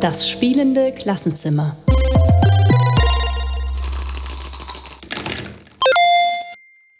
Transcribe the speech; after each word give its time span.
Das 0.00 0.28
spielende 0.28 0.92
Klassenzimmer. 0.92 1.76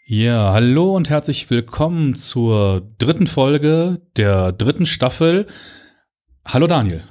Ja, 0.05 0.53
hallo 0.53 0.95
und 0.95 1.09
herzlich 1.09 1.49
willkommen 1.49 2.15
zur 2.15 2.81
dritten 2.97 3.27
Folge 3.27 4.01
der 4.17 4.51
dritten 4.51 4.85
Staffel. 4.85 5.47
Hallo 6.45 6.67
Daniel. 6.67 7.03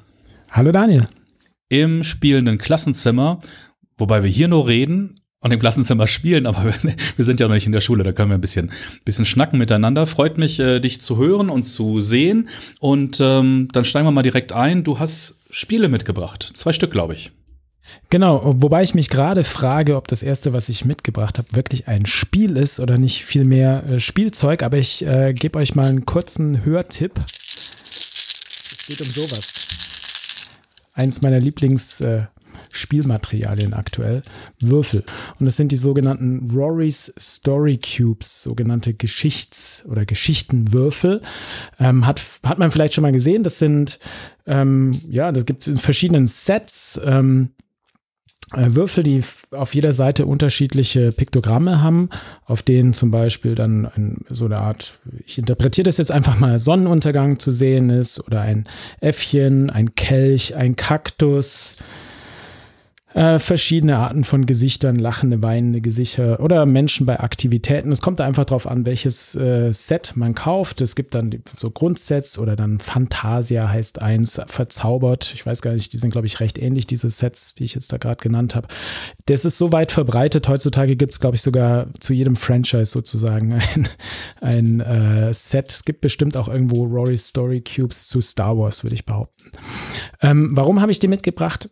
Hallo 0.51 0.73
Daniel. 0.73 1.05
Im 1.69 2.03
spielenden 2.03 2.59
Klassenzimmer, 2.59 3.39
wobei 3.97 4.23
wir 4.23 4.31
hier 4.31 4.49
nur 4.49 4.67
reden 4.67 5.15
und 5.41 5.53
im 5.53 5.61
Klassenzimmer 5.61 6.07
spielen, 6.07 6.47
aber 6.47 6.65
wir 7.17 7.25
sind 7.25 7.41
ja 7.41 7.49
noch 7.49 7.55
nicht 7.55 7.67
in 7.67 7.73
der 7.73 7.81
Schule, 7.81 8.05
da 8.05 8.13
können 8.13 8.31
wir 8.31 8.37
ein 8.37 8.41
bisschen, 8.41 8.73
bisschen 9.05 9.25
schnacken 9.25 9.59
miteinander. 9.59 10.07
Freut 10.07 10.39
mich, 10.39 10.59
äh, 10.61 10.81
dich 10.81 11.01
zu 11.01 11.19
hören 11.19 11.51
und 11.51 11.65
zu 11.65 12.01
sehen. 12.01 12.49
Und 12.81 13.19
ähm, 13.21 13.69
dann 13.73 13.85
steigen 13.85 14.07
wir 14.07 14.13
mal 14.13 14.23
direkt 14.23 14.53
ein. 14.53 14.83
Du 14.83 14.99
hast 14.99 15.43
Spiele 15.51 15.89
mitgebracht. 15.89 16.51
Zwei 16.55 16.73
Stück, 16.73 16.91
glaube 16.91 17.15
ich. 17.15 17.33
Genau, 18.11 18.41
wobei 18.45 18.83
ich 18.83 18.95
mich 18.95 19.11
gerade 19.11 19.45
frage, 19.45 19.97
ob 19.97 20.09
das 20.09 20.23
erste, 20.23 20.53
was 20.53 20.69
ich 20.69 20.85
mitgebracht 20.85 21.39
habe, 21.39 21.49
wirklich 21.55 21.87
ein 21.87 22.05
Spiel 22.07 22.57
ist 22.57 22.81
oder 22.81 22.99
nicht 22.99 23.25
vielmehr 23.25 23.85
äh, 23.89 23.99
Spielzeug. 23.99 24.63
Aber 24.63 24.79
ich 24.79 25.07
äh, 25.07 25.35
gebe 25.35 25.59
euch 25.59 25.75
mal 25.75 25.87
einen 25.87 26.07
kurzen 26.07 26.65
Hörtipp. 26.65 27.13
Es 27.19 28.87
geht 28.89 29.01
um 29.01 29.07
sowas. 29.07 30.49
Eins 30.95 31.21
meiner 31.21 31.39
Lieblings- 31.39 32.03
äh, 32.03 32.27
Spielmaterialien 32.77 33.75
aktuell, 33.75 34.23
Würfel. 34.61 35.05
Und 35.39 35.47
das 35.47 35.57
sind 35.57 35.73
die 35.73 35.77
sogenannten 35.77 36.51
Rory's 36.51 37.13
Story 37.19 37.79
Cubes, 37.79 38.43
sogenannte 38.43 38.95
Geschichts- 38.95 39.85
oder 39.89 40.05
Geschichtenwürfel. 40.05 41.21
Ähm, 41.79 42.07
hat, 42.07 42.23
hat 42.45 42.59
man 42.59 42.71
vielleicht 42.71 42.95
schon 42.95 43.03
mal 43.03 43.13
gesehen. 43.13 43.43
Das 43.43 43.59
sind, 43.59 43.99
ähm, 44.47 44.93
ja, 45.09 45.33
das 45.33 45.47
gibt 45.47 45.63
es 45.63 45.69
in 45.69 45.77
verschiedenen 45.77 46.27
Sets. 46.27 47.01
Ähm, 47.05 47.51
äh, 48.55 48.75
Würfel, 48.77 49.03
die 49.03 49.23
auf 49.51 49.75
jeder 49.75 49.93
Seite 49.93 50.25
unterschiedliche 50.25 51.11
Piktogramme 51.11 51.83
haben, 51.83 52.11
auf 52.45 52.63
denen 52.63 52.95
zum 52.95 53.11
Beispiel 53.11 53.57
dann 53.57 53.87
ein, 53.87 54.25
so 54.31 54.45
eine 54.45 54.59
Art, 54.59 54.99
ich 55.27 55.39
interpretiere 55.39 55.85
das 55.85 55.99
jetzt 55.99 56.13
einfach 56.13 56.39
mal, 56.39 56.61
Sonnenuntergang 56.61 57.41
zu 57.41 57.51
sehen 57.51 57.91
ist 57.91 58.25
oder 58.25 58.43
ein 58.43 58.69
Äffchen, 59.01 59.71
ein 59.71 59.97
Kelch, 59.97 60.55
ein 60.55 60.77
Kaktus, 60.77 61.77
äh, 63.17 63.39
verschiedene 63.39 63.99
Arten 63.99 64.25
von 64.25 64.45
Gesichtern, 64.45 64.99
lachende, 64.99 65.43
weinende 65.43 65.81
Gesichter 65.81 66.39
oder 66.41 66.67
Menschen 66.67 67.07
bei 67.07 67.19
Aktivitäten. 67.19 67.91
Es 67.91 68.03
kommt 68.03 68.21
einfach 68.21 68.45
darauf 68.45 68.67
an, 68.67 68.85
welches 68.85 69.35
äh, 69.37 69.73
Set 69.73 70.13
man 70.17 70.35
kauft. 70.35 70.83
Es 70.83 70.95
gibt 70.95 71.15
dann 71.15 71.31
so 71.57 71.71
Grundsets 71.71 72.39
oder 72.39 72.57
dann 72.57 72.79
Fantasia 72.79 73.71
heißt 73.71 74.03
eins, 74.03 74.39
verzaubert. 74.47 75.33
Ich 75.35 75.47
weiß 75.47 75.63
gar 75.63 75.73
nicht, 75.73 75.95
die 75.95 75.97
sind, 75.97 76.11
glaube 76.11 76.27
ich, 76.27 76.41
recht 76.41 76.59
ähnlich, 76.59 76.87
diese 76.87 77.09
Sets, 77.09 77.55
die 77.55 77.65
ich 77.65 77.75
jetzt 77.75 77.91
da 77.91 77.97
gerade 77.97 78.23
genannt 78.23 78.55
habe. 78.55 78.69
Das 79.25 79.47
ist 79.47 79.57
so 79.57 79.73
weit 79.73 79.93
verbreitet. 79.93 80.47
Heutzutage 80.47 80.95
gibt 80.95 81.13
es, 81.13 81.21
glaube 81.21 81.37
ich, 81.37 81.43
sogar 81.43 81.87
zu 81.99 82.13
jedem 82.13 82.37
Franchise 82.37 82.93
sozusagen 82.93 83.55
ein, 83.75 83.89
ein 84.43 84.81
äh, 84.81 85.33
Set. 85.33 85.71
Es 85.71 85.87
gibt 85.87 86.03
bestimmt 86.03 86.37
auch 86.37 86.49
irgendwo 86.49 86.85
Rory 86.85 87.17
Story 87.17 87.63
Cubes 87.63 88.09
zu 88.09 88.21
Star 88.21 88.59
Wars, 88.59 88.85
würde 88.85 88.95
ich 88.95 89.07
behaupten. 89.07 89.51
Ähm, 90.21 90.51
warum 90.53 90.83
habe 90.83 90.93
ich 90.93 90.99
die 90.99 91.09
mitgebracht? 91.09 91.71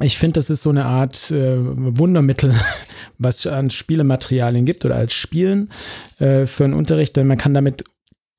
Ich 0.00 0.18
finde, 0.18 0.34
das 0.34 0.50
ist 0.50 0.62
so 0.62 0.70
eine 0.70 0.84
Art 0.84 1.30
äh, 1.30 1.56
Wundermittel, 1.58 2.54
was 3.18 3.46
an 3.46 3.70
Spielematerialien 3.70 4.66
gibt 4.66 4.84
oder 4.84 4.96
als 4.96 5.14
Spielen 5.14 5.70
äh, 6.18 6.46
für 6.46 6.64
einen 6.64 6.74
Unterricht, 6.74 7.16
denn 7.16 7.26
man 7.26 7.38
kann 7.38 7.54
damit 7.54 7.84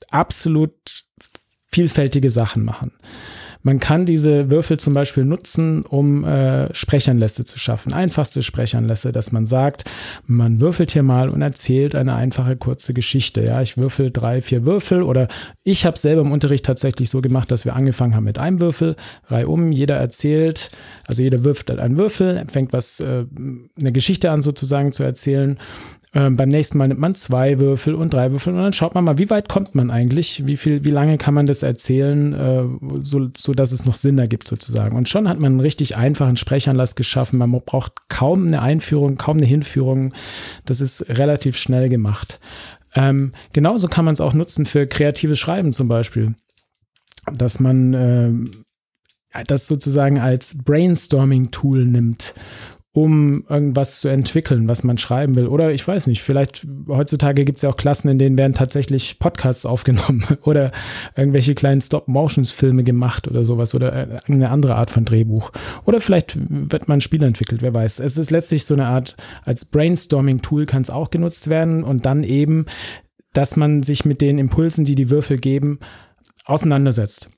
absolut 0.09 0.73
vielfältige 1.69 2.29
Sachen 2.29 2.63
machen. 2.63 2.91
Man 3.63 3.79
kann 3.79 4.05
diese 4.05 4.51
Würfel 4.51 4.77
zum 4.77 4.93
Beispiel 4.93 5.23
nutzen, 5.23 5.83
um 5.83 6.23
äh, 6.23 6.73
Sprechanlässe 6.73 7.45
zu 7.45 7.57
schaffen. 7.57 7.93
Einfachste 7.93 8.43
Sprechanlässe, 8.43 9.11
dass 9.11 9.31
man 9.31 9.45
sagt, 9.45 9.85
man 10.25 10.61
würfelt 10.61 10.91
hier 10.91 11.03
mal 11.03 11.29
und 11.29 11.41
erzählt 11.41 11.95
eine 11.95 12.15
einfache 12.15 12.55
kurze 12.55 12.93
Geschichte. 12.93 13.43
Ja, 13.43 13.61
ich 13.61 13.77
würfel 13.77 14.11
drei, 14.11 14.41
vier 14.41 14.65
Würfel 14.65 15.03
oder 15.03 15.27
ich 15.63 15.85
habe 15.85 15.97
selber 15.97 16.21
im 16.21 16.31
Unterricht 16.31 16.65
tatsächlich 16.65 17.09
so 17.09 17.21
gemacht, 17.21 17.51
dass 17.51 17.65
wir 17.65 17.75
angefangen 17.75 18.15
haben 18.15 18.23
mit 18.23 18.37
einem 18.37 18.59
Würfel, 18.59 18.95
Reihe 19.27 19.47
um, 19.47 19.71
jeder 19.71 19.97
erzählt, 19.97 20.71
also 21.05 21.23
jeder 21.23 21.43
wirft 21.43 21.71
einen 21.71 21.97
Würfel, 21.97 22.43
fängt 22.47 22.73
was, 22.73 22.99
äh, 22.99 23.25
eine 23.79 23.91
Geschichte 23.91 24.31
an 24.31 24.41
sozusagen 24.41 24.91
zu 24.91 25.03
erzählen 25.03 25.57
ähm, 26.13 26.37
beim 26.37 26.49
nächsten 26.49 26.77
Mal 26.77 26.87
nimmt 26.87 27.01
man 27.01 27.15
zwei 27.15 27.59
Würfel 27.59 27.93
und 27.93 28.13
drei 28.13 28.31
Würfel 28.31 28.53
und 28.53 28.61
dann 28.61 28.71
schaut 28.71 28.95
man 28.95 29.03
mal, 29.03 29.17
wie 29.17 29.29
weit 29.29 29.49
kommt 29.49 29.75
man 29.75 29.91
eigentlich, 29.91 30.47
wie 30.47 30.55
viel, 30.55 30.85
wie 30.85 30.91
lange 30.91 31.17
kann 31.17 31.33
man 31.33 31.45
das 31.45 31.63
erzählen, 31.63 32.33
äh, 32.33 32.63
so, 32.99 33.27
so 33.35 33.53
dass 33.53 33.73
es 33.73 33.85
noch 33.85 33.97
Sinn 33.97 34.17
ergibt 34.17 34.47
sozusagen. 34.47 34.95
Und 34.95 35.09
schon 35.09 35.27
hat 35.27 35.39
man 35.39 35.51
einen 35.51 35.59
richtig 35.59 35.97
einfachen 35.97 36.37
Sprechanlass 36.37 36.95
geschaffen. 36.95 37.39
Man 37.39 37.51
braucht 37.51 38.09
kaum 38.09 38.47
eine 38.47 38.61
Einführung, 38.61 39.17
kaum 39.17 39.37
eine 39.37 39.45
Hinführung. 39.45 40.13
Das 40.65 40.79
ist 40.79 41.09
relativ 41.09 41.57
schnell 41.57 41.89
gemacht. 41.89 42.39
Ähm, 42.95 43.33
genauso 43.51 43.89
kann 43.89 44.05
man 44.05 44.13
es 44.13 44.21
auch 44.21 44.33
nutzen 44.33 44.65
für 44.65 44.87
kreatives 44.87 45.39
Schreiben 45.39 45.73
zum 45.73 45.89
Beispiel, 45.89 46.35
dass 47.33 47.59
man 47.59 47.93
äh, 47.93 49.43
das 49.45 49.67
sozusagen 49.67 50.19
als 50.19 50.63
Brainstorming-Tool 50.63 51.85
nimmt 51.85 52.33
um 52.93 53.45
irgendwas 53.47 54.01
zu 54.01 54.07
entwickeln, 54.07 54.67
was 54.67 54.83
man 54.83 54.97
schreiben 54.97 55.35
will. 55.35 55.47
Oder 55.47 55.71
ich 55.71 55.87
weiß 55.87 56.07
nicht, 56.07 56.23
vielleicht 56.23 56.65
heutzutage 56.87 57.45
gibt 57.45 57.57
es 57.57 57.61
ja 57.61 57.69
auch 57.69 57.77
Klassen, 57.77 58.09
in 58.09 58.17
denen 58.17 58.37
werden 58.37 58.53
tatsächlich 58.53 59.19
Podcasts 59.19 59.65
aufgenommen 59.65 60.25
oder 60.43 60.71
irgendwelche 61.15 61.53
kleinen 61.53 61.81
Stop-Motions-Filme 61.81 62.83
gemacht 62.83 63.27
oder 63.27 63.43
sowas 63.43 63.75
oder 63.75 64.21
eine 64.25 64.49
andere 64.49 64.75
Art 64.75 64.89
von 64.89 65.05
Drehbuch. 65.05 65.51
Oder 65.85 65.99
vielleicht 65.99 66.39
wird 66.49 66.87
man 66.87 66.97
ein 66.97 67.01
Spiel 67.01 67.23
entwickelt, 67.23 67.61
wer 67.61 67.73
weiß. 67.73 67.99
Es 67.99 68.17
ist 68.17 68.31
letztlich 68.31 68.65
so 68.65 68.73
eine 68.73 68.87
Art, 68.87 69.15
als 69.43 69.65
Brainstorming-Tool 69.65 70.65
kann 70.65 70.81
es 70.81 70.89
auch 70.89 71.11
genutzt 71.11 71.49
werden 71.49 71.83
und 71.83 72.05
dann 72.05 72.23
eben, 72.23 72.65
dass 73.33 73.57
man 73.57 73.83
sich 73.83 74.05
mit 74.05 74.21
den 74.21 74.39
Impulsen, 74.39 74.85
die 74.85 74.95
die 74.95 75.11
Würfel 75.11 75.37
geben, 75.37 75.79
auseinandersetzt. 76.45 77.36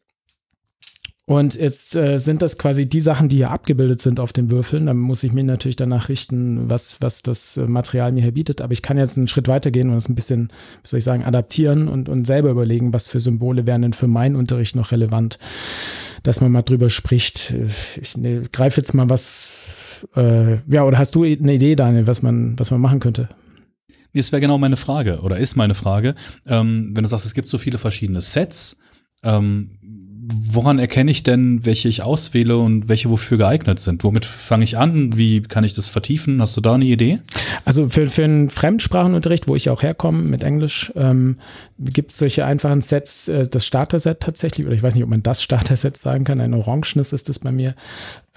Und 1.29 1.57
jetzt 1.57 1.95
äh, 1.95 2.17
sind 2.17 2.41
das 2.41 2.57
quasi 2.57 2.90
die 2.90 3.01
Sachen, 3.01 3.29
die 3.29 3.35
hier 3.35 3.51
abgebildet 3.51 4.01
sind 4.01 4.19
auf 4.19 4.34
den 4.34 4.50
Würfeln. 4.50 4.88
Da 4.88 4.95
muss 4.95 5.23
ich 5.23 5.31
mir 5.31 5.44
natürlich 5.44 5.75
danach 5.75 6.09
richten, 6.09 6.72
was, 6.72 6.97
was 7.01 7.22
das 7.22 7.56
äh, 7.57 7.67
Material 7.67 8.12
mir 8.12 8.23
hier 8.23 8.31
bietet. 8.31 8.62
Aber 8.62 8.73
ich 8.73 8.81
kann 8.81 8.97
jetzt 8.97 9.16
einen 9.16 9.28
Schritt 9.28 9.47
weitergehen 9.47 9.91
und 9.91 9.97
es 9.97 10.09
ein 10.09 10.16
bisschen, 10.16 10.47
wie 10.81 10.88
soll 10.88 10.97
ich 10.97 11.03
sagen, 11.03 11.23
adaptieren 11.23 11.88
und, 11.88 12.09
und 12.09 12.25
selber 12.25 12.50
überlegen, 12.50 12.95
was 12.95 13.07
für 13.07 13.19
Symbole 13.19 13.68
wären 13.68 13.84
denn 13.84 13.94
für 13.94 14.07
meinen 14.07 14.35
Unterricht 14.35 14.75
noch 14.75 14.91
relevant, 14.91 15.38
dass 16.23 16.41
man 16.41 16.51
mal 16.51 16.63
drüber 16.63 16.89
spricht. 16.89 17.53
Ich 18.01 18.18
ne, 18.18 18.41
greife 18.51 18.81
jetzt 18.81 18.95
mal 18.95 19.12
was, 19.12 20.07
äh, 20.16 20.56
ja, 20.68 20.84
oder 20.84 20.97
hast 20.97 21.13
du 21.13 21.25
eine 21.25 21.53
Idee, 21.53 21.75
Daniel, 21.75 22.07
was 22.07 22.23
man, 22.23 22.57
was 22.57 22.72
man 22.72 22.81
machen 22.81 23.00
könnte? 23.00 23.29
Das 24.16 24.31
wäre 24.31 24.41
genau 24.41 24.57
meine 24.57 24.78
Frage 24.78 25.19
oder 25.19 25.38
ist 25.38 25.56
meine 25.56 25.75
Frage. 25.75 26.16
Ähm, 26.47 26.89
wenn 26.95 27.03
du 27.03 27.07
sagst, 27.07 27.28
es 27.28 27.35
gibt 27.35 27.50
so 27.50 27.59
viele 27.59 27.78
verschiedene 27.78 28.19
Sets, 28.19 28.78
ähm, 29.22 29.78
woran 30.34 30.79
erkenne 30.79 31.12
ich 31.12 31.23
denn, 31.23 31.66
welche 31.66 31.88
ich 31.88 32.03
auswähle 32.03 32.57
und 32.57 32.90
welche 32.90 33.09
wofür 33.09 33.38
geeignet 33.38 33.79
sind? 33.79 34.03
Womit 34.03 34.25
fange 34.25 34.63
ich 34.63 34.78
an? 34.78 35.17
Wie 35.17 35.41
kann 35.41 35.63
ich 35.63 35.73
das 35.73 35.90
vertiefen? 35.90 36.41
Hast 36.41 36.56
du 36.57 36.62
da 36.62 36.73
eine 36.73 36.85
Idee? 36.85 37.19
Also 37.66 37.90
für, 37.90 38.06
für 38.06 38.23
einen 38.23 38.50
Fremdsprachenunterricht, 38.50 39.47
wo 39.47 39.56
ich 39.56 39.69
auch 39.69 39.84
herkomme 39.84 40.23
mit 40.23 40.44
Englisch, 40.44 40.91
ähm, 40.95 41.38
gibt 41.78 42.12
es 42.12 42.18
solche 42.18 42.45
einfachen 42.45 42.81
Sets, 42.81 43.28
äh, 43.28 43.44
das 43.44 43.66
Starter-Set 43.66 44.19
tatsächlich, 44.19 44.66
oder 44.66 44.75
ich 44.75 44.84
weiß 44.84 44.95
nicht, 44.95 45.03
ob 45.03 45.09
man 45.09 45.23
das 45.23 45.44
Starter-Set 45.44 45.97
sagen 45.97 46.23
kann, 46.23 46.41
ein 46.41 46.53
orangenes 46.53 47.13
ist 47.13 47.29
das 47.29 47.39
bei 47.39 47.51
mir, 47.51 47.75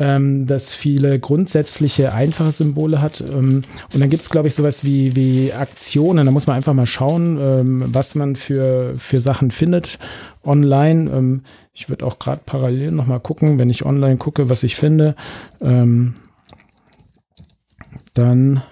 ähm, 0.02 0.46
das 0.48 0.74
viele 0.74 1.20
grundsätzliche 1.20 2.12
einfache 2.12 2.50
Symbole 2.50 3.00
hat. 3.00 3.20
Ähm, 3.20 3.62
und 3.94 4.00
dann 4.00 4.10
gibt 4.10 4.22
es, 4.22 4.30
glaube 4.30 4.48
ich, 4.48 4.54
sowas 4.54 4.84
wie, 4.84 5.14
wie 5.14 5.52
Aktionen. 5.52 6.26
Da 6.26 6.32
muss 6.32 6.48
man 6.48 6.56
einfach 6.56 6.74
mal 6.74 6.86
schauen, 6.86 7.38
ähm, 7.40 7.84
was 7.86 8.16
man 8.16 8.34
für, 8.34 8.94
für 8.96 9.20
Sachen 9.20 9.52
findet 9.52 10.00
online. 10.44 11.08
Ähm, 11.10 11.42
ich 11.72 11.88
würde 11.88 12.04
auch 12.04 12.18
gerade 12.18 12.42
parallel 12.44 12.90
noch 12.90 13.06
mal 13.06 13.20
gucken, 13.20 13.60
wenn 13.60 13.70
ich 13.70 13.86
online 13.86 14.16
gucke, 14.16 14.50
was 14.50 14.64
ich 14.64 14.74
finde. 14.74 15.14
Ähm, 15.60 16.14
dann 18.14 18.62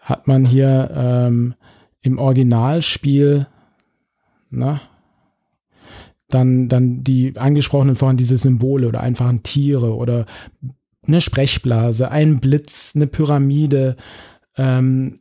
hat 0.00 0.26
man 0.26 0.46
hier 0.46 0.90
ähm, 0.94 1.54
im 2.00 2.18
Originalspiel, 2.18 3.46
na, 4.48 4.80
dann, 6.28 6.68
dann 6.68 7.02
die 7.02 7.36
angesprochenen 7.36 7.94
vorhin 7.94 8.16
diese 8.16 8.38
Symbole 8.38 8.88
oder 8.88 9.00
einfachen 9.00 9.42
Tiere 9.42 9.94
oder 9.94 10.26
eine 11.06 11.20
Sprechblase, 11.20 12.10
ein 12.10 12.40
Blitz, 12.40 12.92
eine 12.94 13.06
Pyramide, 13.06 13.96
ähm, 14.56 15.20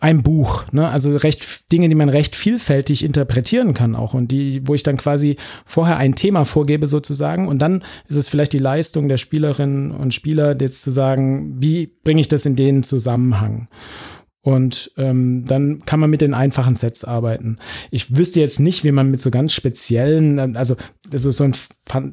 ein 0.00 0.22
Buch, 0.22 0.64
ne? 0.72 0.88
also 0.88 1.16
recht 1.16 1.72
Dinge, 1.72 1.88
die 1.88 1.94
man 1.94 2.08
recht 2.08 2.34
vielfältig 2.34 3.04
interpretieren 3.04 3.72
kann 3.72 3.94
auch 3.94 4.14
und 4.14 4.32
die, 4.32 4.66
wo 4.66 4.74
ich 4.74 4.82
dann 4.82 4.96
quasi 4.96 5.36
vorher 5.64 5.96
ein 5.96 6.14
Thema 6.14 6.44
vorgebe 6.44 6.86
sozusagen 6.86 7.46
und 7.48 7.60
dann 7.60 7.82
ist 8.08 8.16
es 8.16 8.28
vielleicht 8.28 8.52
die 8.52 8.58
Leistung 8.58 9.08
der 9.08 9.16
Spielerinnen 9.16 9.92
und 9.92 10.12
Spieler 10.12 10.60
jetzt 10.60 10.82
zu 10.82 10.90
sagen, 10.90 11.56
wie 11.60 11.86
bringe 11.86 12.20
ich 12.20 12.28
das 12.28 12.46
in 12.46 12.56
den 12.56 12.82
Zusammenhang? 12.82 13.68
Und 14.46 14.92
ähm, 14.96 15.44
dann 15.44 15.80
kann 15.80 15.98
man 15.98 16.08
mit 16.08 16.20
den 16.20 16.32
einfachen 16.32 16.76
Sets 16.76 17.04
arbeiten. 17.04 17.58
Ich 17.90 18.16
wüsste 18.16 18.38
jetzt 18.38 18.60
nicht, 18.60 18.84
wie 18.84 18.92
man 18.92 19.10
mit 19.10 19.20
so 19.20 19.32
ganz 19.32 19.52
speziellen, 19.52 20.56
also, 20.56 20.76
also 21.12 21.30
so 21.30 21.44
ein 21.44 21.54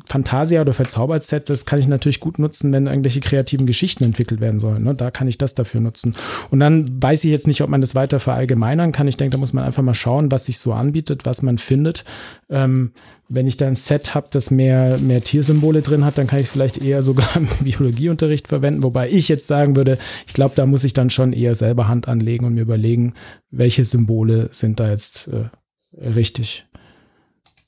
Fantasia 0.05 0.61
oder 0.61 0.73
Verzaubert-Set, 0.73 1.49
das 1.49 1.65
kann 1.65 1.79
ich 1.79 1.87
natürlich 1.87 2.19
gut 2.19 2.39
nutzen, 2.39 2.71
wenn 2.73 2.87
irgendwelche 2.87 3.21
kreativen 3.21 3.65
Geschichten 3.65 4.03
entwickelt 4.03 4.41
werden 4.41 4.59
sollen. 4.59 4.83
Ne? 4.83 4.95
Da 4.95 5.11
kann 5.11 5.27
ich 5.27 5.37
das 5.37 5.55
dafür 5.55 5.81
nutzen. 5.81 6.13
Und 6.51 6.59
dann 6.59 6.85
weiß 7.01 7.23
ich 7.25 7.31
jetzt 7.31 7.47
nicht, 7.47 7.61
ob 7.61 7.69
man 7.69 7.81
das 7.81 7.95
weiter 7.95 8.19
verallgemeinern 8.19 8.91
kann. 8.91 9.07
Ich 9.07 9.17
denke, 9.17 9.31
da 9.33 9.37
muss 9.37 9.53
man 9.53 9.63
einfach 9.63 9.83
mal 9.83 9.93
schauen, 9.93 10.31
was 10.31 10.45
sich 10.45 10.59
so 10.59 10.73
anbietet, 10.73 11.25
was 11.25 11.41
man 11.41 11.57
findet. 11.57 12.03
Ähm, 12.49 12.91
wenn 13.29 13.47
ich 13.47 13.57
da 13.57 13.67
ein 13.67 13.75
Set 13.75 14.13
habe, 14.13 14.27
das 14.29 14.51
mehr, 14.51 14.99
mehr 14.99 15.23
Tiersymbole 15.23 15.81
drin 15.81 16.05
hat, 16.05 16.17
dann 16.17 16.27
kann 16.27 16.39
ich 16.39 16.49
vielleicht 16.49 16.77
eher 16.79 17.01
sogar 17.01 17.27
im 17.35 17.47
Biologieunterricht 17.63 18.47
verwenden. 18.47 18.83
Wobei 18.83 19.09
ich 19.09 19.27
jetzt 19.29 19.47
sagen 19.47 19.75
würde, 19.75 19.97
ich 20.27 20.33
glaube, 20.33 20.53
da 20.55 20.65
muss 20.65 20.83
ich 20.83 20.93
dann 20.93 21.09
schon 21.09 21.33
eher 21.33 21.55
selber 21.55 21.87
Hand 21.87 22.07
anlegen 22.07 22.45
und 22.45 22.53
mir 22.53 22.61
überlegen, 22.61 23.13
welche 23.49 23.83
Symbole 23.83 24.49
sind 24.51 24.79
da 24.79 24.89
jetzt 24.89 25.29
äh, 25.29 25.49
richtig. 25.97 26.67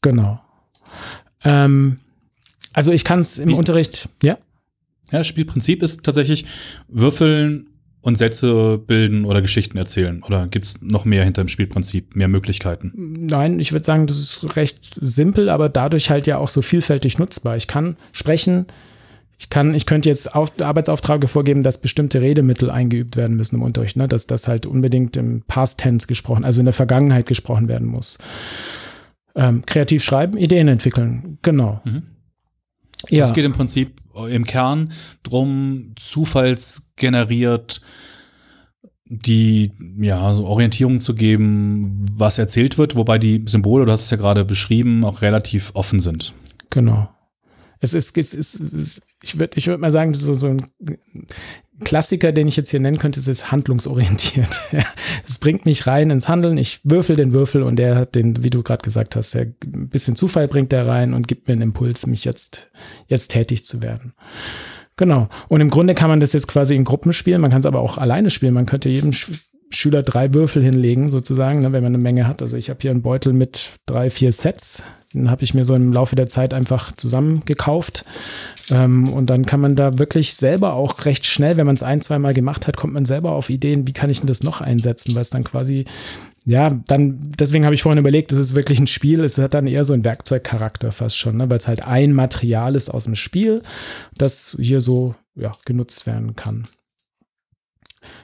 Genau. 0.02 0.40
Ähm, 1.44 2.00
also 2.74 2.92
ich 2.92 3.04
kann 3.04 3.20
es 3.20 3.40
im 3.40 3.54
Unterricht, 3.54 4.10
ja? 4.24 4.38
Ja, 5.12 5.24
Spielprinzip 5.24 5.84
ist 5.84 6.04
tatsächlich 6.04 6.46
würfeln 6.88 7.68
und 8.06 8.20
Sätze 8.20 8.78
bilden 8.78 9.26
oder 9.26 9.42
Geschichten 9.42 9.80
erzählen? 9.80 10.22
Oder 10.22 10.46
gibt 10.46 10.66
es 10.66 10.82
noch 10.84 11.06
mehr 11.06 11.24
hinter 11.24 11.44
dem 11.44 11.48
Spielprinzip, 11.48 12.16
mehr 12.16 12.28
Möglichkeiten? 12.28 12.92
Nein, 12.96 13.60
ich 13.60 13.72
würde 13.72 13.84
sagen, 13.84 14.06
das 14.06 14.20
ist 14.20 14.56
recht 14.56 14.80
simpel, 15.02 15.50
aber 15.50 15.70
dadurch 15.70 16.12
halt 16.12 16.28
ja 16.28 16.38
auch 16.38 16.48
so 16.48 16.62
vielfältig 16.62 17.18
nutzbar. 17.18 17.58
Ich 17.58 17.66
kann 17.66 17.98
sprechen, 18.12 18.68
ich 19.40 19.50
kann, 19.50 19.74
ich 19.74 19.88
könnte 19.88 20.08
jetzt 20.08 20.36
auf, 20.36 20.62
Arbeitsaufträge 20.62 21.28
vorgeben, 21.28 21.64
dass 21.64 21.82
bestimmte 21.82 22.22
Redemittel 22.22 22.70
eingeübt 22.70 23.18
werden 23.18 23.38
müssen 23.38 23.56
im 23.56 23.64
Unterricht, 23.64 23.98
ne? 23.98 24.08
dass 24.08 24.28
das 24.28 24.48
halt 24.48 24.68
unbedingt 24.68 25.18
im 25.18 25.42
Past 25.48 25.80
Tense 25.80 26.06
gesprochen, 26.06 26.46
also 26.46 26.62
in 26.62 26.66
der 26.66 26.74
Vergangenheit 26.74 27.26
gesprochen 27.26 27.68
werden 27.68 27.88
muss. 27.88 28.20
Ähm, 29.36 29.66
kreativ 29.66 30.04
schreiben, 30.04 30.38
Ideen 30.38 30.68
entwickeln, 30.68 31.40
genau. 31.42 31.82
Mhm. 31.84 32.04
Ja. 33.10 33.26
Es 33.26 33.34
geht 33.34 33.46
im 33.46 33.54
Prinzip 33.54 33.92
im 34.30 34.46
Kern 34.46 34.94
drum, 35.24 35.94
zufallsgeneriert 35.98 37.82
die 39.08 39.72
ja 40.00 40.34
so 40.34 40.46
Orientierung 40.46 41.00
zu 41.00 41.14
geben, 41.14 42.08
was 42.12 42.40
erzählt 42.40 42.78
wird, 42.80 42.96
wobei 42.96 43.20
die 43.20 43.44
Symbole, 43.46 43.86
du 43.86 43.92
hast 43.92 44.04
es 44.04 44.10
ja 44.10 44.18
gerade 44.18 44.44
beschrieben, 44.44 45.04
auch 45.06 45.22
relativ 45.22 45.72
offen 45.76 46.00
sind. 46.00 46.34
Genau. 46.72 47.08
Es 47.80 47.94
ist, 47.94 48.18
es 48.18 48.34
ist, 48.34 48.60
es 48.60 48.72
ist 48.72 49.08
ich 49.22 49.40
würde 49.40 49.58
ich 49.58 49.68
würd 49.68 49.80
mal 49.80 49.92
sagen, 49.92 50.12
das 50.12 50.22
ist 50.22 50.28
so, 50.28 50.34
so 50.34 50.48
ein 50.48 50.66
Klassiker, 51.84 52.32
den 52.32 52.48
ich 52.48 52.56
jetzt 52.56 52.70
hier 52.70 52.80
nennen 52.80 52.98
könnte, 52.98 53.20
ist 53.20 53.52
handlungsorientiert. 53.52 54.64
Es 55.28 55.40
bringt 55.40 55.66
mich 55.66 55.88
rein 55.88 56.12
ins 56.12 56.28
Handeln. 56.28 56.58
Ich 56.58 56.82
würfel 56.84 57.16
den 57.16 57.34
Würfel 57.34 57.64
und 57.64 57.78
der 57.78 57.96
hat 57.96 58.16
den, 58.16 58.44
wie 58.44 58.52
du 58.52 58.62
gerade 58.62 58.84
gesagt 58.84 59.16
hast, 59.16 59.34
der 59.34 59.48
ein 59.66 59.90
bisschen 59.90 60.16
Zufall 60.16 60.48
bringt 60.48 60.72
der 60.72 60.88
rein 60.88 61.14
und 61.14 61.28
gibt 61.28 61.48
mir 61.48 61.54
einen 61.54 61.64
Impuls, 61.64 62.06
mich 62.06 62.26
jetzt, 62.26 62.70
jetzt 63.08 63.30
tätig 63.30 63.66
zu 63.66 63.82
werden. 63.82 64.14
Genau. 64.98 65.28
Und 65.50 65.62
im 65.62 65.70
Grunde 65.70 65.96
kann 65.96 66.10
man 66.10 66.20
das 66.20 66.34
jetzt 66.34 66.48
quasi 66.48 66.76
in 66.76 66.86
Gruppen 66.86 67.12
spielen. 67.12 67.42
Man 67.42 67.50
kann 67.50 67.60
es 67.60 67.66
aber 67.66 67.80
auch 67.80 67.98
alleine 67.98 68.30
spielen. 68.30 68.54
Man 68.54 68.68
könnte 68.68 68.90
jedem 68.90 69.12
Schüler 69.70 70.04
drei 70.04 70.34
Würfel 70.34 70.64
hinlegen, 70.64 71.10
sozusagen, 71.10 71.62
ne, 71.62 71.72
wenn 71.72 71.84
man 71.84 71.94
eine 71.94 72.02
Menge 72.02 72.28
hat. 72.28 72.42
Also 72.42 72.58
ich 72.58 72.70
habe 72.70 72.80
hier 72.82 72.92
einen 72.92 73.02
Beutel 73.02 73.34
mit 73.34 73.72
drei, 73.86 74.10
vier 74.10 74.32
Sets. 74.32 74.84
Den 75.14 75.32
habe 75.32 75.44
ich 75.44 75.54
mir 75.54 75.64
so 75.64 75.76
im 75.76 75.94
Laufe 75.94 76.16
der 76.16 76.28
Zeit 76.28 76.54
einfach 76.54 76.92
zusammengekauft. 76.92 78.06
Ähm, 78.70 79.12
und 79.14 79.30
dann 79.30 79.46
kann 79.46 79.62
man 79.62 79.76
da 79.76 79.98
wirklich 79.98 80.34
selber 80.34 80.74
auch 80.74 81.06
recht 81.06 81.26
schnell, 81.26 81.58
wenn 81.58 81.66
man 81.66 81.76
es 81.76 81.84
ein, 81.84 82.02
zwei 82.02 82.20
Mal 82.20 82.34
gemacht 82.34 82.68
hat, 82.68 82.78
kommt 82.78 82.94
man 82.94 83.06
selber 83.06 83.32
auf 83.32 83.50
Ideen, 83.50 83.88
wie 83.88 83.94
kann 83.94 84.10
ich 84.10 84.20
denn 84.20 84.28
das 84.28 84.44
noch 84.44 84.62
einsetzen, 84.62 85.16
weil 85.16 85.22
es 85.22 85.30
dann 85.30 85.44
quasi 85.44 85.86
ja, 86.48 86.70
dann, 86.70 87.20
deswegen 87.40 87.66
habe 87.66 87.74
ich 87.74 87.82
vorhin 87.82 88.00
überlegt, 88.00 88.32
das 88.32 88.38
ist 88.38 88.56
wirklich 88.56 88.80
ein 88.80 88.86
Spiel, 88.86 89.24
es 89.24 89.40
hat 89.40 89.56
dann 89.56 89.66
eher 89.66 89.84
so 89.84 89.94
einen 89.94 90.06
Werkzeugcharakter 90.06 90.92
fast 90.92 91.18
schon, 91.18 91.38
ne? 91.38 91.50
weil 91.50 91.58
es 91.58 91.68
halt 91.68 91.82
ein 91.82 92.14
Material 92.14 92.76
ist 92.76 92.90
aus 92.90 93.06
dem 93.06 93.16
Spiel, 93.16 93.64
das 94.16 94.56
hier 94.60 94.80
so 94.80 95.16
ja, 95.36 95.54
genutzt 95.66 96.06
werden 96.06 96.36
kann. 96.36 96.68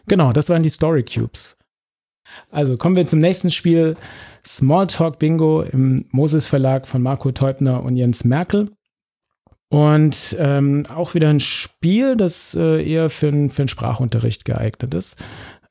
Genau, 0.07 0.31
das 0.33 0.49
waren 0.49 0.63
die 0.63 0.69
Story 0.69 1.03
Cubes. 1.03 1.57
Also 2.49 2.77
kommen 2.77 2.95
wir 2.95 3.05
zum 3.05 3.19
nächsten 3.19 3.51
Spiel. 3.51 3.97
Smalltalk 4.45 5.19
Bingo 5.19 5.61
im 5.61 6.05
Moses 6.11 6.47
Verlag 6.47 6.87
von 6.87 7.01
Marco 7.01 7.31
Teubner 7.31 7.83
und 7.83 7.95
Jens 7.95 8.23
Merkel. 8.23 8.69
Und 9.69 10.35
ähm, 10.39 10.85
auch 10.93 11.13
wieder 11.13 11.29
ein 11.29 11.39
Spiel, 11.39 12.15
das 12.15 12.55
äh, 12.55 12.85
eher 12.85 13.09
für, 13.09 13.31
für 13.49 13.63
den 13.63 13.67
Sprachunterricht 13.67 14.43
geeignet 14.43 14.93
ist. 14.93 15.23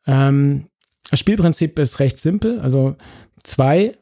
Ähm, 0.07 0.69
das 1.11 1.21
Spielprinzip 1.21 1.79
ist 1.79 2.01
recht 2.01 2.19
simpel. 2.19 2.61
Also 2.61 2.97
zwei 3.43 3.95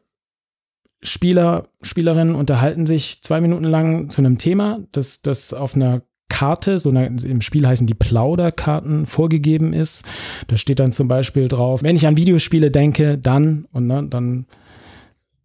Spieler, 1.02 1.64
Spielerinnen 1.82 2.34
unterhalten 2.34 2.86
sich 2.86 3.22
zwei 3.22 3.40
Minuten 3.40 3.64
lang 3.64 4.08
zu 4.08 4.20
einem 4.20 4.38
Thema, 4.38 4.80
das, 4.92 5.22
das 5.22 5.52
auf 5.52 5.74
einer 5.74 6.02
Karte, 6.28 6.78
so 6.78 6.90
eine, 6.90 7.06
im 7.06 7.40
Spiel 7.40 7.66
heißen 7.66 7.86
die 7.86 7.94
Plauderkarten, 7.94 9.06
vorgegeben 9.06 9.72
ist. 9.72 10.04
Da 10.46 10.56
steht 10.56 10.78
dann 10.78 10.92
zum 10.92 11.08
Beispiel 11.08 11.48
drauf, 11.48 11.82
wenn 11.82 11.96
ich 11.96 12.06
an 12.06 12.16
Videospiele 12.16 12.70
denke, 12.70 13.18
dann 13.18 13.66
und 13.72 13.86
ne, 13.86 14.06
dann 14.08 14.46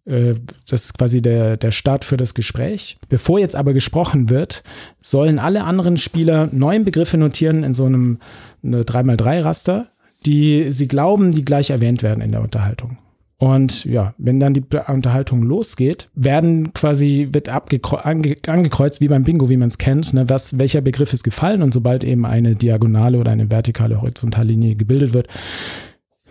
äh, 0.05 0.35
das 0.69 0.85
ist 0.85 0.97
quasi 0.97 1.21
der, 1.21 1.57
der 1.57 1.71
Start 1.71 2.03
für 2.03 2.17
das 2.17 2.33
Gespräch. 2.33 2.97
Bevor 3.09 3.39
jetzt 3.39 3.55
aber 3.55 3.73
gesprochen 3.73 4.29
wird, 4.29 4.63
sollen 4.99 5.39
alle 5.39 5.63
anderen 5.63 5.97
Spieler 5.97 6.49
neun 6.51 6.83
Begriffe 6.83 7.17
notieren 7.17 7.63
in 7.63 7.73
so 7.73 7.85
einem 7.85 8.19
3x3-Raster, 8.63 9.87
die 10.25 10.71
sie 10.71 10.87
glauben, 10.87 11.31
die 11.31 11.45
gleich 11.45 11.69
erwähnt 11.69 12.03
werden 12.03 12.21
in 12.21 12.31
der 12.31 12.41
Unterhaltung. 12.41 12.97
Und 13.43 13.83
ja, 13.83 14.13
wenn 14.17 14.39
dann 14.39 14.53
die 14.53 14.63
Unterhaltung 14.87 15.43
losgeht, 15.43 16.09
werden 16.15 16.71
quasi, 16.71 17.27
wird 17.33 17.49
angekreuzt, 17.49 19.01
wie 19.01 19.09
beim 19.09 19.25
Bingo, 19.25 19.49
wie 19.49 19.57
man 19.57 19.67
es 19.67 19.77
kennt, 19.77 20.13
ne, 20.13 20.29
was, 20.29 20.59
welcher 20.59 20.79
Begriff 20.79 21.11
ist 21.11 21.23
gefallen. 21.23 21.61
Und 21.61 21.73
sobald 21.73 22.05
eben 22.05 22.25
eine 22.25 22.55
diagonale 22.55 23.17
oder 23.17 23.33
eine 23.33 23.51
vertikale 23.51 23.99
horizontale 23.99 24.47
Linie 24.47 24.75
gebildet 24.75 25.13
wird, 25.13 25.27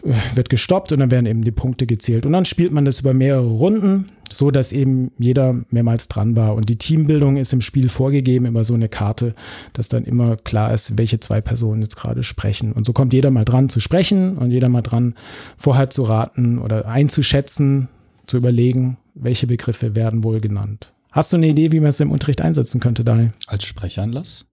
wird 0.03 0.51
gestoppt 0.51 0.93
und 0.93 1.01
dann 1.01 1.11
werden 1.11 1.27
eben 1.27 1.43
die 1.43 1.53
Punkte 1.53 1.87
gezählt. 1.87 2.27
Und 2.27 2.33
dann 2.33 2.45
spielt 2.45 2.73
man 2.73 2.85
das 2.85 3.01
über 3.01 3.13
mehrere 3.13 3.47
Runden, 3.47 4.09
so 4.31 4.51
dass 4.51 4.73
eben 4.73 5.13
jeder 5.19 5.55
mehrmals 5.71 6.09
dran 6.09 6.37
war. 6.37 6.55
Und 6.55 6.69
die 6.69 6.77
Teambildung 6.77 7.37
ist 7.37 7.53
im 7.53 7.61
Spiel 7.61 7.89
vorgegeben 7.89 8.47
über 8.47 8.65
so 8.65 8.75
eine 8.75 8.89
Karte, 8.89 9.35
dass 9.73 9.89
dann 9.89 10.05
immer 10.05 10.37
klar 10.37 10.73
ist, 10.73 10.99
welche 10.99 11.21
zwei 11.21 11.41
Personen 11.41 11.83
jetzt 11.83 11.97
gerade 11.97 12.23
sprechen. 12.23 12.73
Und 12.73 12.87
so 12.87 12.93
kommt 12.93 13.13
jeder 13.13 13.31
mal 13.31 13.45
dran 13.45 13.69
zu 13.69 13.81
sprechen 13.81 14.37
und 14.39 14.51
jeder 14.51 14.69
mal 14.69 14.83
dran, 14.83 15.15
vorher 15.57 15.91
zu 15.91 16.03
raten 16.03 16.59
oder 16.59 16.87
einzuschätzen, 16.87 17.89
zu 18.27 18.39
überlegen, 18.39 18.99
welche 19.15 19.47
Begriffe 19.47 19.95
werden 19.95 20.25
wohl 20.25 20.41
genannt. 20.41 20.93
Hast 21.11 21.33
du 21.33 21.37
eine 21.37 21.49
Idee, 21.49 21.73
wie 21.73 21.81
man 21.81 21.91
es 21.91 22.01
im 22.01 22.11
Unterricht 22.11 22.41
einsetzen 22.41 22.81
könnte, 22.81 23.05
Daniel? 23.05 23.33
Als 23.47 23.65
Sprechanlass? 23.65 24.47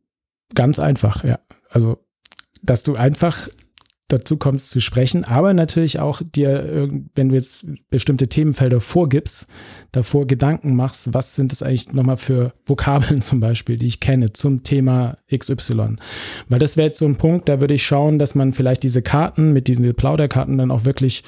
Ganz 0.54 0.80
einfach, 0.80 1.24
ja. 1.24 1.40
Also, 1.70 2.00
dass 2.62 2.84
du 2.84 2.96
einfach 2.96 3.48
dazu 4.10 4.38
kommst 4.38 4.72
zu 4.72 4.82
sprechen, 4.82 5.24
aber 5.24 5.54
natürlich 5.54 6.00
auch 6.00 6.22
dir, 6.24 6.90
wenn 7.16 7.30
du 7.30 7.36
jetzt 7.36 7.66
bestimmte 7.90 8.28
Themenfelder 8.28 8.82
vorgibst, 8.82 9.48
davor 9.92 10.28
Gedanken 10.28 10.76
machst, 10.76 11.14
was 11.14 11.36
sind 11.36 11.52
das 11.52 11.64
eigentlich 11.64 11.94
nochmal 11.94 12.18
für 12.18 12.52
Vokabeln 12.66 13.22
zum 13.22 13.40
Beispiel, 13.40 13.78
die 13.78 13.88
ich 13.88 14.00
kenne 14.00 14.34
zum 14.34 14.64
Thema 14.64 15.16
XY. 15.34 15.98
Weil 16.50 16.60
das 16.60 16.76
wäre 16.76 16.88
jetzt 16.88 17.00
so 17.00 17.06
ein 17.06 17.18
Punkt, 17.18 17.48
da 17.48 17.62
würde 17.62 17.76
ich 17.76 17.86
schauen, 17.86 18.20
dass 18.20 18.36
man 18.36 18.52
vielleicht 18.52 18.84
diese 18.84 19.02
Karten 19.02 19.54
mit 19.54 19.68
diesen 19.68 19.94
Plauderkarten 19.94 20.58
dann 20.58 20.72
auch 20.72 20.86
wirklich, 20.86 21.24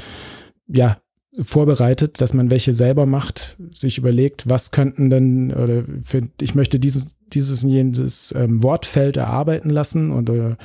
ja, 0.68 0.98
vorbereitet, 1.40 2.20
dass 2.20 2.34
man 2.34 2.52
welche 2.52 2.74
selber 2.74 3.06
macht, 3.06 3.58
sich 3.70 3.98
überlegt, 3.98 4.50
was 4.50 4.72
könnten 4.72 5.10
denn, 5.10 5.54
oder 5.54 5.86
für, 6.02 6.22
ich 6.42 6.56
möchte 6.56 6.78
dieses, 6.78 7.16
dieses 7.34 7.64
und 7.64 7.72
jenes 7.72 8.34
ähm, 8.38 8.64
Wortfeld 8.64 9.18
erarbeiten 9.18 9.70
lassen 9.70 10.12
und 10.12 10.30
äh, 10.30 10.56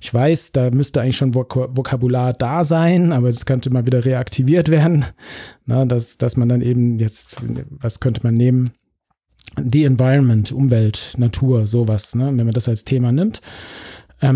ich 0.00 0.12
weiß, 0.12 0.52
da 0.52 0.70
müsste 0.70 1.00
eigentlich 1.00 1.16
schon 1.16 1.34
Vok 1.34 1.54
Vokabular 1.76 2.32
da 2.32 2.64
sein, 2.64 3.12
aber 3.12 3.28
das 3.28 3.46
könnte 3.46 3.70
mal 3.70 3.86
wieder 3.86 4.04
reaktiviert 4.04 4.70
werden, 4.70 5.04
Na, 5.66 5.84
dass, 5.84 6.18
dass 6.18 6.36
man 6.36 6.48
dann 6.48 6.62
eben 6.62 6.98
jetzt, 6.98 7.38
was 7.70 8.00
könnte 8.00 8.20
man 8.24 8.34
nehmen? 8.34 8.72
Die 9.60 9.84
Environment, 9.84 10.50
Umwelt, 10.50 11.14
Natur, 11.16 11.66
sowas, 11.66 12.14
ne? 12.14 12.26
wenn 12.26 12.46
man 12.46 12.54
das 12.54 12.68
als 12.68 12.84
Thema 12.84 13.12
nimmt 13.12 13.40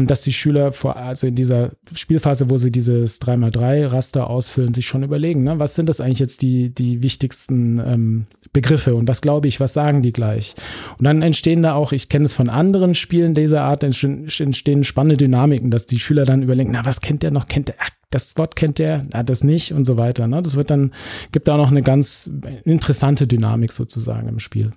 dass 0.06 0.22
die 0.22 0.32
Schüler 0.32 0.72
vor, 0.72 0.96
also 0.96 1.26
in 1.26 1.34
dieser 1.34 1.70
Spielphase, 1.94 2.50
wo 2.50 2.56
sie 2.56 2.70
dieses 2.70 3.20
3x3-Raster 3.20 4.28
ausfüllen, 4.28 4.74
sich 4.74 4.86
schon 4.86 5.02
überlegen, 5.02 5.44
ne, 5.44 5.58
was 5.58 5.74
sind 5.74 5.88
das 5.88 6.00
eigentlich 6.00 6.18
jetzt 6.18 6.42
die, 6.42 6.74
die 6.74 7.02
wichtigsten 7.02 7.78
ähm, 7.78 8.26
Begriffe 8.52 8.94
und 8.94 9.08
was 9.08 9.20
glaube 9.20 9.48
ich, 9.48 9.60
was 9.60 9.72
sagen 9.72 10.02
die 10.02 10.12
gleich? 10.12 10.54
Und 10.98 11.04
dann 11.04 11.22
entstehen 11.22 11.62
da 11.62 11.74
auch, 11.74 11.92
ich 11.92 12.08
kenne 12.08 12.26
es 12.26 12.34
von 12.34 12.48
anderen 12.48 12.94
Spielen 12.94 13.34
dieser 13.34 13.62
Art, 13.62 13.82
entstehen 13.82 14.84
spannende 14.84 15.16
Dynamiken, 15.16 15.70
dass 15.70 15.86
die 15.86 15.98
Schüler 15.98 16.24
dann 16.24 16.42
überlegen, 16.42 16.70
na, 16.72 16.84
was 16.84 17.00
kennt 17.00 17.22
der 17.22 17.30
noch? 17.30 17.46
Kennt 17.48 17.68
der, 17.68 17.76
ach, 17.78 17.90
das 18.10 18.36
Wort 18.38 18.56
kennt 18.56 18.78
der, 18.78 19.06
na, 19.12 19.22
das 19.22 19.44
nicht 19.44 19.72
und 19.72 19.84
so 19.84 19.98
weiter. 19.98 20.26
Ne? 20.26 20.42
Das 20.42 20.56
wird 20.56 20.70
dann, 20.70 20.92
gibt 21.32 21.48
da 21.48 21.56
noch 21.56 21.70
eine 21.70 21.82
ganz 21.82 22.30
interessante 22.64 23.26
Dynamik 23.26 23.72
sozusagen 23.72 24.28
im 24.28 24.38
Spiel. 24.38 24.70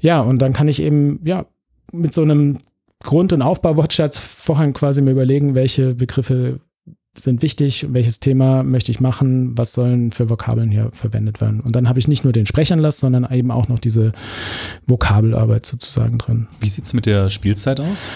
Ja, 0.00 0.20
und 0.20 0.40
dann 0.40 0.52
kann 0.52 0.68
ich 0.68 0.82
eben, 0.82 1.20
ja, 1.24 1.46
mit 1.92 2.12
so 2.12 2.22
einem 2.22 2.58
Grund- 3.04 3.32
und 3.32 3.42
Aufbauwortschatz 3.42 4.18
vorher 4.18 4.70
quasi 4.72 5.02
mir 5.02 5.12
überlegen, 5.12 5.54
welche 5.54 5.94
Begriffe 5.94 6.60
sind 7.16 7.42
wichtig, 7.42 7.86
welches 7.90 8.20
Thema 8.20 8.62
möchte 8.62 8.92
ich 8.92 9.00
machen, 9.00 9.56
was 9.56 9.72
sollen 9.72 10.10
für 10.10 10.30
Vokabeln 10.30 10.70
hier 10.70 10.90
verwendet 10.92 11.40
werden. 11.40 11.60
Und 11.60 11.74
dann 11.74 11.88
habe 11.88 11.98
ich 11.98 12.06
nicht 12.06 12.24
nur 12.24 12.32
den 12.32 12.46
Sprechanlass, 12.46 13.00
sondern 13.00 13.26
eben 13.32 13.50
auch 13.50 13.68
noch 13.68 13.78
diese 13.78 14.12
Vokabelarbeit 14.86 15.66
sozusagen 15.66 16.18
drin. 16.18 16.48
Wie 16.60 16.68
sieht's 16.68 16.92
mit 16.92 17.06
der 17.06 17.30
Spielzeit 17.30 17.80
aus? 17.80 18.08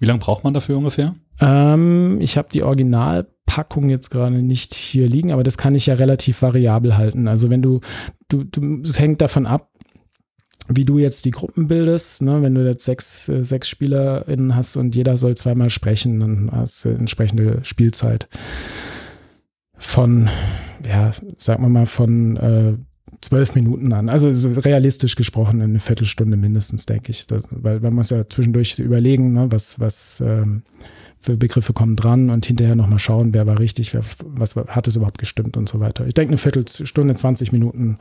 Wie 0.00 0.06
lange 0.06 0.18
braucht 0.18 0.44
man 0.44 0.54
dafür 0.54 0.78
ungefähr? 0.78 1.14
Ähm, 1.40 2.18
ich 2.20 2.38
habe 2.38 2.48
die 2.50 2.62
Originalpackung 2.62 3.90
jetzt 3.90 4.08
gerade 4.08 4.36
nicht 4.36 4.72
hier 4.74 5.06
liegen, 5.06 5.30
aber 5.30 5.42
das 5.42 5.58
kann 5.58 5.74
ich 5.74 5.86
ja 5.86 5.94
relativ 5.94 6.40
variabel 6.40 6.96
halten. 6.96 7.28
Also 7.28 7.50
wenn 7.50 7.60
du, 7.60 7.80
du, 8.28 8.44
du 8.44 8.80
es 8.82 8.98
hängt 8.98 9.20
davon 9.20 9.44
ab, 9.46 9.70
wie 10.72 10.84
du 10.84 10.98
jetzt 10.98 11.24
die 11.24 11.30
Gruppen 11.30 11.68
bildest. 11.68 12.22
Ne? 12.22 12.42
Wenn 12.42 12.54
du 12.54 12.64
jetzt 12.64 12.84
sechs, 12.84 13.28
äh, 13.28 13.44
sechs 13.44 13.68
SpielerInnen 13.68 14.54
hast 14.54 14.76
und 14.76 14.94
jeder 14.94 15.16
soll 15.16 15.36
zweimal 15.36 15.70
sprechen, 15.70 16.20
dann 16.20 16.50
hast 16.52 16.84
du 16.84 16.90
entsprechende 16.90 17.60
Spielzeit 17.62 18.28
von, 19.76 20.28
ja, 20.86 21.10
sagen 21.36 21.62
wir 21.64 21.68
mal, 21.68 21.86
von 21.86 22.36
äh, 22.36 22.74
zwölf 23.20 23.54
Minuten 23.54 23.92
an. 23.92 24.08
Also 24.08 24.30
realistisch 24.60 25.16
gesprochen 25.16 25.60
eine 25.60 25.80
Viertelstunde 25.80 26.36
mindestens, 26.36 26.86
denke 26.86 27.10
ich. 27.10 27.26
Das, 27.26 27.48
weil 27.50 27.80
man 27.80 27.94
muss 27.94 28.10
ja 28.10 28.26
zwischendurch 28.26 28.78
überlegen, 28.78 29.32
ne, 29.32 29.50
was, 29.50 29.80
was 29.80 30.20
ähm, 30.20 30.62
für 31.20 31.36
Begriffe 31.36 31.74
kommen 31.74 31.96
dran 31.96 32.30
und 32.30 32.46
hinterher 32.46 32.74
nochmal 32.74 32.98
schauen, 32.98 33.34
wer 33.34 33.46
war 33.46 33.58
richtig, 33.58 33.92
wer, 33.92 34.00
was 34.24 34.56
hat 34.56 34.88
es 34.88 34.96
überhaupt 34.96 35.18
gestimmt 35.18 35.58
und 35.58 35.68
so 35.68 35.78
weiter. 35.78 36.06
Ich 36.06 36.14
denke, 36.14 36.30
eine 36.30 36.38
Viertelstunde, 36.38 37.14
20 37.14 37.52
Minuten 37.52 37.98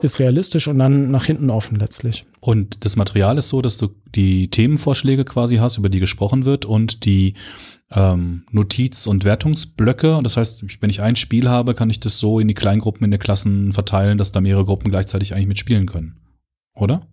ist 0.00 0.20
realistisch 0.20 0.68
und 0.68 0.78
dann 0.78 1.10
nach 1.10 1.24
hinten 1.24 1.50
offen 1.50 1.76
letztlich. 1.80 2.24
Und 2.40 2.84
das 2.84 2.94
Material 2.94 3.36
ist 3.36 3.48
so, 3.48 3.62
dass 3.62 3.78
du 3.78 3.88
die 4.14 4.48
Themenvorschläge 4.48 5.24
quasi 5.24 5.56
hast, 5.56 5.76
über 5.76 5.88
die 5.88 5.98
gesprochen 5.98 6.44
wird 6.44 6.64
und 6.64 7.04
die 7.04 7.34
ähm, 7.90 8.44
Notiz- 8.52 9.08
und 9.08 9.24
Wertungsblöcke. 9.24 10.20
Das 10.22 10.36
heißt, 10.36 10.64
wenn 10.80 10.90
ich 10.90 11.02
ein 11.02 11.16
Spiel 11.16 11.48
habe, 11.48 11.74
kann 11.74 11.90
ich 11.90 11.98
das 11.98 12.20
so 12.20 12.38
in 12.38 12.46
die 12.46 12.54
Kleingruppen 12.54 13.04
in 13.04 13.10
den 13.10 13.20
Klassen 13.20 13.72
verteilen, 13.72 14.18
dass 14.18 14.30
da 14.30 14.40
mehrere 14.40 14.64
Gruppen 14.64 14.88
gleichzeitig 14.88 15.34
eigentlich 15.34 15.48
mitspielen 15.48 15.86
können. 15.86 16.20
Oder? 16.76 17.08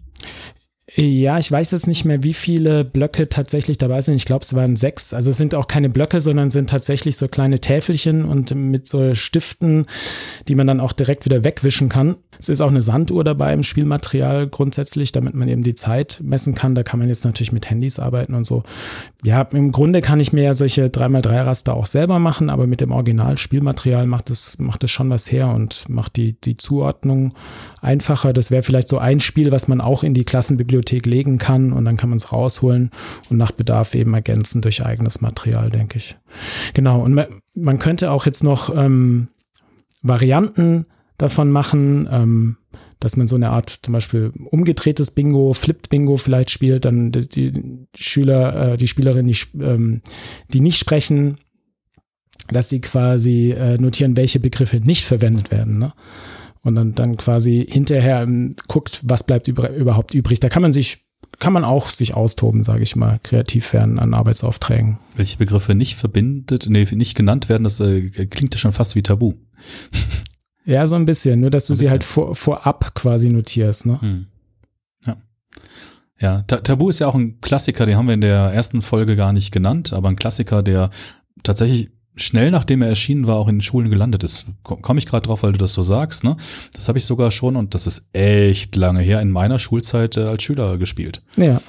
Ja, 0.95 1.37
ich 1.37 1.51
weiß 1.51 1.71
jetzt 1.71 1.87
nicht 1.87 2.05
mehr, 2.05 2.23
wie 2.23 2.33
viele 2.33 2.83
Blöcke 2.83 3.29
tatsächlich 3.29 3.77
dabei 3.77 4.01
sind. 4.01 4.15
Ich 4.15 4.25
glaube, 4.25 4.43
es 4.43 4.55
waren 4.55 4.75
sechs. 4.75 5.13
Also 5.13 5.29
es 5.29 5.37
sind 5.37 5.53
auch 5.53 5.67
keine 5.67 5.89
Blöcke, 5.89 6.19
sondern 6.19 6.49
sind 6.51 6.69
tatsächlich 6.69 7.17
so 7.17 7.27
kleine 7.27 7.59
Täfelchen 7.59 8.25
und 8.25 8.55
mit 8.55 8.87
so 8.87 9.13
Stiften, 9.13 9.85
die 10.47 10.55
man 10.55 10.67
dann 10.67 10.79
auch 10.79 10.93
direkt 10.93 11.25
wieder 11.25 11.43
wegwischen 11.43 11.89
kann. 11.89 12.15
Es 12.39 12.47
ist 12.47 12.61
auch 12.61 12.69
eine 12.69 12.81
Sanduhr 12.81 13.25
dabei 13.25 13.53
im 13.53 13.63
Spielmaterial 13.63 14.47
grundsätzlich, 14.47 15.11
damit 15.11 15.35
man 15.35 15.49
eben 15.49 15.61
die 15.61 15.75
Zeit 15.75 16.21
messen 16.23 16.55
kann. 16.55 16.73
Da 16.73 16.83
kann 16.83 16.99
man 16.99 17.09
jetzt 17.09 17.25
natürlich 17.25 17.51
mit 17.51 17.69
Handys 17.69 17.99
arbeiten 17.99 18.33
und 18.33 18.45
so. 18.45 18.63
Ja, 19.23 19.41
im 19.41 19.73
Grunde 19.73 19.99
kann 19.99 20.21
ich 20.21 20.31
mir 20.31 20.43
ja 20.43 20.53
solche 20.53 20.85
3x3-Raster 20.85 21.73
auch 21.73 21.85
selber 21.85 22.17
machen, 22.17 22.49
aber 22.49 22.65
mit 22.65 22.79
dem 22.79 22.91
Original-Spielmaterial 22.91 24.05
macht 24.05 24.29
es, 24.29 24.57
macht 24.57 24.89
schon 24.89 25.09
was 25.09 25.29
her 25.29 25.49
und 25.49 25.89
macht 25.89 26.15
die, 26.15 26.39
die 26.39 26.55
Zuordnung 26.55 27.33
einfacher. 27.81 28.31
Das 28.31 28.51
wäre 28.51 28.63
vielleicht 28.63 28.87
so 28.87 28.97
ein 28.97 29.19
Spiel, 29.19 29.51
was 29.51 29.67
man 29.67 29.81
auch 29.81 30.03
in 30.03 30.13
die 30.13 30.23
Klassenbibliothek 30.23 30.78
legen 31.05 31.37
kann 31.37 31.73
und 31.73 31.85
dann 31.85 31.97
kann 31.97 32.09
man 32.09 32.17
es 32.17 32.31
rausholen 32.31 32.89
und 33.29 33.37
nach 33.37 33.51
Bedarf 33.51 33.95
eben 33.95 34.13
ergänzen 34.13 34.61
durch 34.61 34.85
eigenes 34.85 35.21
Material, 35.21 35.69
denke 35.69 35.97
ich. 35.97 36.17
Genau, 36.73 37.01
und 37.01 37.19
man 37.55 37.79
könnte 37.79 38.11
auch 38.11 38.25
jetzt 38.25 38.43
noch 38.43 38.75
ähm, 38.75 39.27
Varianten 40.01 40.85
davon 41.17 41.51
machen, 41.51 42.07
ähm, 42.11 42.57
dass 42.99 43.15
man 43.15 43.27
so 43.27 43.35
eine 43.35 43.49
Art 43.51 43.79
zum 43.81 43.93
Beispiel 43.93 44.31
umgedrehtes 44.49 45.11
Bingo, 45.11 45.53
Flipped 45.53 45.89
Bingo 45.89 46.17
vielleicht 46.17 46.51
spielt, 46.51 46.85
dann 46.85 47.11
die, 47.11 47.51
die 47.51 47.87
Schüler, 47.95 48.73
äh, 48.73 48.77
die 48.77 48.87
Spielerinnen, 48.87 49.31
die, 49.31 49.63
ähm, 49.63 50.01
die 50.51 50.59
nicht 50.59 50.77
sprechen, 50.77 51.37
dass 52.49 52.67
die 52.67 52.81
quasi 52.81 53.51
äh, 53.51 53.77
notieren, 53.77 54.17
welche 54.17 54.39
Begriffe 54.39 54.77
nicht 54.77 55.05
verwendet 55.05 55.51
werden. 55.51 55.77
Ne? 55.79 55.93
Und 56.63 56.75
dann, 56.75 56.93
dann 56.93 57.15
quasi 57.15 57.65
hinterher 57.69 58.21
ähm, 58.21 58.55
guckt, 58.67 59.01
was 59.05 59.23
bleibt 59.23 59.47
über, 59.47 59.69
überhaupt 59.71 60.13
übrig. 60.13 60.39
Da 60.39 60.49
kann 60.49 60.61
man 60.61 60.73
sich 60.73 61.09
kann 61.39 61.53
man 61.53 61.63
auch 61.63 61.89
sich 61.89 62.15
austoben, 62.15 62.63
sage 62.63 62.81
ich 62.81 62.95
mal, 62.95 63.19
kreativ 63.23 63.73
werden 63.73 63.99
an 63.99 64.13
Arbeitsaufträgen. 64.13 64.99
Welche 65.15 65.37
Begriffe 65.37 65.75
nicht 65.75 65.95
verbindet, 65.95 66.67
nee, 66.69 66.87
nicht 66.91 67.15
genannt 67.15 67.49
werden, 67.49 67.63
das 67.63 67.79
äh, 67.79 68.09
klingt 68.25 68.53
ja 68.53 68.57
schon 68.57 68.71
fast 68.71 68.95
wie 68.95 69.03
Tabu. 69.03 69.33
Ja, 70.65 70.85
so 70.85 70.95
ein 70.95 71.05
bisschen, 71.05 71.39
nur 71.39 71.49
dass 71.49 71.65
du 71.65 71.73
sie 71.73 71.89
halt 71.89 72.03
vor, 72.03 72.35
vorab 72.35 72.93
quasi 72.93 73.29
notierst, 73.29 73.87
ne? 73.87 73.99
Hm. 74.01 74.27
Ja. 75.03 75.17
Ja, 76.19 76.41
Tabu 76.43 76.89
ist 76.89 76.99
ja 76.99 77.07
auch 77.07 77.15
ein 77.15 77.41
Klassiker, 77.41 77.87
den 77.87 77.97
haben 77.97 78.05
wir 78.05 78.13
in 78.13 78.21
der 78.21 78.53
ersten 78.53 78.83
Folge 78.83 79.15
gar 79.15 79.33
nicht 79.33 79.51
genannt, 79.51 79.93
aber 79.93 80.09
ein 80.09 80.15
Klassiker, 80.15 80.61
der 80.61 80.91
tatsächlich 81.41 81.89
schnell 82.19 82.51
nachdem 82.51 82.81
er 82.81 82.89
erschienen 82.89 83.27
war, 83.27 83.35
auch 83.35 83.47
in 83.47 83.55
den 83.55 83.61
Schulen 83.61 83.89
gelandet 83.89 84.23
ist. 84.23 84.45
Komme 84.63 84.99
ich 84.99 85.05
gerade 85.05 85.27
drauf, 85.27 85.43
weil 85.43 85.51
du 85.51 85.57
das 85.57 85.73
so 85.73 85.81
sagst, 85.81 86.23
ne? 86.23 86.37
Das 86.73 86.87
habe 86.87 86.97
ich 86.97 87.05
sogar 87.05 87.31
schon, 87.31 87.55
und 87.55 87.73
das 87.73 87.87
ist 87.87 88.07
echt 88.13 88.75
lange 88.75 89.01
her, 89.01 89.21
in 89.21 89.31
meiner 89.31 89.59
Schulzeit 89.59 90.17
äh, 90.17 90.21
als 90.21 90.43
Schüler 90.43 90.77
gespielt. 90.77 91.21
Ja. 91.37 91.61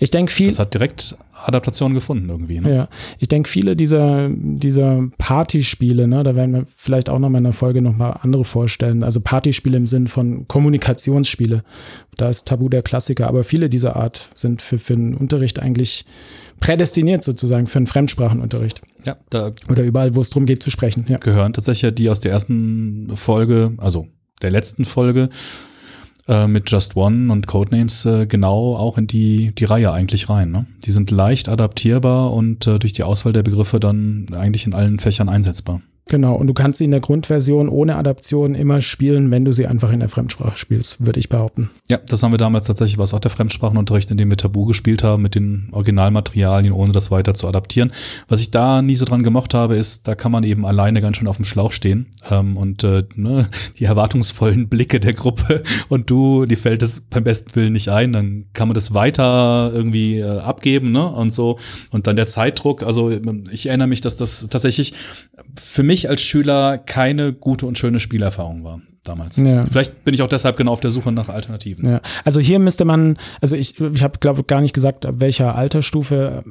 Ich 0.00 0.10
denke 0.10 0.32
viel. 0.32 0.48
Das 0.48 0.58
hat 0.58 0.74
direkt 0.74 1.16
Adaptation 1.44 1.94
gefunden 1.94 2.28
irgendwie. 2.28 2.60
Ne? 2.60 2.74
Ja. 2.74 2.88
Ich 3.18 3.28
denke, 3.28 3.48
viele 3.48 3.76
dieser, 3.76 4.28
dieser 4.30 5.08
Partyspiele, 5.18 6.08
ne, 6.08 6.24
da 6.24 6.34
werden 6.34 6.54
wir 6.54 6.66
vielleicht 6.76 7.10
auch 7.10 7.18
noch 7.18 7.28
mal 7.28 7.38
in 7.38 7.44
der 7.44 7.52
Folge 7.52 7.82
noch 7.82 7.96
mal 7.96 8.12
andere 8.22 8.44
vorstellen. 8.44 9.04
Also 9.04 9.20
Partyspiele 9.20 9.76
im 9.76 9.86
Sinn 9.86 10.08
von 10.08 10.48
Kommunikationsspiele. 10.48 11.62
Da 12.16 12.30
ist 12.30 12.48
Tabu 12.48 12.68
der 12.68 12.82
Klassiker, 12.82 13.28
aber 13.28 13.44
viele 13.44 13.68
dieser 13.68 13.96
Art 13.96 14.28
sind 14.34 14.62
für, 14.62 14.78
für 14.78 14.94
den 14.94 15.14
Unterricht 15.14 15.62
eigentlich 15.62 16.04
prädestiniert 16.60 17.24
sozusagen 17.24 17.66
für 17.66 17.78
einen 17.78 17.86
Fremdsprachenunterricht. 17.86 18.80
Ja, 19.04 19.16
da 19.30 19.52
oder 19.70 19.82
überall, 19.82 20.16
wo 20.16 20.20
es 20.20 20.30
darum 20.30 20.46
geht 20.46 20.62
zu 20.62 20.70
sprechen. 20.70 21.04
Ja. 21.08 21.18
Gehören 21.18 21.52
tatsächlich 21.52 21.94
die 21.94 22.10
aus 22.10 22.20
der 22.20 22.32
ersten 22.32 23.16
Folge, 23.16 23.74
also 23.78 24.08
der 24.42 24.50
letzten 24.50 24.84
Folge 24.84 25.28
äh, 26.28 26.46
mit 26.46 26.70
Just 26.70 26.96
One 26.96 27.32
und 27.32 27.46
Codenames 27.46 28.04
äh, 28.04 28.26
genau 28.26 28.76
auch 28.76 28.98
in 28.98 29.06
die 29.06 29.54
die 29.54 29.64
Reihe 29.64 29.92
eigentlich 29.92 30.28
rein. 30.28 30.50
Ne? 30.50 30.66
Die 30.84 30.90
sind 30.90 31.10
leicht 31.10 31.48
adaptierbar 31.48 32.32
und 32.32 32.66
äh, 32.66 32.78
durch 32.78 32.92
die 32.92 33.04
Auswahl 33.04 33.32
der 33.32 33.42
Begriffe 33.42 33.80
dann 33.80 34.26
eigentlich 34.32 34.66
in 34.66 34.74
allen 34.74 34.98
Fächern 34.98 35.28
einsetzbar. 35.28 35.82
Genau, 36.08 36.36
und 36.36 36.46
du 36.46 36.54
kannst 36.54 36.78
sie 36.78 36.84
in 36.84 36.92
der 36.92 37.00
Grundversion 37.00 37.68
ohne 37.68 37.96
Adaption 37.96 38.54
immer 38.54 38.80
spielen, 38.80 39.32
wenn 39.32 39.44
du 39.44 39.50
sie 39.50 39.66
einfach 39.66 39.90
in 39.90 39.98
der 39.98 40.08
Fremdsprache 40.08 40.56
spielst, 40.56 41.04
würde 41.04 41.18
ich 41.18 41.28
behaupten. 41.28 41.68
Ja, 41.88 41.98
das 41.98 42.22
haben 42.22 42.32
wir 42.32 42.38
damals 42.38 42.68
tatsächlich, 42.68 42.96
was 42.96 43.12
auch 43.12 43.18
der 43.18 43.32
Fremdsprachenunterricht, 43.32 44.12
in 44.12 44.16
dem 44.16 44.30
wir 44.30 44.36
Tabu 44.36 44.66
gespielt 44.66 45.02
haben, 45.02 45.22
mit 45.22 45.34
den 45.34 45.68
Originalmaterialien, 45.72 46.72
ohne 46.72 46.92
das 46.92 47.10
weiter 47.10 47.34
zu 47.34 47.48
adaptieren. 47.48 47.92
Was 48.28 48.38
ich 48.38 48.52
da 48.52 48.82
nie 48.82 48.94
so 48.94 49.04
dran 49.04 49.24
gemocht 49.24 49.52
habe, 49.52 49.74
ist, 49.74 50.06
da 50.06 50.14
kann 50.14 50.30
man 50.30 50.44
eben 50.44 50.64
alleine 50.64 51.00
ganz 51.00 51.16
schön 51.16 51.26
auf 51.26 51.36
dem 51.36 51.44
Schlauch 51.44 51.72
stehen 51.72 52.06
ähm, 52.30 52.56
und 52.56 52.84
äh, 52.84 53.02
ne, 53.16 53.48
die 53.80 53.84
erwartungsvollen 53.84 54.68
Blicke 54.68 55.00
der 55.00 55.12
Gruppe 55.12 55.64
und 55.88 56.08
du, 56.08 56.46
die 56.46 56.54
fällt 56.54 56.82
es 56.82 57.00
beim 57.00 57.24
besten 57.24 57.56
Willen 57.56 57.72
nicht 57.72 57.88
ein, 57.88 58.12
dann 58.12 58.44
kann 58.52 58.68
man 58.68 58.76
das 58.76 58.94
weiter 58.94 59.72
irgendwie 59.74 60.20
äh, 60.20 60.38
abgeben 60.38 60.92
ne, 60.92 61.04
und 61.04 61.32
so. 61.32 61.58
Und 61.90 62.06
dann 62.06 62.14
der 62.14 62.28
Zeitdruck, 62.28 62.84
also 62.84 63.10
ich 63.50 63.66
erinnere 63.66 63.88
mich, 63.88 64.02
dass 64.02 64.14
das 64.14 64.46
tatsächlich 64.48 64.94
für 65.56 65.82
mich 65.82 65.95
als 66.08 66.22
Schüler 66.22 66.78
keine 66.78 67.32
gute 67.32 67.66
und 67.66 67.78
schöne 67.78 68.00
Spielerfahrung 68.00 68.64
war 68.64 68.80
damals. 69.04 69.36
Ja. 69.38 69.62
Vielleicht 69.62 70.04
bin 70.04 70.14
ich 70.14 70.22
auch 70.22 70.28
deshalb 70.28 70.56
genau 70.56 70.72
auf 70.72 70.80
der 70.80 70.90
Suche 70.90 71.12
nach 71.12 71.28
Alternativen. 71.28 71.88
Ja. 71.88 72.00
Also 72.24 72.40
hier 72.40 72.58
müsste 72.58 72.84
man, 72.84 73.16
also 73.40 73.56
ich, 73.56 73.80
ich 73.80 74.02
habe 74.02 74.18
glaube 74.18 74.44
gar 74.44 74.60
nicht 74.60 74.74
gesagt, 74.74 75.06
ab 75.06 75.16
welcher 75.18 75.54
Altersstufe. 75.54 76.42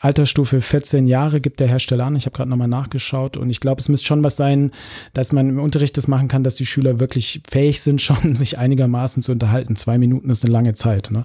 Altersstufe 0.00 0.60
14 0.60 1.06
Jahre 1.06 1.40
gibt 1.40 1.60
der 1.60 1.68
Hersteller 1.68 2.06
an. 2.06 2.16
Ich 2.16 2.26
habe 2.26 2.36
gerade 2.36 2.50
nochmal 2.50 2.66
nachgeschaut 2.66 3.36
und 3.36 3.48
ich 3.50 3.60
glaube, 3.60 3.78
es 3.80 3.88
müsste 3.88 4.08
schon 4.08 4.24
was 4.24 4.34
sein, 4.34 4.72
dass 5.12 5.30
man 5.30 5.48
im 5.48 5.60
Unterricht 5.60 5.96
das 5.96 6.08
machen 6.08 6.26
kann, 6.26 6.42
dass 6.42 6.56
die 6.56 6.66
Schüler 6.66 6.98
wirklich 6.98 7.40
fähig 7.48 7.80
sind, 7.80 8.02
schon 8.02 8.34
sich 8.34 8.58
einigermaßen 8.58 9.22
zu 9.22 9.30
unterhalten. 9.30 9.76
Zwei 9.76 9.98
Minuten 9.98 10.28
ist 10.28 10.44
eine 10.44 10.52
lange 10.52 10.72
Zeit. 10.72 11.12
Ne? 11.12 11.24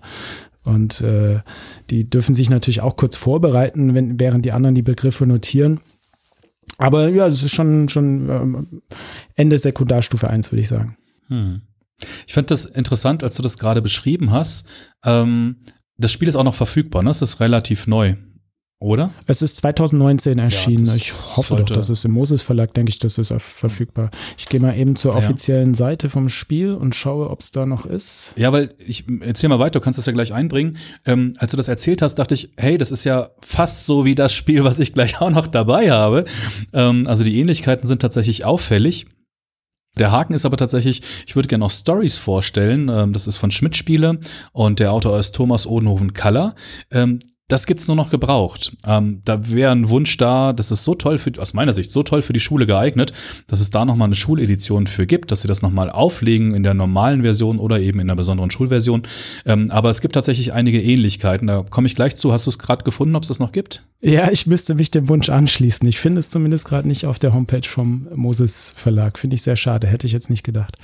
Und 0.63 1.01
äh, 1.01 1.39
die 1.89 2.07
dürfen 2.07 2.35
sich 2.35 2.51
natürlich 2.51 2.81
auch 2.81 2.97
kurz 2.97 3.15
vorbereiten, 3.15 3.95
wenn, 3.95 4.19
während 4.19 4.45
die 4.45 4.51
anderen 4.51 4.75
die 4.75 4.83
Begriffe 4.83 5.25
notieren. 5.25 5.79
Aber 6.77 7.09
ja, 7.09 7.25
es 7.25 7.43
ist 7.43 7.55
schon, 7.55 7.89
schon 7.89 8.29
ähm, 8.29 8.81
Ende 9.35 9.57
Sekundarstufe 9.57 10.29
1, 10.29 10.51
würde 10.51 10.61
ich 10.61 10.67
sagen. 10.67 10.97
Hm. 11.27 11.61
Ich 12.27 12.33
fand 12.33 12.51
das 12.51 12.65
interessant, 12.65 13.23
als 13.23 13.35
du 13.35 13.43
das 13.43 13.57
gerade 13.57 13.81
beschrieben 13.81 14.31
hast. 14.31 14.67
Ähm, 15.03 15.57
das 15.97 16.11
Spiel 16.11 16.27
ist 16.27 16.35
auch 16.35 16.43
noch 16.43 16.55
verfügbar, 16.55 17.01
ne? 17.01 17.09
Es 17.09 17.21
ist 17.21 17.39
relativ 17.39 17.87
neu. 17.87 18.15
Oder? 18.79 19.09
Es 19.25 19.41
ist 19.41 19.57
2019 19.57 20.37
erschienen. 20.37 20.85
Ja, 20.85 20.93
ich 20.93 21.11
hoffe 21.35 21.55
doch, 21.55 21.65
dass 21.65 21.89
es 21.89 22.05
im 22.05 22.11
Moses 22.11 22.43
Verlag, 22.43 22.75
denke 22.75 22.89
ich, 22.89 22.99
das 22.99 23.17
ist 23.17 23.33
verfügbar. 23.39 24.11
Ich 24.37 24.47
gehe 24.47 24.59
mal 24.59 24.77
eben 24.77 24.95
zur 24.95 25.15
offiziellen 25.15 25.69
ja. 25.69 25.73
Seite 25.73 26.11
vom 26.11 26.29
Spiel 26.29 26.73
und 26.73 26.93
schaue, 26.93 27.31
ob 27.31 27.41
es 27.41 27.51
da 27.51 27.65
noch 27.65 27.87
ist. 27.87 28.35
Ja, 28.37 28.53
weil 28.53 28.75
ich 28.77 29.05
erzähl 29.21 29.49
mal 29.49 29.57
weiter, 29.57 29.79
du 29.79 29.83
kannst 29.83 29.97
das 29.97 30.05
ja 30.05 30.11
gleich 30.13 30.31
einbringen. 30.31 30.77
Ähm, 31.05 31.33
als 31.39 31.49
du 31.49 31.57
das 31.57 31.69
erzählt 31.69 32.03
hast, 32.03 32.15
dachte 32.15 32.35
ich, 32.35 32.51
hey, 32.55 32.77
das 32.77 32.91
ist 32.91 33.03
ja 33.03 33.31
fast 33.39 33.87
so 33.87 34.05
wie 34.05 34.13
das 34.13 34.35
Spiel, 34.35 34.63
was 34.63 34.77
ich 34.77 34.93
gleich 34.93 35.21
auch 35.21 35.31
noch 35.31 35.47
dabei 35.47 35.89
habe. 35.89 36.25
Ähm, 36.71 37.07
also 37.07 37.23
die 37.23 37.39
Ähnlichkeiten 37.39 37.87
sind 37.87 38.03
tatsächlich 38.03 38.45
auffällig. 38.45 39.07
Der 39.97 40.11
Haken 40.11 40.35
ist 40.35 40.45
aber 40.45 40.57
tatsächlich, 40.57 41.01
ich 41.25 41.35
würde 41.35 41.47
gerne 41.47 41.63
noch 41.63 41.71
Stories 41.71 42.19
vorstellen. 42.19 42.89
Ähm, 42.89 43.11
das 43.11 43.25
ist 43.25 43.37
von 43.37 43.49
Schmidt 43.49 43.75
Spiele 43.75 44.19
und 44.51 44.79
der 44.79 44.91
Autor 44.91 45.19
ist 45.19 45.33
Thomas 45.33 45.65
Odenhoven 45.65 46.13
Kaller. 46.13 46.53
Ähm, 46.91 47.17
das 47.49 47.65
gibt's 47.65 47.87
nur 47.87 47.95
noch 47.95 48.09
gebraucht. 48.09 48.75
Ähm, 48.85 49.21
da 49.23 49.49
wäre 49.49 49.71
ein 49.71 49.87
Wunsch 49.87 50.17
da, 50.17 50.51
das 50.51 50.69
ist 50.69 50.83
so 50.83 50.95
toll 50.95 51.17
für, 51.17 51.31
aus 51.39 51.53
meiner 51.53 51.71
Sicht, 51.71 51.93
so 51.93 52.03
toll 52.03 52.21
für 52.21 52.33
die 52.33 52.41
Schule 52.41 52.65
geeignet, 52.65 53.13
dass 53.47 53.61
es 53.61 53.69
da 53.69 53.85
nochmal 53.85 54.07
eine 54.07 54.15
Schuledition 54.15 54.85
für 54.85 55.07
gibt, 55.07 55.31
dass 55.31 55.43
sie 55.43 55.47
das 55.47 55.61
nochmal 55.61 55.89
auflegen 55.89 56.53
in 56.53 56.63
der 56.63 56.73
normalen 56.73 57.21
Version 57.21 57.57
oder 57.57 57.79
eben 57.79 58.01
in 58.01 58.07
der 58.07 58.15
besonderen 58.15 58.51
Schulversion. 58.51 59.03
Ähm, 59.45 59.71
aber 59.71 59.89
es 59.89 60.01
gibt 60.01 60.15
tatsächlich 60.15 60.51
einige 60.51 60.81
Ähnlichkeiten. 60.81 61.47
Da 61.47 61.63
komme 61.69 61.87
ich 61.87 61.95
gleich 61.95 62.17
zu. 62.17 62.33
Hast 62.33 62.45
du 62.47 62.49
es 62.49 62.59
gerade 62.59 62.83
gefunden, 62.83 63.15
ob 63.15 63.23
es 63.23 63.29
das 63.29 63.39
noch 63.39 63.53
gibt? 63.53 63.83
Ja, 64.01 64.29
ich 64.29 64.45
müsste 64.45 64.75
mich 64.75 64.91
dem 64.91 65.07
Wunsch 65.07 65.29
anschließen. 65.29 65.87
Ich 65.87 65.99
finde 65.99 66.19
es 66.19 66.29
zumindest 66.29 66.67
gerade 66.67 66.87
nicht 66.87 67.05
auf 67.05 67.17
der 67.17 67.33
Homepage 67.33 67.67
vom 67.67 68.09
Moses 68.13 68.73
Verlag. 68.75 69.17
Finde 69.17 69.35
ich 69.35 69.41
sehr 69.41 69.55
schade. 69.55 69.87
Hätte 69.87 70.05
ich 70.05 70.11
jetzt 70.11 70.29
nicht 70.29 70.43
gedacht. 70.43 70.77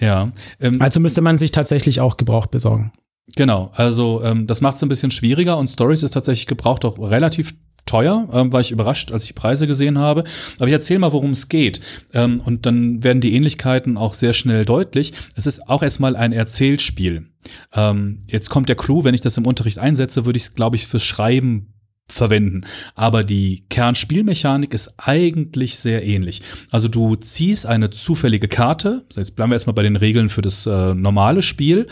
Ja. 0.00 0.32
Ähm, 0.58 0.82
also 0.82 0.98
müsste 0.98 1.20
man 1.20 1.38
sich 1.38 1.52
tatsächlich 1.52 2.00
auch 2.00 2.16
gebraucht 2.16 2.50
besorgen. 2.50 2.90
Genau, 3.36 3.70
also 3.74 4.22
ähm, 4.24 4.46
das 4.46 4.60
macht 4.60 4.76
es 4.76 4.82
ein 4.82 4.88
bisschen 4.88 5.10
schwieriger 5.10 5.56
und 5.56 5.68
Stories 5.68 6.02
ist 6.02 6.12
tatsächlich 6.12 6.46
gebraucht 6.46 6.84
auch 6.84 6.98
relativ 6.98 7.54
teuer, 7.86 8.28
ähm, 8.32 8.52
war 8.52 8.60
ich 8.60 8.70
überrascht, 8.70 9.10
als 9.12 9.24
ich 9.24 9.30
die 9.30 9.40
Preise 9.40 9.66
gesehen 9.66 9.98
habe. 9.98 10.24
Aber 10.58 10.66
ich 10.66 10.72
erzähle 10.72 11.00
mal, 11.00 11.12
worum 11.12 11.30
es 11.30 11.48
geht. 11.48 11.80
Ähm, 12.12 12.40
und 12.44 12.64
dann 12.66 13.02
werden 13.02 13.20
die 13.20 13.34
Ähnlichkeiten 13.34 13.96
auch 13.96 14.14
sehr 14.14 14.32
schnell 14.32 14.64
deutlich. 14.64 15.12
Es 15.34 15.46
ist 15.46 15.68
auch 15.68 15.82
erstmal 15.82 16.14
ein 16.14 16.32
Erzählspiel. 16.32 17.26
Ähm, 17.74 18.20
jetzt 18.28 18.48
kommt 18.48 18.68
der 18.68 18.76
Clou, 18.76 19.04
wenn 19.04 19.14
ich 19.14 19.20
das 19.22 19.36
im 19.36 19.46
Unterricht 19.46 19.78
einsetze, 19.78 20.24
würde 20.24 20.36
ich 20.36 20.44
es, 20.44 20.54
glaube 20.54 20.76
ich, 20.76 20.86
fürs 20.86 21.04
Schreiben 21.04 21.74
verwenden. 22.06 22.62
Aber 22.94 23.24
die 23.24 23.66
Kernspielmechanik 23.70 24.74
ist 24.74 24.94
eigentlich 24.98 25.78
sehr 25.78 26.04
ähnlich. 26.04 26.42
Also 26.70 26.88
du 26.88 27.16
ziehst 27.16 27.66
eine 27.66 27.90
zufällige 27.90 28.48
Karte, 28.48 29.04
jetzt 29.14 29.36
bleiben 29.36 29.50
wir 29.50 29.56
erstmal 29.56 29.74
bei 29.74 29.82
den 29.82 29.96
Regeln 29.96 30.28
für 30.28 30.42
das 30.42 30.66
äh, 30.66 30.94
normale 30.94 31.42
Spiel, 31.42 31.86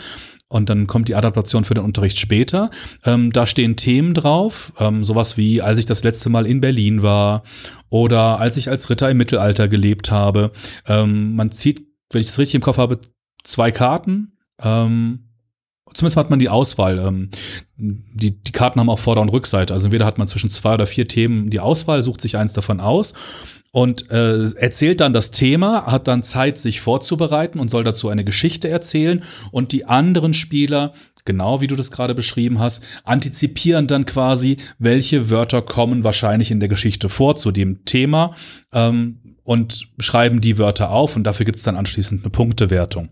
und 0.49 0.69
dann 0.69 0.87
kommt 0.87 1.07
die 1.07 1.15
Adaptation 1.15 1.63
für 1.63 1.75
den 1.75 1.83
Unterricht 1.83 2.19
später. 2.19 2.69
Ähm, 3.05 3.31
da 3.31 3.47
stehen 3.47 3.75
Themen 3.75 4.13
drauf, 4.13 4.73
ähm, 4.79 5.03
sowas 5.03 5.37
wie, 5.37 5.61
als 5.61 5.79
ich 5.79 5.85
das 5.85 6.03
letzte 6.03 6.29
Mal 6.29 6.45
in 6.45 6.59
Berlin 6.59 7.03
war 7.03 7.43
oder 7.89 8.39
als 8.39 8.57
ich 8.57 8.69
als 8.69 8.89
Ritter 8.89 9.09
im 9.09 9.17
Mittelalter 9.17 9.67
gelebt 9.67 10.11
habe. 10.11 10.51
Ähm, 10.87 11.35
man 11.35 11.51
zieht, 11.51 11.83
wenn 12.11 12.21
ich 12.21 12.27
es 12.27 12.39
richtig 12.39 12.55
im 12.55 12.61
Kopf 12.61 12.77
habe, 12.77 12.99
zwei 13.43 13.71
Karten. 13.71 14.37
Ähm, 14.61 15.25
Zumindest 15.93 16.17
hat 16.17 16.29
man 16.29 16.37
die 16.37 16.49
Auswahl. 16.49 16.99
Ähm, 16.99 17.29
die, 17.75 18.43
die 18.43 18.51
Karten 18.51 18.79
haben 18.79 18.91
auch 18.91 18.99
Vorder- 18.99 19.21
und 19.21 19.29
Rückseite. 19.29 19.73
Also 19.73 19.87
entweder 19.87 20.05
hat 20.05 20.19
man 20.19 20.27
zwischen 20.27 20.51
zwei 20.51 20.75
oder 20.75 20.85
vier 20.85 21.07
Themen 21.07 21.49
die 21.49 21.59
Auswahl, 21.59 22.03
sucht 22.03 22.21
sich 22.21 22.37
eins 22.37 22.53
davon 22.53 22.79
aus 22.79 23.15
und 23.71 24.09
äh, 24.09 24.43
erzählt 24.55 24.99
dann 25.01 25.13
das 25.13 25.31
Thema, 25.31 25.85
hat 25.85 26.07
dann 26.07 26.23
Zeit, 26.23 26.57
sich 26.57 26.81
vorzubereiten 26.81 27.59
und 27.59 27.69
soll 27.69 27.83
dazu 27.83 28.09
eine 28.09 28.23
Geschichte 28.23 28.67
erzählen. 28.67 29.23
Und 29.51 29.71
die 29.71 29.85
anderen 29.85 30.33
Spieler, 30.33 30.93
genau 31.25 31.61
wie 31.61 31.67
du 31.67 31.75
das 31.75 31.91
gerade 31.91 32.15
beschrieben 32.15 32.59
hast, 32.59 32.83
antizipieren 33.03 33.87
dann 33.87 34.05
quasi, 34.05 34.57
welche 34.79 35.29
Wörter 35.29 35.61
kommen 35.61 36.03
wahrscheinlich 36.03 36.49
in 36.49 36.59
der 36.59 36.69
Geschichte 36.69 37.09
vor 37.09 37.35
zu 37.35 37.51
dem 37.51 37.85
Thema 37.85 38.35
ähm, 38.73 39.35
und 39.43 39.87
schreiben 39.99 40.41
die 40.41 40.57
Wörter 40.57 40.89
auf 40.89 41.15
und 41.15 41.23
dafür 41.23 41.45
gibt 41.45 41.57
es 41.57 41.63
dann 41.63 41.77
anschließend 41.77 42.23
eine 42.23 42.31
Punktewertung. 42.31 43.09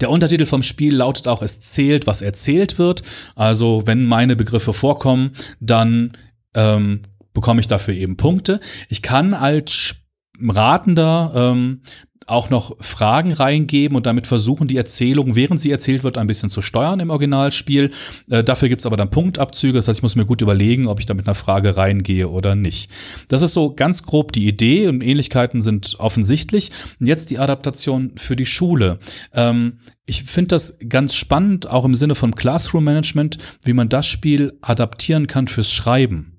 Der 0.00 0.10
Untertitel 0.10 0.44
vom 0.44 0.62
Spiel 0.62 0.94
lautet 0.96 1.28
auch, 1.28 1.40
es 1.40 1.60
zählt, 1.60 2.06
was 2.06 2.20
erzählt 2.20 2.78
wird. 2.78 3.02
Also 3.36 3.82
wenn 3.86 4.04
meine 4.04 4.36
Begriffe 4.36 4.72
vorkommen, 4.72 5.32
dann 5.60 6.12
ähm, 6.54 7.02
bekomme 7.34 7.60
ich 7.60 7.68
dafür 7.68 7.94
eben 7.94 8.16
Punkte. 8.16 8.60
Ich 8.88 9.02
kann 9.02 9.34
als 9.34 9.96
Ratender 10.40 11.32
ähm, 11.34 11.82
auch 12.26 12.50
noch 12.50 12.76
Fragen 12.80 13.32
reingeben 13.32 13.96
und 13.96 14.06
damit 14.06 14.26
versuchen, 14.26 14.68
die 14.68 14.76
Erzählung, 14.76 15.36
während 15.36 15.60
sie 15.60 15.70
erzählt 15.70 16.04
wird, 16.04 16.18
ein 16.18 16.26
bisschen 16.26 16.48
zu 16.48 16.62
steuern 16.62 17.00
im 17.00 17.10
Originalspiel. 17.10 17.90
Äh, 18.30 18.42
dafür 18.42 18.68
gibt's 18.68 18.86
aber 18.86 18.96
dann 18.96 19.10
Punktabzüge. 19.10 19.74
Das 19.74 19.88
heißt, 19.88 19.98
ich 19.98 20.02
muss 20.02 20.16
mir 20.16 20.24
gut 20.24 20.40
überlegen, 20.40 20.86
ob 20.86 21.00
ich 21.00 21.06
da 21.06 21.14
mit 21.14 21.26
einer 21.26 21.34
Frage 21.34 21.76
reingehe 21.76 22.28
oder 22.28 22.54
nicht. 22.54 22.90
Das 23.28 23.42
ist 23.42 23.54
so 23.54 23.74
ganz 23.74 24.04
grob 24.04 24.32
die 24.32 24.46
Idee 24.46 24.88
und 24.88 25.02
Ähnlichkeiten 25.02 25.60
sind 25.60 25.96
offensichtlich. 25.98 26.70
Und 26.98 27.06
jetzt 27.06 27.30
die 27.30 27.38
Adaptation 27.38 28.12
für 28.16 28.36
die 28.36 28.46
Schule. 28.46 28.98
Ähm, 29.34 29.80
ich 30.06 30.24
finde 30.24 30.48
das 30.48 30.78
ganz 30.88 31.14
spannend, 31.14 31.68
auch 31.68 31.84
im 31.84 31.94
Sinne 31.94 32.14
von 32.14 32.34
Classroom 32.34 32.84
Management, 32.84 33.38
wie 33.64 33.72
man 33.72 33.88
das 33.88 34.06
Spiel 34.06 34.58
adaptieren 34.60 35.26
kann 35.26 35.46
fürs 35.48 35.72
Schreiben. 35.72 36.33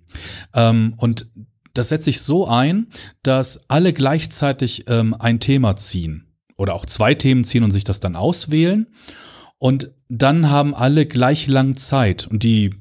Ähm, 0.54 0.94
und 0.98 1.28
das 1.74 1.90
setzt 1.90 2.06
sich 2.06 2.22
so 2.22 2.48
ein, 2.48 2.88
dass 3.24 3.70
alle 3.70 3.94
gleichzeitig 3.94 4.86
ähm, 4.88 5.14
ein 5.14 5.40
Thema 5.40 5.76
ziehen 5.76 6.28
oder 6.58 6.74
auch 6.74 6.86
zwei 6.86 7.14
Themen 7.14 7.44
ziehen 7.44 7.64
und 7.64 7.72
sich 7.72 7.84
das 7.84 8.00
dann 8.00 8.16
auswählen. 8.16 8.88
Und 9.58 9.92
dann 10.10 10.50
haben 10.50 10.74
alle 10.74 11.06
gleich 11.06 11.48
lang 11.48 11.76
Zeit. 11.76 12.28
Und 12.28 12.44
die 12.44 12.72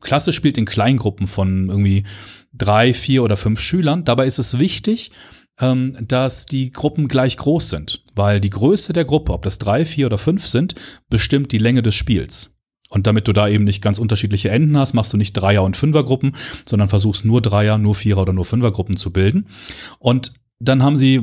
Klasse 0.00 0.32
spielt 0.32 0.58
in 0.58 0.64
Kleingruppen 0.64 1.26
von 1.26 1.68
irgendwie 1.68 2.04
drei, 2.52 2.94
vier 2.94 3.22
oder 3.22 3.36
fünf 3.36 3.60
Schülern. 3.60 4.04
Dabei 4.04 4.26
ist 4.26 4.38
es 4.38 4.58
wichtig, 4.58 5.12
ähm, 5.60 5.96
dass 6.06 6.46
die 6.46 6.72
Gruppen 6.72 7.06
gleich 7.06 7.36
groß 7.36 7.70
sind, 7.70 8.04
weil 8.14 8.40
die 8.40 8.50
Größe 8.50 8.92
der 8.92 9.04
Gruppe, 9.04 9.32
ob 9.32 9.42
das 9.42 9.58
drei, 9.58 9.84
vier 9.84 10.06
oder 10.06 10.18
fünf 10.18 10.46
sind, 10.46 10.74
bestimmt 11.08 11.52
die 11.52 11.58
Länge 11.58 11.82
des 11.82 11.94
Spiels. 11.94 12.56
Und 12.90 13.06
damit 13.06 13.28
du 13.28 13.32
da 13.32 13.48
eben 13.48 13.64
nicht 13.64 13.82
ganz 13.82 13.98
unterschiedliche 13.98 14.50
Enden 14.50 14.76
hast, 14.76 14.94
machst 14.94 15.12
du 15.12 15.16
nicht 15.16 15.32
Dreier- 15.32 15.62
und 15.62 15.76
Fünfergruppen, 15.76 16.36
sondern 16.66 16.88
versuchst 16.88 17.24
nur 17.24 17.40
Dreier, 17.40 17.78
nur 17.78 17.94
Vierer 17.94 18.22
oder 18.22 18.32
nur 18.32 18.44
Fünfergruppen 18.44 18.96
zu 18.96 19.12
bilden. 19.12 19.46
Und 19.98 20.32
dann 20.58 20.82
haben 20.82 20.96
sie 20.96 21.22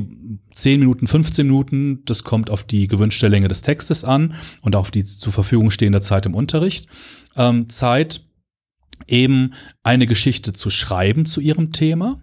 10 0.54 0.80
Minuten, 0.80 1.06
15 1.06 1.46
Minuten, 1.46 2.04
das 2.06 2.24
kommt 2.24 2.50
auf 2.50 2.64
die 2.64 2.88
gewünschte 2.88 3.28
Länge 3.28 3.48
des 3.48 3.62
Textes 3.62 4.02
an 4.02 4.34
und 4.62 4.74
auf 4.74 4.90
die 4.90 5.04
zur 5.04 5.32
Verfügung 5.32 5.70
stehende 5.70 6.00
Zeit 6.00 6.26
im 6.26 6.34
Unterricht. 6.34 6.88
Ähm, 7.36 7.68
Zeit, 7.68 8.22
eben 9.06 9.52
eine 9.84 10.06
Geschichte 10.06 10.52
zu 10.52 10.70
schreiben 10.70 11.24
zu 11.26 11.40
ihrem 11.40 11.72
Thema. 11.72 12.20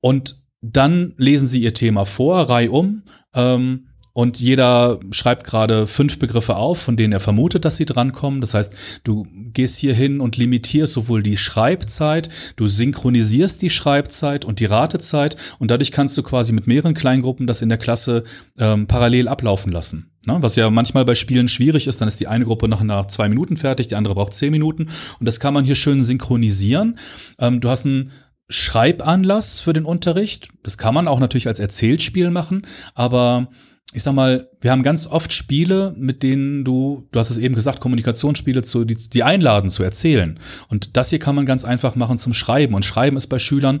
Und 0.00 0.46
dann 0.60 1.14
lesen 1.16 1.48
sie 1.48 1.62
ihr 1.62 1.74
Thema 1.74 2.04
vor, 2.04 2.48
reihum. 2.48 3.02
Ähm, 3.34 3.88
und 4.12 4.40
jeder 4.40 5.00
schreibt 5.10 5.44
gerade 5.44 5.86
fünf 5.86 6.18
Begriffe 6.18 6.56
auf, 6.56 6.78
von 6.78 6.96
denen 6.96 7.12
er 7.12 7.20
vermutet, 7.20 7.64
dass 7.64 7.76
sie 7.76 7.86
drankommen. 7.86 8.40
Das 8.40 8.54
heißt, 8.54 8.74
du 9.04 9.26
gehst 9.52 9.78
hier 9.78 9.94
hin 9.94 10.20
und 10.20 10.36
limitierst 10.36 10.92
sowohl 10.92 11.22
die 11.22 11.36
Schreibzeit, 11.36 12.28
du 12.56 12.68
synchronisierst 12.68 13.62
die 13.62 13.70
Schreibzeit 13.70 14.44
und 14.44 14.60
die 14.60 14.66
Ratezeit 14.66 15.36
und 15.58 15.70
dadurch 15.70 15.92
kannst 15.92 16.16
du 16.18 16.22
quasi 16.22 16.52
mit 16.52 16.66
mehreren 16.66 16.94
Kleingruppen 16.94 17.46
das 17.46 17.62
in 17.62 17.68
der 17.68 17.78
Klasse 17.78 18.24
ähm, 18.58 18.86
parallel 18.86 19.28
ablaufen 19.28 19.72
lassen. 19.72 20.10
Ne? 20.26 20.36
Was 20.40 20.56
ja 20.56 20.70
manchmal 20.70 21.04
bei 21.04 21.14
Spielen 21.14 21.48
schwierig 21.48 21.86
ist, 21.86 22.00
dann 22.00 22.08
ist 22.08 22.20
die 22.20 22.28
eine 22.28 22.44
Gruppe 22.44 22.68
nach, 22.68 22.82
nach 22.82 23.06
zwei 23.06 23.28
Minuten 23.28 23.56
fertig, 23.56 23.88
die 23.88 23.96
andere 23.96 24.14
braucht 24.14 24.34
zehn 24.34 24.50
Minuten 24.50 24.88
und 25.18 25.26
das 25.26 25.40
kann 25.40 25.54
man 25.54 25.64
hier 25.64 25.74
schön 25.74 26.02
synchronisieren. 26.02 26.98
Ähm, 27.38 27.60
du 27.60 27.70
hast 27.70 27.86
ein 27.86 28.10
Schreibanlass 28.48 29.60
für 29.60 29.72
den 29.72 29.86
Unterricht. 29.86 30.48
Das 30.62 30.76
kann 30.76 30.94
man 30.94 31.08
auch 31.08 31.20
natürlich 31.20 31.48
als 31.48 31.58
Erzählspiel 31.58 32.30
machen, 32.30 32.66
aber 32.94 33.48
ich 33.92 34.02
sag 34.02 34.14
mal, 34.14 34.48
wir 34.60 34.70
haben 34.70 34.82
ganz 34.82 35.06
oft 35.06 35.32
Spiele, 35.32 35.94
mit 35.96 36.22
denen 36.22 36.64
du, 36.64 37.06
du 37.12 37.20
hast 37.20 37.30
es 37.30 37.38
eben 37.38 37.54
gesagt, 37.54 37.80
Kommunikationsspiele, 37.80 38.62
zu, 38.62 38.84
die, 38.84 38.96
die 38.96 39.22
einladen 39.22 39.68
zu 39.68 39.82
erzählen. 39.82 40.38
Und 40.68 40.96
das 40.96 41.10
hier 41.10 41.18
kann 41.18 41.34
man 41.34 41.44
ganz 41.44 41.64
einfach 41.64 41.94
machen 41.94 42.16
zum 42.16 42.32
Schreiben. 42.32 42.74
Und 42.74 42.84
Schreiben 42.84 43.16
ist 43.16 43.26
bei 43.26 43.38
Schülern 43.38 43.80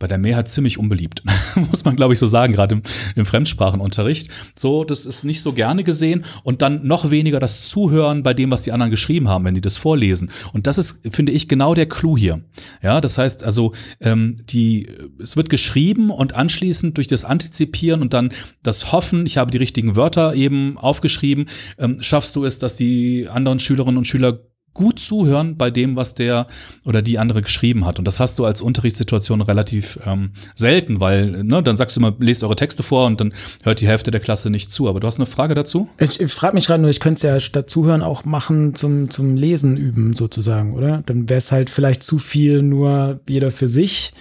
bei 0.00 0.08
der 0.08 0.18
Mehrheit 0.18 0.48
ziemlich 0.48 0.78
unbeliebt, 0.78 1.22
muss 1.70 1.84
man 1.84 1.94
glaube 1.94 2.14
ich 2.14 2.18
so 2.18 2.26
sagen, 2.26 2.52
gerade 2.52 2.76
im, 2.76 2.82
im, 3.14 3.26
Fremdsprachenunterricht. 3.26 4.30
So, 4.58 4.82
das 4.82 5.06
ist 5.06 5.24
nicht 5.24 5.42
so 5.42 5.52
gerne 5.52 5.84
gesehen 5.84 6.24
und 6.42 6.62
dann 6.62 6.86
noch 6.86 7.10
weniger 7.10 7.38
das 7.38 7.68
Zuhören 7.68 8.24
bei 8.24 8.34
dem, 8.34 8.50
was 8.50 8.62
die 8.62 8.72
anderen 8.72 8.90
geschrieben 8.90 9.28
haben, 9.28 9.44
wenn 9.44 9.54
die 9.54 9.60
das 9.60 9.76
vorlesen. 9.76 10.32
Und 10.52 10.66
das 10.66 10.78
ist, 10.78 11.00
finde 11.10 11.32
ich, 11.32 11.48
genau 11.48 11.74
der 11.74 11.86
Clou 11.86 12.16
hier. 12.16 12.42
Ja, 12.82 13.00
das 13.00 13.18
heißt 13.18 13.44
also, 13.44 13.72
ähm, 14.00 14.36
die, 14.48 14.88
es 15.22 15.36
wird 15.36 15.50
geschrieben 15.50 16.10
und 16.10 16.34
anschließend 16.34 16.96
durch 16.96 17.06
das 17.06 17.24
Antizipieren 17.24 18.00
und 18.00 18.14
dann 18.14 18.32
das 18.62 18.92
Hoffen, 18.92 19.26
ich 19.26 19.36
habe 19.36 19.50
die 19.50 19.58
richtigen 19.58 19.96
Wörter 19.96 20.34
eben 20.34 20.78
aufgeschrieben, 20.78 21.46
ähm, 21.78 21.98
schaffst 22.00 22.34
du 22.36 22.44
es, 22.44 22.58
dass 22.58 22.76
die 22.76 23.28
anderen 23.28 23.58
Schülerinnen 23.58 23.98
und 23.98 24.06
Schüler 24.06 24.40
gut 24.74 24.98
zuhören 24.98 25.56
bei 25.56 25.70
dem, 25.70 25.96
was 25.96 26.14
der 26.14 26.46
oder 26.84 27.02
die 27.02 27.18
andere 27.18 27.42
geschrieben 27.42 27.86
hat. 27.86 27.98
Und 27.98 28.04
das 28.04 28.20
hast 28.20 28.38
du 28.38 28.44
als 28.44 28.62
Unterrichtssituation 28.62 29.40
relativ 29.40 29.98
ähm, 30.06 30.32
selten, 30.54 31.00
weil 31.00 31.42
ne, 31.44 31.62
dann 31.62 31.76
sagst 31.76 31.96
du 31.96 32.00
immer, 32.00 32.14
lest 32.18 32.44
eure 32.44 32.56
Texte 32.56 32.82
vor 32.82 33.06
und 33.06 33.20
dann 33.20 33.34
hört 33.62 33.80
die 33.80 33.88
Hälfte 33.88 34.10
der 34.10 34.20
Klasse 34.20 34.50
nicht 34.50 34.70
zu. 34.70 34.88
Aber 34.88 35.00
du 35.00 35.06
hast 35.06 35.18
eine 35.18 35.26
Frage 35.26 35.54
dazu? 35.54 35.88
Ich, 35.98 36.20
ich 36.20 36.32
frage 36.32 36.54
mich 36.54 36.66
gerade 36.66 36.80
nur, 36.80 36.90
ich 36.90 37.00
könnte 37.00 37.16
es 37.16 37.22
ja 37.22 37.40
statt 37.40 37.68
Zuhören 37.68 38.02
auch 38.02 38.24
machen 38.24 38.74
zum, 38.74 39.10
zum 39.10 39.36
Lesen 39.36 39.76
üben 39.76 40.14
sozusagen, 40.14 40.74
oder? 40.74 41.02
Dann 41.04 41.28
wäre 41.28 41.38
es 41.38 41.52
halt 41.52 41.70
vielleicht 41.70 42.02
zu 42.02 42.18
viel 42.18 42.62
nur 42.62 43.20
jeder 43.28 43.50
für 43.50 43.68
sich 43.68 44.12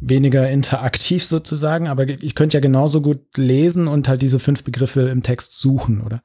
weniger 0.00 0.48
interaktiv 0.50 1.24
sozusagen, 1.24 1.88
aber 1.88 2.08
ich 2.08 2.34
könnte 2.34 2.56
ja 2.56 2.60
genauso 2.60 3.00
gut 3.00 3.36
lesen 3.36 3.88
und 3.88 4.08
halt 4.08 4.22
diese 4.22 4.38
fünf 4.38 4.62
Begriffe 4.62 5.02
im 5.08 5.22
Text 5.22 5.58
suchen, 5.58 6.02
oder? 6.02 6.20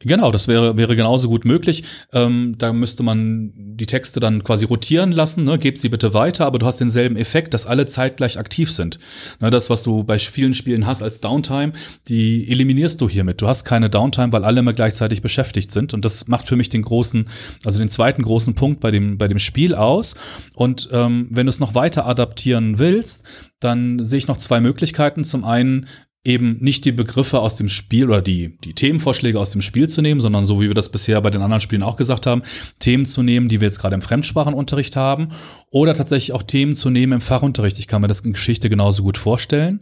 Genau, 0.00 0.30
das 0.30 0.46
wäre, 0.46 0.78
wäre 0.78 0.94
genauso 0.94 1.28
gut 1.28 1.44
möglich. 1.44 1.82
Ähm, 2.12 2.54
da 2.56 2.72
müsste 2.72 3.02
man 3.02 3.52
die 3.56 3.86
Texte 3.86 4.20
dann 4.20 4.44
quasi 4.44 4.64
rotieren 4.64 5.10
lassen, 5.10 5.42
ne? 5.42 5.58
gebt 5.58 5.78
sie 5.78 5.88
bitte 5.88 6.14
weiter, 6.14 6.46
aber 6.46 6.60
du 6.60 6.66
hast 6.66 6.78
denselben 6.78 7.16
Effekt, 7.16 7.52
dass 7.52 7.66
alle 7.66 7.84
zeitgleich 7.86 8.38
aktiv 8.38 8.70
sind. 8.70 9.00
Ne, 9.40 9.50
das, 9.50 9.70
was 9.70 9.82
du 9.82 10.04
bei 10.04 10.20
vielen 10.20 10.54
Spielen 10.54 10.86
hast 10.86 11.02
als 11.02 11.20
Downtime, 11.20 11.72
die 12.06 12.48
eliminierst 12.48 13.00
du 13.00 13.08
hiermit. 13.08 13.40
Du 13.40 13.48
hast 13.48 13.64
keine 13.64 13.90
Downtime, 13.90 14.32
weil 14.32 14.44
alle 14.44 14.60
immer 14.60 14.72
gleichzeitig 14.72 15.20
beschäftigt 15.20 15.72
sind. 15.72 15.92
Und 15.94 16.04
das 16.04 16.28
macht 16.28 16.46
für 16.46 16.54
mich 16.54 16.68
den 16.68 16.82
großen, 16.82 17.28
also 17.64 17.80
den 17.80 17.88
zweiten 17.88 18.22
großen 18.22 18.54
Punkt 18.54 18.78
bei 18.78 18.92
dem, 18.92 19.18
bei 19.18 19.26
dem 19.26 19.40
Spiel 19.40 19.74
aus. 19.74 20.14
Und 20.54 20.88
ähm, 20.92 21.28
wenn 21.32 21.46
du 21.46 21.50
es 21.50 21.58
noch 21.58 21.74
weiter 21.74 22.06
adaptieren 22.06 22.78
willst, 22.78 23.26
dann 23.58 24.02
sehe 24.02 24.18
ich 24.18 24.28
noch 24.28 24.36
zwei 24.36 24.60
Möglichkeiten. 24.60 25.24
Zum 25.24 25.44
einen 25.44 25.88
eben 26.28 26.58
nicht 26.60 26.84
die 26.84 26.92
Begriffe 26.92 27.40
aus 27.40 27.56
dem 27.56 27.70
Spiel 27.70 28.04
oder 28.04 28.20
die, 28.20 28.58
die 28.58 28.74
Themenvorschläge 28.74 29.40
aus 29.40 29.50
dem 29.50 29.62
Spiel 29.62 29.88
zu 29.88 30.02
nehmen, 30.02 30.20
sondern 30.20 30.44
so 30.44 30.60
wie 30.60 30.68
wir 30.68 30.74
das 30.74 30.90
bisher 30.90 31.20
bei 31.22 31.30
den 31.30 31.40
anderen 31.40 31.62
Spielen 31.62 31.82
auch 31.82 31.96
gesagt 31.96 32.26
haben, 32.26 32.42
Themen 32.78 33.06
zu 33.06 33.22
nehmen, 33.22 33.48
die 33.48 33.60
wir 33.60 33.66
jetzt 33.66 33.80
gerade 33.80 33.94
im 33.94 34.02
Fremdsprachenunterricht 34.02 34.94
haben 34.94 35.30
oder 35.70 35.92
tatsächlich 35.94 36.32
auch 36.32 36.42
Themen 36.42 36.74
zu 36.74 36.88
nehmen 36.88 37.14
im 37.14 37.20
Fachunterricht. 37.20 37.78
Ich 37.78 37.88
kann 37.88 38.00
mir 38.00 38.08
das 38.08 38.20
in 38.20 38.32
Geschichte 38.32 38.70
genauso 38.70 39.02
gut 39.02 39.18
vorstellen. 39.18 39.80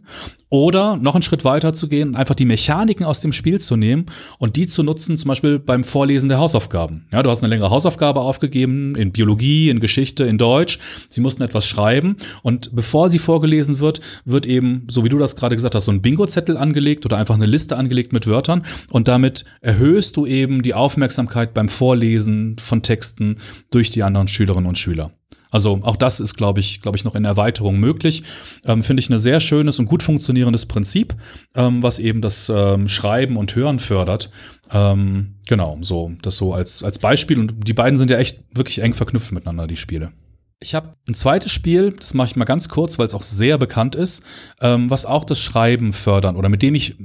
Oder 0.49 0.95
noch 0.97 1.15
einen 1.15 1.21
Schritt 1.21 1.43
weiter 1.43 1.73
zu 1.73 1.87
gehen, 1.87 2.15
einfach 2.15 2.35
die 2.35 2.45
Mechaniken 2.45 3.05
aus 3.05 3.21
dem 3.21 3.33
Spiel 3.33 3.59
zu 3.59 3.75
nehmen 3.75 4.05
und 4.37 4.55
die 4.55 4.67
zu 4.67 4.83
nutzen, 4.83 5.17
zum 5.17 5.29
Beispiel 5.29 5.59
beim 5.59 5.83
Vorlesen 5.83 6.29
der 6.29 6.39
Hausaufgaben. 6.39 7.07
Ja, 7.11 7.21
du 7.23 7.29
hast 7.29 7.43
eine 7.43 7.49
längere 7.49 7.69
Hausaufgabe 7.69 8.21
aufgegeben 8.21 8.95
in 8.95 9.11
Biologie, 9.11 9.69
in 9.69 9.79
Geschichte, 9.79 10.23
in 10.23 10.37
Deutsch. 10.37 10.79
Sie 11.09 11.21
mussten 11.21 11.43
etwas 11.43 11.67
schreiben 11.67 12.17
und 12.43 12.75
bevor 12.75 13.09
sie 13.09 13.19
vorgelesen 13.19 13.79
wird, 13.79 14.01
wird 14.23 14.45
eben, 14.45 14.87
so 14.89 15.03
wie 15.03 15.09
du 15.09 15.17
das 15.17 15.35
gerade 15.35 15.55
gesagt 15.55 15.75
hast, 15.75 15.85
so 15.85 15.91
ein 15.91 16.01
Bingo-Zettel 16.01 16.57
angelegt 16.57 17.05
oder 17.05 17.17
einfach 17.17 17.35
eine 17.35 17.45
Liste 17.45 17.77
angelegt 17.77 18.13
mit 18.13 18.27
Wörtern 18.27 18.65
und 18.89 19.07
damit 19.07 19.45
erhöhst 19.61 20.15
du 20.15 20.25
eben 20.25 20.61
die 20.63 20.73
Aufmerksamkeit 20.73 21.53
beim 21.53 21.69
Vorlesen 21.69 22.57
von 22.57 22.83
Texten 22.83 23.35
durch 23.69 23.89
die 23.89 24.03
anderen 24.03 24.27
Schülerinnen 24.27 24.67
und 24.67 24.77
Schüler. 24.77 25.11
Also 25.51 25.79
auch 25.83 25.95
das 25.95 26.19
ist, 26.19 26.35
glaube 26.35 26.59
ich, 26.59 26.81
glaube 26.81 26.97
ich, 26.97 27.03
noch 27.03 27.15
in 27.15 27.25
Erweiterung 27.25 27.79
möglich. 27.79 28.23
Ähm, 28.65 28.83
Finde 28.83 29.01
ich 29.01 29.09
ein 29.09 29.17
sehr 29.17 29.39
schönes 29.39 29.79
und 29.79 29.85
gut 29.85 30.03
funktionierendes 30.03 30.65
Prinzip, 30.65 31.15
ähm, 31.55 31.83
was 31.83 31.99
eben 31.99 32.21
das 32.21 32.51
ähm, 32.53 32.87
Schreiben 32.87 33.37
und 33.37 33.55
Hören 33.55 33.79
fördert. 33.79 34.31
Ähm, 34.71 35.35
genau, 35.47 35.77
so 35.81 36.11
das 36.21 36.37
so 36.37 36.53
als 36.53 36.83
als 36.83 36.99
Beispiel. 36.99 37.39
Und 37.39 37.67
die 37.67 37.73
beiden 37.73 37.97
sind 37.97 38.11
ja 38.11 38.17
echt 38.17 38.43
wirklich 38.53 38.81
eng 38.81 38.93
verknüpft 38.93 39.31
miteinander, 39.31 39.67
die 39.67 39.77
Spiele. 39.77 40.11
Ich 40.59 40.73
habe 40.73 40.95
ein 41.07 41.13
zweites 41.13 41.51
Spiel, 41.51 41.91
das 41.91 42.15
mache 42.15 42.29
ich 42.29 42.35
mal 42.35 42.45
ganz 42.45 42.67
kurz, 42.67 42.97
weil 42.97 43.05
es 43.05 43.13
auch 43.13 43.21
sehr 43.21 43.59
bekannt 43.59 43.95
ist, 43.95 44.23
ähm, 44.59 44.89
was 44.89 45.05
auch 45.05 45.23
das 45.23 45.39
Schreiben 45.39 45.93
fördern 45.93 46.35
oder 46.35 46.49
mit 46.49 46.63
dem 46.63 46.73
ich, 46.73 46.95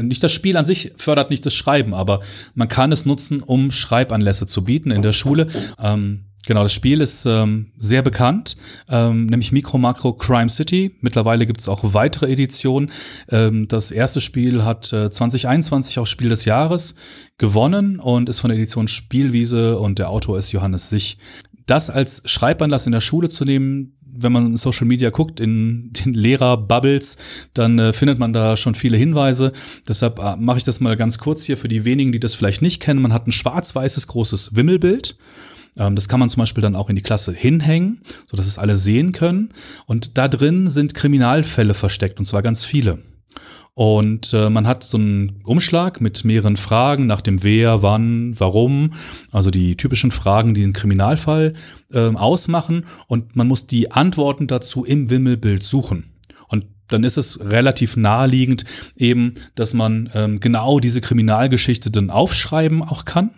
nicht 0.00 0.22
das 0.22 0.30
Spiel 0.30 0.56
an 0.56 0.64
sich 0.64 0.92
fördert 0.96 1.28
nicht 1.28 1.44
das 1.44 1.54
Schreiben, 1.54 1.94
aber 1.94 2.20
man 2.54 2.68
kann 2.68 2.92
es 2.92 3.04
nutzen, 3.04 3.42
um 3.42 3.72
Schreibanlässe 3.72 4.46
zu 4.46 4.62
bieten 4.62 4.92
in 4.92 5.02
der 5.02 5.12
Schule. 5.12 5.48
Ähm, 5.80 6.26
Genau, 6.44 6.64
das 6.64 6.72
Spiel 6.72 7.00
ist 7.00 7.24
ähm, 7.24 7.70
sehr 7.76 8.02
bekannt, 8.02 8.56
ähm, 8.88 9.26
nämlich 9.26 9.52
Micro 9.52 9.78
Macro 9.78 10.12
Crime 10.12 10.48
City. 10.48 10.96
Mittlerweile 11.00 11.46
gibt 11.46 11.60
es 11.60 11.68
auch 11.68 11.94
weitere 11.94 12.32
Editionen. 12.32 12.90
Ähm, 13.28 13.68
das 13.68 13.92
erste 13.92 14.20
Spiel 14.20 14.64
hat 14.64 14.92
äh, 14.92 15.08
2021 15.08 16.00
auch 16.00 16.06
Spiel 16.06 16.30
des 16.30 16.44
Jahres 16.44 16.96
gewonnen 17.38 18.00
und 18.00 18.28
ist 18.28 18.40
von 18.40 18.48
der 18.48 18.58
Edition 18.58 18.88
Spielwiese 18.88 19.78
und 19.78 20.00
der 20.00 20.10
Autor 20.10 20.36
ist 20.36 20.50
Johannes 20.50 20.90
Sich. 20.90 21.18
Das 21.66 21.90
als 21.90 22.22
Schreibanlass 22.24 22.86
in 22.86 22.92
der 22.92 23.00
Schule 23.00 23.28
zu 23.28 23.44
nehmen, 23.44 23.96
wenn 24.00 24.32
man 24.32 24.56
Social 24.56 24.86
Media 24.86 25.10
guckt, 25.10 25.38
in 25.38 25.92
den 26.04 26.12
Lehrer-Bubbles, 26.12 27.18
dann 27.54 27.78
äh, 27.78 27.92
findet 27.92 28.18
man 28.18 28.32
da 28.32 28.56
schon 28.56 28.74
viele 28.74 28.96
Hinweise. 28.96 29.52
Deshalb 29.86 30.18
äh, 30.18 30.34
mache 30.36 30.58
ich 30.58 30.64
das 30.64 30.80
mal 30.80 30.96
ganz 30.96 31.18
kurz 31.18 31.44
hier 31.44 31.56
für 31.56 31.68
die 31.68 31.84
wenigen, 31.84 32.10
die 32.10 32.20
das 32.20 32.34
vielleicht 32.34 32.62
nicht 32.62 32.82
kennen. 32.82 33.00
Man 33.00 33.12
hat 33.12 33.28
ein 33.28 33.32
schwarz-weißes 33.32 34.08
großes 34.08 34.56
Wimmelbild 34.56 35.16
das 35.74 36.08
kann 36.08 36.20
man 36.20 36.28
zum 36.28 36.40
Beispiel 36.40 36.62
dann 36.62 36.76
auch 36.76 36.90
in 36.90 36.96
die 36.96 37.02
Klasse 37.02 37.32
hinhängen, 37.32 38.02
so 38.26 38.36
dass 38.36 38.46
es 38.46 38.58
alle 38.58 38.76
sehen 38.76 39.12
können. 39.12 39.50
Und 39.86 40.18
da 40.18 40.28
drin 40.28 40.70
sind 40.70 40.94
Kriminalfälle 40.94 41.74
versteckt, 41.74 42.18
und 42.18 42.26
zwar 42.26 42.42
ganz 42.42 42.64
viele. 42.64 42.98
Und 43.74 44.34
äh, 44.34 44.50
man 44.50 44.66
hat 44.66 44.84
so 44.84 44.98
einen 44.98 45.40
Umschlag 45.44 46.02
mit 46.02 46.26
mehreren 46.26 46.56
Fragen 46.56 47.06
nach 47.06 47.22
dem 47.22 47.42
Wer, 47.42 47.82
wann, 47.82 48.38
warum, 48.38 48.92
also 49.30 49.50
die 49.50 49.76
typischen 49.76 50.10
Fragen, 50.10 50.52
die 50.52 50.62
einen 50.62 50.74
Kriminalfall 50.74 51.54
äh, 51.90 52.14
ausmachen. 52.14 52.84
Und 53.06 53.34
man 53.34 53.48
muss 53.48 53.66
die 53.66 53.90
Antworten 53.90 54.46
dazu 54.46 54.84
im 54.84 55.08
Wimmelbild 55.08 55.62
suchen. 55.62 56.12
Und 56.48 56.66
dann 56.88 57.02
ist 57.02 57.16
es 57.16 57.40
relativ 57.40 57.96
naheliegend 57.96 58.66
eben, 58.94 59.32
dass 59.54 59.72
man 59.72 60.10
ähm, 60.12 60.40
genau 60.40 60.78
diese 60.78 61.00
Kriminalgeschichte 61.00 61.90
dann 61.90 62.10
aufschreiben 62.10 62.82
auch 62.82 63.06
kann 63.06 63.30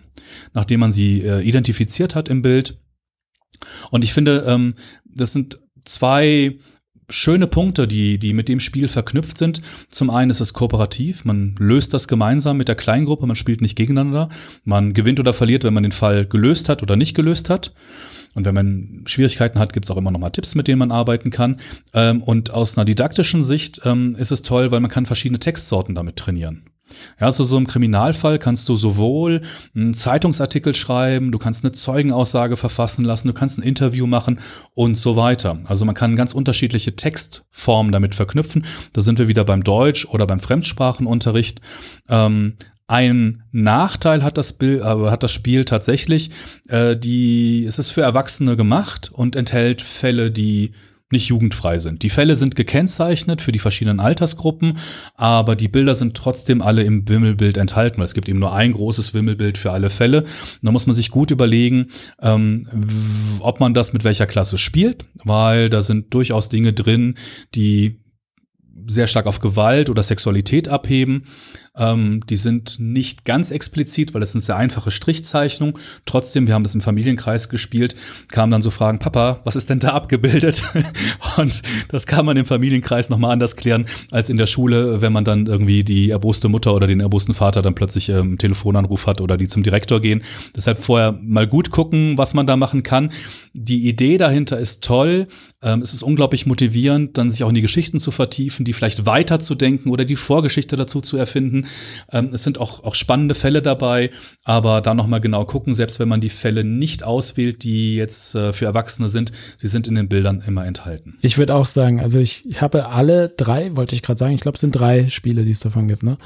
nachdem 0.52 0.80
man 0.80 0.92
sie 0.92 1.22
äh, 1.22 1.40
identifiziert 1.40 2.14
hat 2.14 2.28
im 2.28 2.42
Bild. 2.42 2.78
Und 3.90 4.04
ich 4.04 4.12
finde, 4.12 4.44
ähm, 4.46 4.74
das 5.04 5.32
sind 5.32 5.60
zwei 5.84 6.58
schöne 7.10 7.46
Punkte, 7.46 7.86
die, 7.86 8.18
die 8.18 8.32
mit 8.32 8.48
dem 8.48 8.60
Spiel 8.60 8.88
verknüpft 8.88 9.36
sind. 9.36 9.60
Zum 9.88 10.10
einen 10.10 10.30
ist 10.30 10.40
es 10.40 10.54
kooperativ, 10.54 11.24
man 11.24 11.54
löst 11.58 11.92
das 11.92 12.08
gemeinsam 12.08 12.56
mit 12.56 12.68
der 12.68 12.76
Kleingruppe, 12.76 13.26
man 13.26 13.36
spielt 13.36 13.60
nicht 13.60 13.76
gegeneinander, 13.76 14.30
man 14.64 14.94
gewinnt 14.94 15.20
oder 15.20 15.32
verliert, 15.32 15.64
wenn 15.64 15.74
man 15.74 15.82
den 15.82 15.92
Fall 15.92 16.26
gelöst 16.26 16.68
hat 16.68 16.82
oder 16.82 16.96
nicht 16.96 17.14
gelöst 17.14 17.50
hat. 17.50 17.74
Und 18.34 18.46
wenn 18.46 18.54
man 18.54 19.04
Schwierigkeiten 19.06 19.60
hat, 19.60 19.72
gibt 19.72 19.86
es 19.86 19.90
auch 19.90 19.96
immer 19.96 20.10
noch 20.10 20.18
mal 20.18 20.30
Tipps, 20.30 20.56
mit 20.56 20.66
denen 20.66 20.80
man 20.80 20.90
arbeiten 20.90 21.30
kann. 21.30 21.60
Ähm, 21.92 22.20
und 22.20 22.50
aus 22.50 22.76
einer 22.76 22.84
didaktischen 22.84 23.44
Sicht 23.44 23.82
ähm, 23.84 24.16
ist 24.16 24.32
es 24.32 24.42
toll, 24.42 24.72
weil 24.72 24.80
man 24.80 24.90
kann 24.90 25.06
verschiedene 25.06 25.38
Textsorten 25.38 25.94
damit 25.94 26.16
trainieren. 26.16 26.64
Ja, 27.20 27.26
also 27.26 27.44
so 27.44 27.56
im 27.56 27.66
Kriminalfall 27.66 28.38
kannst 28.38 28.68
du 28.68 28.76
sowohl 28.76 29.42
einen 29.74 29.94
Zeitungsartikel 29.94 30.74
schreiben, 30.74 31.32
du 31.32 31.38
kannst 31.38 31.64
eine 31.64 31.72
Zeugenaussage 31.72 32.56
verfassen 32.56 33.04
lassen, 33.04 33.28
du 33.28 33.34
kannst 33.34 33.58
ein 33.58 33.62
Interview 33.62 34.06
machen 34.06 34.40
und 34.72 34.96
so 34.96 35.16
weiter. 35.16 35.58
Also 35.66 35.84
man 35.84 35.94
kann 35.94 36.16
ganz 36.16 36.34
unterschiedliche 36.34 36.96
Textformen 36.96 37.92
damit 37.92 38.14
verknüpfen. 38.14 38.64
Da 38.92 39.00
sind 39.00 39.18
wir 39.18 39.28
wieder 39.28 39.44
beim 39.44 39.64
Deutsch 39.64 40.06
oder 40.06 40.26
beim 40.26 40.40
Fremdsprachenunterricht. 40.40 41.60
Ähm, 42.08 42.54
ein 42.86 43.42
Nachteil 43.50 44.22
hat 44.22 44.36
das, 44.36 44.52
Bild, 44.54 44.82
äh, 44.82 45.10
hat 45.10 45.22
das 45.22 45.32
Spiel 45.32 45.64
tatsächlich. 45.64 46.30
Äh, 46.68 46.96
die, 46.96 47.64
es 47.64 47.78
ist 47.78 47.90
für 47.90 48.02
Erwachsene 48.02 48.56
gemacht 48.56 49.10
und 49.12 49.36
enthält 49.36 49.80
Fälle, 49.80 50.30
die 50.30 50.72
nicht 51.10 51.28
jugendfrei 51.28 51.78
sind. 51.78 52.02
Die 52.02 52.10
Fälle 52.10 52.34
sind 52.36 52.56
gekennzeichnet 52.56 53.40
für 53.40 53.52
die 53.52 53.58
verschiedenen 53.58 54.00
Altersgruppen, 54.00 54.78
aber 55.14 55.56
die 55.56 55.68
Bilder 55.68 55.94
sind 55.94 56.16
trotzdem 56.16 56.62
alle 56.62 56.82
im 56.82 57.08
Wimmelbild 57.08 57.56
enthalten, 57.56 58.02
es 58.02 58.14
gibt 58.14 58.28
eben 58.28 58.38
nur 58.38 58.54
ein 58.54 58.72
großes 58.72 59.14
Wimmelbild 59.14 59.58
für 59.58 59.72
alle 59.72 59.90
Fälle. 59.90 60.22
Und 60.22 60.60
da 60.62 60.72
muss 60.72 60.86
man 60.86 60.94
sich 60.94 61.10
gut 61.10 61.30
überlegen, 61.30 61.88
ähm, 62.20 62.68
ob 63.40 63.60
man 63.60 63.74
das 63.74 63.92
mit 63.92 64.04
welcher 64.04 64.26
Klasse 64.26 64.58
spielt, 64.58 65.06
weil 65.24 65.70
da 65.70 65.82
sind 65.82 66.12
durchaus 66.12 66.48
Dinge 66.48 66.72
drin, 66.72 67.16
die 67.54 68.00
sehr 68.86 69.06
stark 69.06 69.26
auf 69.26 69.40
Gewalt 69.40 69.88
oder 69.90 70.02
Sexualität 70.02 70.68
abheben. 70.68 71.24
Ähm, 71.76 72.20
die 72.28 72.36
sind 72.36 72.78
nicht 72.78 73.24
ganz 73.24 73.50
explizit, 73.50 74.14
weil 74.14 74.22
es 74.22 74.32
sind 74.32 74.42
sehr 74.42 74.56
einfache 74.56 74.92
Strichzeichnungen. 74.92 75.74
Trotzdem, 76.06 76.46
wir 76.46 76.54
haben 76.54 76.62
das 76.62 76.76
im 76.76 76.80
Familienkreis 76.80 77.48
gespielt, 77.48 77.96
kamen 78.30 78.52
dann 78.52 78.62
so 78.62 78.70
Fragen, 78.70 79.00
Papa, 79.00 79.40
was 79.42 79.56
ist 79.56 79.70
denn 79.70 79.80
da 79.80 79.88
abgebildet? 79.88 80.62
Und 81.36 81.62
das 81.88 82.06
kann 82.06 82.26
man 82.26 82.36
im 82.36 82.46
Familienkreis 82.46 83.10
nochmal 83.10 83.32
anders 83.32 83.56
klären 83.56 83.86
als 84.12 84.30
in 84.30 84.36
der 84.36 84.46
Schule, 84.46 85.02
wenn 85.02 85.12
man 85.12 85.24
dann 85.24 85.46
irgendwie 85.46 85.82
die 85.82 86.10
erboste 86.10 86.48
Mutter 86.48 86.74
oder 86.74 86.86
den 86.86 87.00
erbosten 87.00 87.34
Vater 87.34 87.60
dann 87.60 87.74
plötzlich 87.74 88.08
ähm, 88.08 88.20
einen 88.20 88.38
Telefonanruf 88.38 89.08
hat 89.08 89.20
oder 89.20 89.36
die 89.36 89.48
zum 89.48 89.64
Direktor 89.64 90.00
gehen. 90.00 90.22
Deshalb 90.54 90.78
vorher 90.78 91.18
mal 91.22 91.48
gut 91.48 91.72
gucken, 91.72 92.16
was 92.16 92.34
man 92.34 92.46
da 92.46 92.56
machen 92.56 92.84
kann. 92.84 93.10
Die 93.52 93.88
Idee 93.88 94.16
dahinter 94.16 94.58
ist 94.58 94.84
toll. 94.84 95.26
Ähm, 95.62 95.80
es 95.80 95.94
ist 95.94 96.02
unglaublich 96.02 96.46
motivierend, 96.46 97.16
dann 97.18 97.30
sich 97.30 97.42
auch 97.42 97.48
in 97.48 97.54
die 97.54 97.62
Geschichten 97.62 97.98
zu 97.98 98.10
vertiefen, 98.10 98.64
die 98.64 98.74
vielleicht 98.74 99.06
weiterzudenken 99.06 99.90
oder 99.90 100.04
die 100.04 100.16
Vorgeschichte 100.16 100.76
dazu 100.76 101.00
zu 101.00 101.16
erfinden. 101.16 101.63
Ähm, 102.12 102.30
es 102.32 102.44
sind 102.44 102.60
auch, 102.60 102.84
auch 102.84 102.94
spannende 102.94 103.34
Fälle 103.34 103.62
dabei, 103.62 104.10
aber 104.44 104.80
da 104.80 104.94
nochmal 104.94 105.20
genau 105.20 105.44
gucken, 105.44 105.74
selbst 105.74 106.00
wenn 106.00 106.08
man 106.08 106.20
die 106.20 106.28
Fälle 106.28 106.64
nicht 106.64 107.04
auswählt, 107.04 107.64
die 107.64 107.96
jetzt 107.96 108.34
äh, 108.34 108.52
für 108.52 108.66
Erwachsene 108.66 109.08
sind, 109.08 109.32
sie 109.56 109.66
sind 109.66 109.86
in 109.86 109.94
den 109.94 110.08
Bildern 110.08 110.42
immer 110.46 110.66
enthalten. 110.66 111.18
Ich 111.22 111.38
würde 111.38 111.54
auch 111.54 111.66
sagen, 111.66 112.00
also 112.00 112.20
ich, 112.20 112.48
ich 112.48 112.60
habe 112.60 112.88
alle 112.88 113.28
drei, 113.28 113.76
wollte 113.76 113.94
ich 113.94 114.02
gerade 114.02 114.18
sagen, 114.18 114.34
ich 114.34 114.40
glaube, 114.40 114.54
es 114.56 114.60
sind 114.60 114.72
drei 114.72 115.08
Spiele, 115.08 115.44
die 115.44 115.50
es 115.50 115.60
davon 115.60 115.88
gibt, 115.88 116.02
ne? 116.02 116.16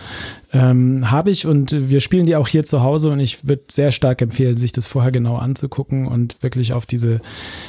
Ähm, 0.53 1.11
habe 1.11 1.31
ich 1.31 1.47
und 1.47 1.91
wir 1.91 2.01
spielen 2.01 2.27
die 2.27 2.37
auch 2.37 2.49
hier 2.49 2.65
zu 2.65 2.83
Hause 2.83 3.11
und 3.11 3.21
ich 3.21 3.47
würde 3.47 3.65
sehr 3.71 3.91
stark 3.91 4.23
empfehlen, 4.23 4.57
sich 4.57 4.73
das 4.73 4.87
vorher 4.87 5.13
genau 5.13 5.37
anzugucken 5.37 6.07
und 6.07 6.43
wirklich 6.43 6.73
auf 6.73 6.87
diese 6.87 7.21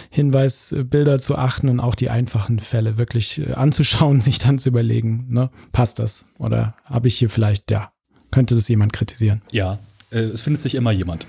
Hinweisbilder 0.09 1.19
zu 1.19 1.37
achten 1.37 1.69
und 1.69 1.79
auch 1.79 1.95
die 1.95 2.09
einfachen 2.09 2.59
Fälle 2.59 2.97
wirklich 2.97 3.41
äh, 3.41 3.53
anzuschauen, 3.53 4.21
sich 4.29 4.39
dann 4.39 4.59
zu 4.59 4.69
überlegen, 4.69 5.25
ne, 5.29 5.49
passt 5.71 5.99
das 5.99 6.31
oder 6.39 6.75
habe 6.85 7.07
ich 7.07 7.15
hier 7.15 7.29
vielleicht, 7.29 7.58
ja, 7.69 7.91
könnte 8.31 8.55
das 8.55 8.67
jemand 8.67 8.93
kritisieren? 8.93 9.41
Ja, 9.51 9.79
äh, 10.11 10.19
es 10.19 10.41
findet 10.41 10.61
sich 10.61 10.75
immer 10.75 10.91
jemand. 10.91 11.27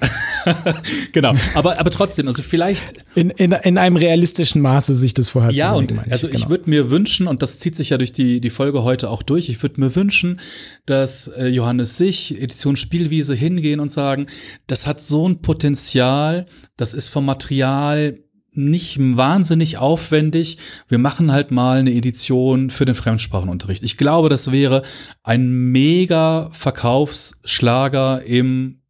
genau, 1.13 1.35
aber, 1.55 1.79
aber 1.79 1.91
trotzdem, 1.91 2.29
also 2.29 2.43
vielleicht. 2.43 2.95
In, 3.15 3.31
in, 3.31 3.53
in 3.53 3.77
einem 3.77 3.97
realistischen 3.97 4.63
Maße 4.63 4.95
sich 4.95 5.13
das 5.13 5.29
vorher 5.29 5.51
Ja, 5.53 5.73
zu 5.73 5.79
und 5.79 5.95
meine 5.95 6.11
also 6.11 6.29
ich 6.29 6.35
genau. 6.35 6.51
würde 6.51 6.71
mir 6.71 6.91
wünschen, 6.91 7.27
und 7.27 7.43
das 7.43 7.59
zieht 7.59 7.77
sich 7.77 7.91
ja 7.91 7.99
durch 7.99 8.13
die, 8.13 8.41
die 8.41 8.51
Folge 8.51 8.83
heute 8.83 9.11
auch 9.11 9.23
durch, 9.23 9.49
ich 9.49 9.63
würde 9.63 9.81
mir 9.81 9.95
wünschen, 9.95 10.41
dass 10.87 11.29
äh, 11.29 11.49
Johannes 11.49 11.99
Sich, 11.99 12.41
Edition 12.41 12.77
Spielwiese, 12.77 13.35
hingehen 13.35 13.81
und 13.81 13.91
sagen, 13.91 14.27
das 14.67 14.87
hat 14.87 15.03
so 15.03 15.29
ein 15.29 15.43
Potenzial, 15.43 16.47
das 16.77 16.95
ist 16.95 17.09
vom 17.09 17.27
Material 17.27 18.19
nicht 18.53 18.99
wahnsinnig 18.99 19.79
aufwendig. 19.79 20.59
Wir 20.89 20.99
machen 20.99 21.33
halt 21.33 21.51
mal 21.51 21.79
eine 21.79 21.93
Edition 21.93 22.71
für 22.71 22.85
den 22.85 22.95
Fremdsprachenunterricht. 22.95 23.83
Ich 23.83 23.97
glaube, 23.97 24.29
das 24.29 24.51
wäre 24.51 24.83
ein 25.23 25.49
mega 25.49 26.49
Verkaufsschlager 26.53 28.23
im 28.25 28.83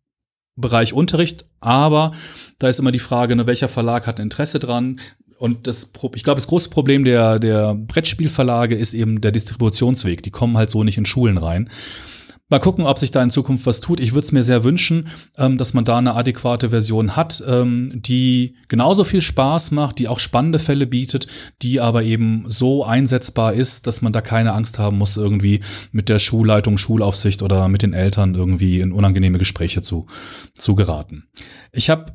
Bereich 0.56 0.92
Unterricht, 0.92 1.46
aber 1.60 2.12
da 2.58 2.68
ist 2.68 2.80
immer 2.80 2.92
die 2.92 2.98
Frage, 2.98 3.36
ne, 3.36 3.46
welcher 3.46 3.68
Verlag 3.68 4.06
hat 4.06 4.18
Interesse 4.18 4.58
dran? 4.58 5.00
Und 5.38 5.66
das, 5.66 5.92
ich 6.14 6.22
glaube, 6.22 6.38
das 6.38 6.48
große 6.48 6.68
Problem 6.68 7.04
der, 7.04 7.38
der 7.38 7.74
Brettspielverlage 7.74 8.76
ist 8.76 8.92
eben 8.92 9.22
der 9.22 9.32
Distributionsweg. 9.32 10.22
Die 10.22 10.30
kommen 10.30 10.58
halt 10.58 10.68
so 10.68 10.84
nicht 10.84 10.98
in 10.98 11.06
Schulen 11.06 11.38
rein. 11.38 11.70
Mal 12.50 12.58
gucken, 12.58 12.84
ob 12.84 12.98
sich 12.98 13.12
da 13.12 13.22
in 13.22 13.30
Zukunft 13.30 13.64
was 13.64 13.80
tut. 13.80 14.00
Ich 14.00 14.12
würde 14.12 14.26
es 14.26 14.32
mir 14.32 14.42
sehr 14.42 14.64
wünschen, 14.64 15.08
ähm, 15.38 15.56
dass 15.56 15.72
man 15.72 15.84
da 15.84 15.98
eine 15.98 16.16
adäquate 16.16 16.70
Version 16.70 17.14
hat, 17.14 17.42
ähm, 17.46 17.92
die 17.94 18.56
genauso 18.66 19.04
viel 19.04 19.20
Spaß 19.20 19.70
macht, 19.70 20.00
die 20.00 20.08
auch 20.08 20.18
spannende 20.18 20.58
Fälle 20.58 20.88
bietet, 20.88 21.28
die 21.62 21.80
aber 21.80 22.02
eben 22.02 22.44
so 22.48 22.84
einsetzbar 22.84 23.52
ist, 23.52 23.86
dass 23.86 24.02
man 24.02 24.12
da 24.12 24.20
keine 24.20 24.52
Angst 24.52 24.80
haben 24.80 24.98
muss, 24.98 25.16
irgendwie 25.16 25.60
mit 25.92 26.08
der 26.08 26.18
Schulleitung, 26.18 26.76
Schulaufsicht 26.76 27.42
oder 27.42 27.68
mit 27.68 27.82
den 27.82 27.92
Eltern 27.92 28.34
irgendwie 28.34 28.80
in 28.80 28.90
unangenehme 28.90 29.38
Gespräche 29.38 29.80
zu, 29.80 30.06
zu 30.58 30.74
geraten. 30.74 31.28
Ich 31.72 31.88
habe 31.88 32.06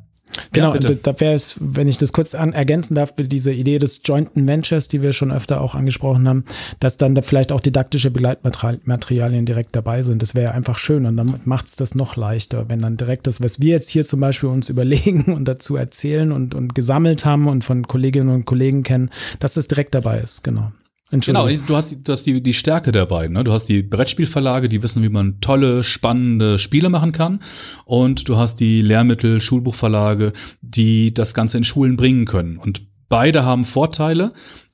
Genau, 0.52 0.74
ja, 0.74 0.80
da, 0.80 1.20
wäre 1.20 1.34
es, 1.34 1.56
wenn 1.60 1.88
ich 1.88 1.98
das 1.98 2.12
kurz 2.12 2.34
an, 2.34 2.52
ergänzen 2.52 2.94
darf, 2.94 3.14
diese 3.16 3.52
Idee 3.52 3.78
des 3.78 4.00
Jointen 4.04 4.48
Ventures, 4.48 4.88
die 4.88 5.02
wir 5.02 5.12
schon 5.12 5.32
öfter 5.32 5.60
auch 5.60 5.74
angesprochen 5.74 6.28
haben, 6.28 6.44
dass 6.80 6.96
dann 6.96 7.14
da 7.14 7.22
vielleicht 7.22 7.52
auch 7.52 7.60
didaktische 7.60 8.10
Begleitmaterialien 8.10 9.46
direkt 9.46 9.76
dabei 9.76 10.02
sind. 10.02 10.22
Das 10.22 10.34
wäre 10.34 10.52
einfach 10.52 10.78
schön 10.78 11.06
und 11.06 11.16
dann 11.16 11.40
macht 11.44 11.66
es 11.66 11.76
das 11.76 11.94
noch 11.94 12.16
leichter, 12.16 12.66
wenn 12.68 12.80
dann 12.80 12.96
direkt 12.96 13.26
das, 13.26 13.42
was 13.42 13.60
wir 13.60 13.70
jetzt 13.70 13.90
hier 13.90 14.04
zum 14.04 14.20
Beispiel 14.20 14.48
uns 14.48 14.68
überlegen 14.76 15.34
und 15.34 15.46
dazu 15.46 15.76
erzählen 15.76 16.32
und, 16.32 16.54
und 16.54 16.74
gesammelt 16.74 17.24
haben 17.24 17.46
und 17.46 17.64
von 17.64 17.86
Kolleginnen 17.86 18.30
und 18.30 18.46
Kollegen 18.46 18.82
kennen, 18.82 19.10
dass 19.40 19.54
das 19.54 19.68
direkt 19.68 19.94
dabei 19.94 20.20
ist, 20.20 20.44
genau. 20.44 20.72
Genau, 21.10 21.46
du 21.48 21.76
hast, 21.76 22.06
du 22.06 22.12
hast 22.12 22.24
die, 22.24 22.42
die 22.42 22.54
Stärke 22.54 22.90
der 22.90 23.06
beiden. 23.06 23.34
Ne? 23.34 23.44
Du 23.44 23.52
hast 23.52 23.66
die 23.66 23.82
Brettspielverlage, 23.82 24.68
die 24.68 24.82
wissen, 24.82 25.04
wie 25.04 25.08
man 25.08 25.40
tolle, 25.40 25.84
spannende 25.84 26.58
Spiele 26.58 26.88
machen 26.88 27.12
kann. 27.12 27.38
Und 27.84 28.28
du 28.28 28.36
hast 28.36 28.58
die 28.58 28.82
Lehrmittel, 28.82 29.40
Schulbuchverlage, 29.40 30.32
die 30.62 31.14
das 31.14 31.32
Ganze 31.32 31.58
in 31.58 31.64
Schulen 31.64 31.96
bringen 31.96 32.24
können. 32.24 32.56
Und 32.56 32.88
beide 33.08 33.44
haben 33.44 33.64
Vorteile, 33.64 34.32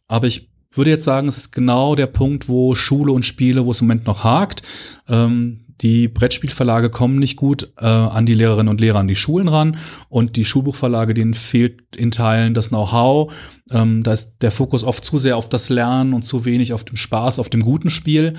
aber 0.09 0.27
ich 0.27 0.51
würde 0.75 0.91
jetzt 0.91 1.05
sagen, 1.05 1.29
es 1.29 1.37
ist 1.37 1.53
genau 1.53 1.95
der 1.95 2.07
Punkt, 2.07 2.49
wo 2.49 2.75
Schule 2.75 3.13
und 3.13 3.25
Spiele, 3.25 3.67
wo 3.67 3.71
es 3.71 3.83
im 3.83 3.89
Moment 3.89 4.07
noch 4.07 4.25
hakt. 4.25 4.63
Ähm, 5.09 5.62
die 5.81 6.09
Brettspielverlage 6.09 6.91
kommen 6.91 7.19
nicht 7.19 7.37
gut 7.37 7.73
äh, 7.79 7.87
an 7.87 8.27
die 8.27 8.35
Lehrerinnen 8.35 8.69
und 8.69 8.81
Lehrer, 8.81 9.01
an 9.01 9.09
die 9.09 9.17
Schulen 9.17 9.49
ran. 9.49 9.79
Und 10.09 10.37
die 10.37 10.45
Schulbuchverlage, 10.45 11.15
denen 11.15 11.35
fehlt 11.35 11.97
in 11.97 12.11
Teilen 12.11 12.55
das 12.55 12.69
Know-how. 12.69 13.33
Ähm, 13.71 14.03
da 14.03 14.13
ist 14.13 14.39
der 14.39 14.51
Fokus 14.51 14.85
oft 14.85 15.05
zu 15.05 15.19
sehr 15.19 15.37
auf 15.37 15.49
das 15.49 15.69
Lernen 15.69 16.13
und 16.13 16.23
zu 16.23 16.45
wenig 16.45 16.73
auf 16.73 16.85
dem 16.85 16.97
Spaß, 16.97 17.39
auf 17.39 17.49
dem 17.49 17.63
guten 17.63 17.91
Spiel. 17.91 18.35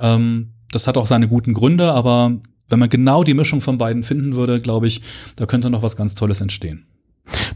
Ähm, 0.00 0.52
das 0.70 0.86
hat 0.86 0.96
auch 0.96 1.06
seine 1.06 1.28
guten 1.28 1.52
Gründe, 1.52 1.92
aber 1.92 2.40
wenn 2.68 2.78
man 2.78 2.88
genau 2.88 3.24
die 3.24 3.34
Mischung 3.34 3.60
von 3.60 3.78
beiden 3.78 4.02
finden 4.02 4.34
würde, 4.34 4.60
glaube 4.60 4.86
ich, 4.86 5.02
da 5.36 5.46
könnte 5.46 5.70
noch 5.70 5.82
was 5.82 5.96
ganz 5.96 6.14
Tolles 6.14 6.40
entstehen. 6.40 6.86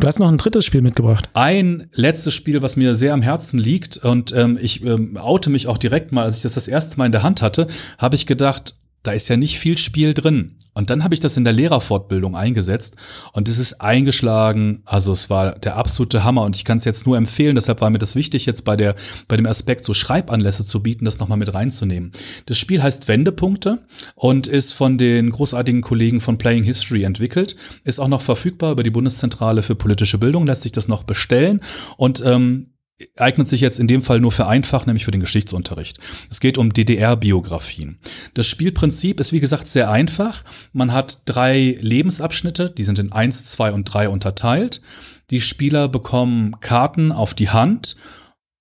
Du 0.00 0.06
hast 0.06 0.18
noch 0.18 0.28
ein 0.28 0.38
drittes 0.38 0.64
Spiel 0.64 0.82
mitgebracht. 0.82 1.28
Ein 1.32 1.88
letztes 1.92 2.34
Spiel, 2.34 2.62
was 2.62 2.76
mir 2.76 2.94
sehr 2.94 3.14
am 3.14 3.22
Herzen 3.22 3.58
liegt 3.58 3.98
und 3.98 4.32
ähm, 4.32 4.58
ich 4.60 4.84
ähm, 4.84 5.16
oute 5.16 5.50
mich 5.50 5.68
auch 5.68 5.78
direkt 5.78 6.10
mal, 6.10 6.24
als 6.24 6.38
ich 6.38 6.42
das 6.42 6.54
das 6.54 6.68
erste 6.68 6.96
Mal 6.96 7.06
in 7.06 7.12
der 7.12 7.22
Hand 7.22 7.40
hatte, 7.42 7.68
habe 7.98 8.16
ich 8.16 8.26
gedacht, 8.26 8.79
da 9.02 9.12
ist 9.12 9.28
ja 9.28 9.36
nicht 9.36 9.58
viel 9.58 9.78
Spiel 9.78 10.14
drin. 10.14 10.56
Und 10.72 10.88
dann 10.88 11.02
habe 11.02 11.14
ich 11.14 11.20
das 11.20 11.36
in 11.36 11.44
der 11.44 11.52
Lehrerfortbildung 11.52 12.36
eingesetzt 12.36 12.96
und 13.32 13.48
es 13.48 13.58
ist 13.58 13.80
eingeschlagen. 13.80 14.82
Also 14.84 15.12
es 15.12 15.28
war 15.28 15.58
der 15.58 15.76
absolute 15.76 16.22
Hammer 16.22 16.42
und 16.42 16.54
ich 16.54 16.64
kann 16.64 16.78
es 16.78 16.84
jetzt 16.84 17.06
nur 17.06 17.16
empfehlen. 17.16 17.56
Deshalb 17.56 17.80
war 17.80 17.90
mir 17.90 17.98
das 17.98 18.14
wichtig, 18.14 18.46
jetzt 18.46 18.64
bei 18.64 18.76
der 18.76 18.94
bei 19.26 19.36
dem 19.36 19.46
Aspekt 19.46 19.84
so 19.84 19.94
Schreibanlässe 19.94 20.64
zu 20.64 20.82
bieten, 20.82 21.04
das 21.04 21.18
nochmal 21.18 21.38
mit 21.38 21.52
reinzunehmen. 21.52 22.12
Das 22.46 22.58
Spiel 22.58 22.82
heißt 22.82 23.08
Wendepunkte 23.08 23.82
und 24.14 24.46
ist 24.46 24.72
von 24.72 24.96
den 24.96 25.30
großartigen 25.30 25.82
Kollegen 25.82 26.20
von 26.20 26.38
Playing 26.38 26.62
History 26.62 27.02
entwickelt. 27.02 27.56
Ist 27.84 27.98
auch 27.98 28.08
noch 28.08 28.22
verfügbar 28.22 28.72
über 28.72 28.84
die 28.84 28.90
Bundeszentrale 28.90 29.62
für 29.62 29.74
politische 29.74 30.18
Bildung. 30.18 30.46
Lässt 30.46 30.62
sich 30.62 30.72
das 30.72 30.88
noch 30.88 31.02
bestellen 31.02 31.60
und 31.96 32.22
ähm, 32.24 32.68
eignet 33.16 33.48
sich 33.48 33.60
jetzt 33.60 33.80
in 33.80 33.88
dem 33.88 34.02
Fall 34.02 34.20
nur 34.20 34.32
für 34.32 34.46
einfach, 34.46 34.86
nämlich 34.86 35.04
für 35.04 35.10
den 35.10 35.20
Geschichtsunterricht. 35.20 35.98
Es 36.30 36.40
geht 36.40 36.58
um 36.58 36.72
DDR-Biografien. 36.72 37.98
Das 38.34 38.46
Spielprinzip 38.46 39.20
ist 39.20 39.32
wie 39.32 39.40
gesagt 39.40 39.66
sehr 39.68 39.90
einfach. 39.90 40.44
Man 40.72 40.92
hat 40.92 41.22
drei 41.26 41.76
Lebensabschnitte, 41.80 42.70
die 42.70 42.84
sind 42.84 42.98
in 42.98 43.12
eins, 43.12 43.44
zwei 43.50 43.72
und 43.72 43.84
drei 43.84 44.08
unterteilt. 44.08 44.82
Die 45.30 45.40
Spieler 45.40 45.88
bekommen 45.88 46.58
Karten 46.60 47.12
auf 47.12 47.34
die 47.34 47.50
Hand. 47.50 47.96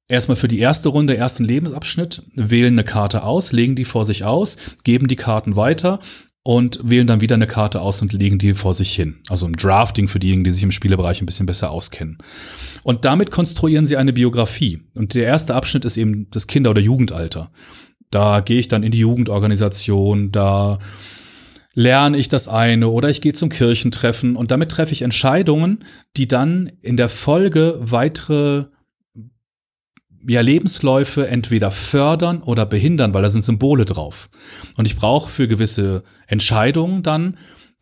Erstmal 0.07 0.37
für 0.37 0.47
die 0.47 0.59
erste 0.59 0.89
Runde, 0.89 1.17
ersten 1.17 1.43
Lebensabschnitt, 1.43 2.23
wählen 2.33 2.73
eine 2.73 2.83
Karte 2.83 3.23
aus, 3.23 3.51
legen 3.51 3.75
die 3.75 3.85
vor 3.85 4.05
sich 4.05 4.23
aus, 4.23 4.57
geben 4.83 5.07
die 5.07 5.15
Karten 5.15 5.55
weiter 5.55 5.99
und 6.49 6.79
wählen 6.81 7.05
dann 7.05 7.21
wieder 7.21 7.35
eine 7.35 7.45
Karte 7.45 7.79
aus 7.79 8.01
und 8.01 8.11
legen 8.11 8.39
die 8.39 8.55
vor 8.55 8.73
sich 8.73 8.95
hin. 8.95 9.17
Also 9.29 9.45
ein 9.45 9.53
Drafting 9.53 10.07
für 10.07 10.17
diejenigen, 10.17 10.45
die 10.45 10.51
sich 10.51 10.63
im 10.63 10.71
Spielebereich 10.71 11.21
ein 11.21 11.27
bisschen 11.27 11.45
besser 11.45 11.69
auskennen. 11.69 12.17
Und 12.81 13.05
damit 13.05 13.29
konstruieren 13.29 13.85
sie 13.85 13.97
eine 13.97 14.13
Biografie. 14.13 14.81
Und 14.95 15.13
der 15.13 15.25
erste 15.25 15.53
Abschnitt 15.53 15.85
ist 15.85 15.97
eben 15.97 16.25
das 16.31 16.47
Kinder- 16.47 16.71
oder 16.71 16.81
Jugendalter. 16.81 17.51
Da 18.09 18.39
gehe 18.39 18.59
ich 18.59 18.67
dann 18.67 18.81
in 18.81 18.91
die 18.91 18.97
Jugendorganisation, 18.97 20.31
da 20.31 20.79
lerne 21.75 22.17
ich 22.17 22.29
das 22.29 22.47
eine 22.47 22.87
oder 22.87 23.11
ich 23.11 23.21
gehe 23.21 23.33
zum 23.33 23.49
Kirchentreffen 23.49 24.35
und 24.35 24.49
damit 24.49 24.71
treffe 24.71 24.93
ich 24.93 25.03
Entscheidungen, 25.03 25.85
die 26.17 26.27
dann 26.27 26.71
in 26.81 26.97
der 26.97 27.09
Folge 27.09 27.77
weitere 27.79 28.65
ja, 30.27 30.41
Lebensläufe 30.41 31.27
entweder 31.27 31.71
fördern 31.71 32.41
oder 32.41 32.65
behindern, 32.65 33.13
weil 33.13 33.23
da 33.23 33.29
sind 33.29 33.43
Symbole 33.43 33.85
drauf. 33.85 34.29
Und 34.75 34.85
ich 34.85 34.95
brauche 34.95 35.29
für 35.29 35.47
gewisse 35.47 36.03
Entscheidungen 36.27 37.03
dann 37.03 37.37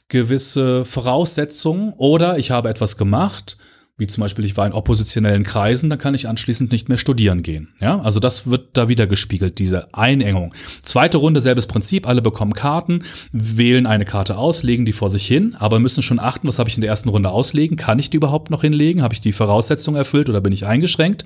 gewisse 0.10 0.86
Voraussetzungen 0.86 1.94
oder 1.98 2.38
ich 2.38 2.52
habe 2.52 2.70
etwas 2.70 2.98
gemacht, 2.98 3.58
wie 4.00 4.08
zum 4.08 4.22
Beispiel 4.22 4.46
ich 4.46 4.56
war 4.56 4.68
in 4.68 4.74
oppositionellen 4.74 5.44
Kreisen, 5.44 5.90
dann 5.90 5.98
kann 5.98 6.14
ich 6.14 6.28
anschließend 6.28 6.72
nicht 6.72 6.88
mehr 6.88 7.00
studieren 7.00 7.42
gehen. 7.42 7.74
Ja, 7.82 8.00
also 8.00 8.20
das 8.20 8.50
wird 8.50 8.78
da 8.78 8.88
wieder 8.88 9.08
gespiegelt, 9.08 9.58
diese 9.58 9.92
Einengung. 9.94 10.54
Zweite 10.84 11.18
Runde, 11.18 11.42
selbes 11.42 11.66
Prinzip, 11.66 12.08
alle 12.08 12.22
bekommen 12.22 12.54
Karten, 12.54 13.04
wählen 13.32 13.88
eine 13.88 14.06
Karte 14.06 14.38
aus, 14.38 14.62
legen 14.62 14.86
die 14.86 14.94
vor 14.94 15.10
sich 15.10 15.26
hin, 15.26 15.56
aber 15.58 15.80
müssen 15.80 16.04
schon 16.04 16.20
achten, 16.20 16.48
was 16.48 16.60
habe 16.60 16.70
ich 16.70 16.76
in 16.76 16.82
der 16.82 16.92
ersten 16.92 17.10
Runde 17.10 17.32
auslegen? 17.32 17.76
Kann 17.76 17.98
ich 17.98 18.12
die 18.12 18.18
überhaupt 18.18 18.52
noch 18.52 18.62
hinlegen? 18.62 19.02
Habe 19.02 19.16
ich 19.16 19.22
die 19.22 19.34
Voraussetzungen 19.34 19.98
erfüllt 19.98 20.30
oder 20.30 20.42
bin 20.42 20.54
ich 20.54 20.68
eingeschränkt? 20.68 21.26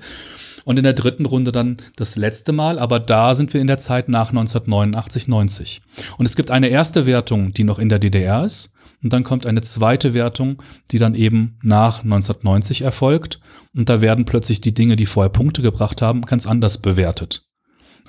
Und 0.64 0.78
in 0.78 0.84
der 0.84 0.92
dritten 0.92 1.26
Runde 1.26 1.52
dann 1.52 1.78
das 1.96 2.16
letzte 2.16 2.52
Mal, 2.52 2.78
aber 2.78 3.00
da 3.00 3.34
sind 3.34 3.52
wir 3.52 3.60
in 3.60 3.66
der 3.66 3.78
Zeit 3.78 4.08
nach 4.08 4.28
1989, 4.28 5.28
90. 5.28 5.80
Und 6.18 6.26
es 6.26 6.36
gibt 6.36 6.50
eine 6.50 6.68
erste 6.68 7.06
Wertung, 7.06 7.52
die 7.52 7.64
noch 7.64 7.78
in 7.78 7.88
der 7.88 7.98
DDR 7.98 8.44
ist. 8.44 8.74
Und 9.02 9.12
dann 9.12 9.24
kommt 9.24 9.46
eine 9.46 9.62
zweite 9.62 10.14
Wertung, 10.14 10.62
die 10.92 10.98
dann 10.98 11.14
eben 11.16 11.58
nach 11.62 12.04
1990 12.04 12.82
erfolgt. 12.82 13.40
Und 13.74 13.88
da 13.88 14.00
werden 14.00 14.24
plötzlich 14.24 14.60
die 14.60 14.74
Dinge, 14.74 14.94
die 14.94 15.06
vorher 15.06 15.30
Punkte 15.30 15.60
gebracht 15.62 16.00
haben, 16.02 16.22
ganz 16.22 16.46
anders 16.46 16.78
bewertet. 16.78 17.48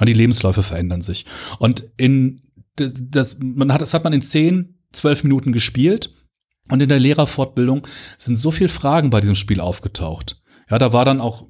Die 0.02 0.14
Lebensläufe 0.14 0.64
verändern 0.64 1.02
sich. 1.02 1.26
Und 1.60 1.84
in 1.98 2.42
das, 2.76 2.94
das, 2.98 3.38
man 3.40 3.72
hat, 3.72 3.82
das 3.82 3.94
hat 3.94 4.04
man 4.04 4.14
in 4.14 4.22
10, 4.22 4.80
12 4.92 5.24
Minuten 5.24 5.52
gespielt. 5.52 6.14
Und 6.70 6.82
in 6.82 6.90
der 6.90 7.00
Lehrerfortbildung 7.00 7.86
sind 8.18 8.38
so 8.38 8.52
viele 8.52 8.70
Fragen 8.70 9.10
bei 9.10 9.20
diesem 9.20 9.36
Spiel 9.36 9.60
aufgetaucht. 9.60 10.42
Ja, 10.70 10.80
da 10.80 10.94
war 10.94 11.06
dann 11.06 11.22
auch 11.22 11.46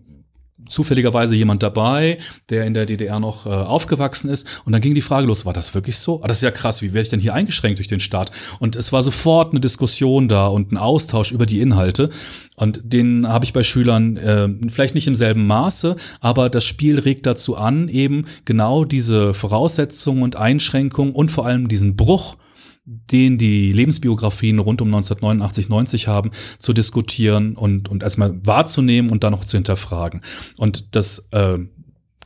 zufälligerweise 0.69 1.35
jemand 1.35 1.63
dabei, 1.63 2.17
der 2.49 2.65
in 2.65 2.73
der 2.73 2.85
DDR 2.85 3.19
noch 3.19 3.45
äh, 3.45 3.49
aufgewachsen 3.49 4.29
ist. 4.29 4.61
Und 4.65 4.73
dann 4.73 4.81
ging 4.81 4.93
die 4.93 5.01
Frage 5.01 5.27
los, 5.27 5.45
war 5.45 5.53
das 5.53 5.73
wirklich 5.75 5.97
so? 5.97 6.21
Ah, 6.23 6.27
das 6.27 6.37
ist 6.37 6.43
ja 6.43 6.51
krass, 6.51 6.81
wie 6.81 6.93
werde 6.93 7.03
ich 7.03 7.09
denn 7.09 7.19
hier 7.19 7.33
eingeschränkt 7.33 7.79
durch 7.79 7.87
den 7.87 7.99
Staat? 7.99 8.31
Und 8.59 8.75
es 8.75 8.91
war 8.91 9.03
sofort 9.03 9.51
eine 9.51 9.59
Diskussion 9.59 10.27
da 10.27 10.47
und 10.47 10.71
ein 10.71 10.77
Austausch 10.77 11.31
über 11.31 11.45
die 11.45 11.61
Inhalte. 11.61 12.09
Und 12.55 12.81
den 12.83 13.27
habe 13.27 13.45
ich 13.45 13.53
bei 13.53 13.63
Schülern 13.63 14.17
äh, 14.17 14.49
vielleicht 14.69 14.95
nicht 14.95 15.07
im 15.07 15.15
selben 15.15 15.47
Maße, 15.47 15.95
aber 16.21 16.49
das 16.49 16.65
Spiel 16.65 16.99
regt 16.99 17.25
dazu 17.25 17.55
an, 17.57 17.89
eben 17.89 18.25
genau 18.45 18.85
diese 18.85 19.33
Voraussetzungen 19.33 20.23
und 20.23 20.35
Einschränkungen 20.35 21.13
und 21.13 21.29
vor 21.29 21.45
allem 21.45 21.67
diesen 21.67 21.95
Bruch 21.95 22.37
den 22.85 23.37
die 23.37 23.71
Lebensbiografien 23.71 24.59
rund 24.59 24.81
um 24.81 24.89
1989, 24.89 25.69
90 25.69 26.07
haben, 26.07 26.31
zu 26.59 26.73
diskutieren 26.73 27.55
und, 27.55 27.89
und 27.89 28.03
erstmal 28.03 28.35
wahrzunehmen 28.45 29.09
und 29.09 29.23
dann 29.23 29.31
noch 29.31 29.45
zu 29.45 29.57
hinterfragen. 29.57 30.21
Und 30.57 30.95
das, 30.95 31.29
äh, 31.31 31.59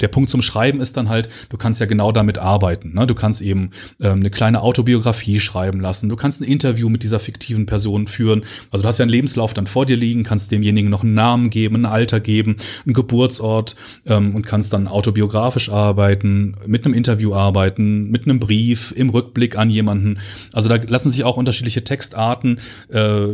der 0.02 0.08
Punkt 0.08 0.30
zum 0.30 0.42
Schreiben 0.42 0.80
ist 0.80 0.98
dann 0.98 1.10
halt, 1.10 1.30
du 1.50 1.58
kannst 1.58 1.80
ja 1.80 1.86
genau 1.86 2.12
damit 2.12 2.38
arbeiten. 2.38 2.94
Ne? 2.94 3.08
Du 3.08 3.16
kannst 3.16 3.42
eben 3.42 3.72
ähm, 4.00 4.20
eine 4.20 4.30
kleine 4.30 4.62
Autobiografie 4.62 5.40
schreiben 5.40 5.80
lassen. 5.80 6.10
Du 6.10 6.16
kannst 6.16 6.42
ein 6.42 6.46
Interview 6.46 6.90
mit 6.90 7.04
dieser 7.04 7.20
fiktiven 7.20 7.66
Person 7.66 8.08
führen. 8.08 8.44
Also 8.72 8.84
du 8.84 8.88
hast 8.88 9.00
ja 9.00 9.04
einen 9.04 9.12
Lebenslauf 9.12 9.54
dann 9.54 9.68
vor 9.68 9.86
dir 9.86 9.98
liegen, 9.98 10.24
kannst 10.24 10.52
demjenigen 10.52 10.90
noch 10.90 11.04
einen 11.04 11.14
Namen 11.14 11.50
geben, 11.50 11.76
ein 11.76 11.86
Alter 11.86 12.20
geben, 12.20 12.58
einen 12.86 12.94
Geburtsort 12.94 13.76
ähm, 14.06 14.36
und 14.36 14.46
kannst 14.46 14.74
dann 14.74 14.88
autobiografisch 14.88 15.70
arbeiten, 15.70 16.56
mit 16.66 16.86
einem 16.86 16.94
Interview 16.94 17.34
arbeiten, 17.34 18.10
mit 18.10 18.26
einem 18.26 18.40
Brief, 18.40 18.94
im 18.96 19.10
Rückblick 19.10 19.58
an 19.58 19.70
jemanden. 19.70 20.20
Also 20.54 20.70
da 20.70 20.76
lassen 20.76 21.10
sich 21.10 21.24
auch 21.24 21.38
unterschiedliche 21.38 21.84
Textarten 21.84 22.60
äh, 22.90 23.28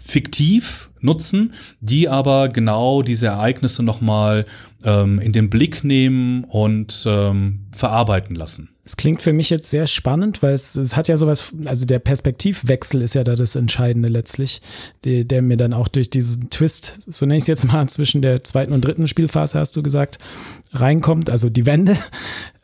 fiktiv 0.00 0.90
nutzen, 1.00 1.54
die 1.80 2.08
aber 2.08 2.48
genau 2.48 3.02
diese 3.02 3.28
Ereignisse 3.28 3.82
nochmal 3.82 4.46
ähm, 4.84 5.18
in 5.18 5.32
den 5.32 5.50
Blick 5.50 5.84
nehmen 5.84 6.44
und 6.44 7.04
ähm, 7.06 7.66
verarbeiten 7.74 8.36
lassen. 8.36 8.70
Es 8.84 8.96
klingt 8.96 9.20
für 9.20 9.34
mich 9.34 9.50
jetzt 9.50 9.68
sehr 9.68 9.86
spannend, 9.86 10.42
weil 10.42 10.54
es, 10.54 10.76
es 10.76 10.96
hat 10.96 11.08
ja 11.08 11.16
sowas, 11.18 11.52
also 11.66 11.84
der 11.84 11.98
Perspektivwechsel 11.98 13.02
ist 13.02 13.14
ja 13.14 13.22
da 13.22 13.34
das 13.34 13.54
Entscheidende 13.54 14.08
letztlich, 14.08 14.62
die, 15.04 15.28
der 15.28 15.42
mir 15.42 15.58
dann 15.58 15.74
auch 15.74 15.88
durch 15.88 16.08
diesen 16.08 16.48
Twist, 16.48 17.00
so 17.06 17.26
nenne 17.26 17.36
ich 17.36 17.42
es 17.42 17.48
jetzt 17.48 17.64
mal, 17.66 17.86
zwischen 17.88 18.22
der 18.22 18.42
zweiten 18.42 18.72
und 18.72 18.82
dritten 18.82 19.06
Spielphase, 19.06 19.58
hast 19.58 19.76
du 19.76 19.82
gesagt, 19.82 20.18
reinkommt, 20.72 21.28
also 21.28 21.50
die 21.50 21.66
Wende. 21.66 21.98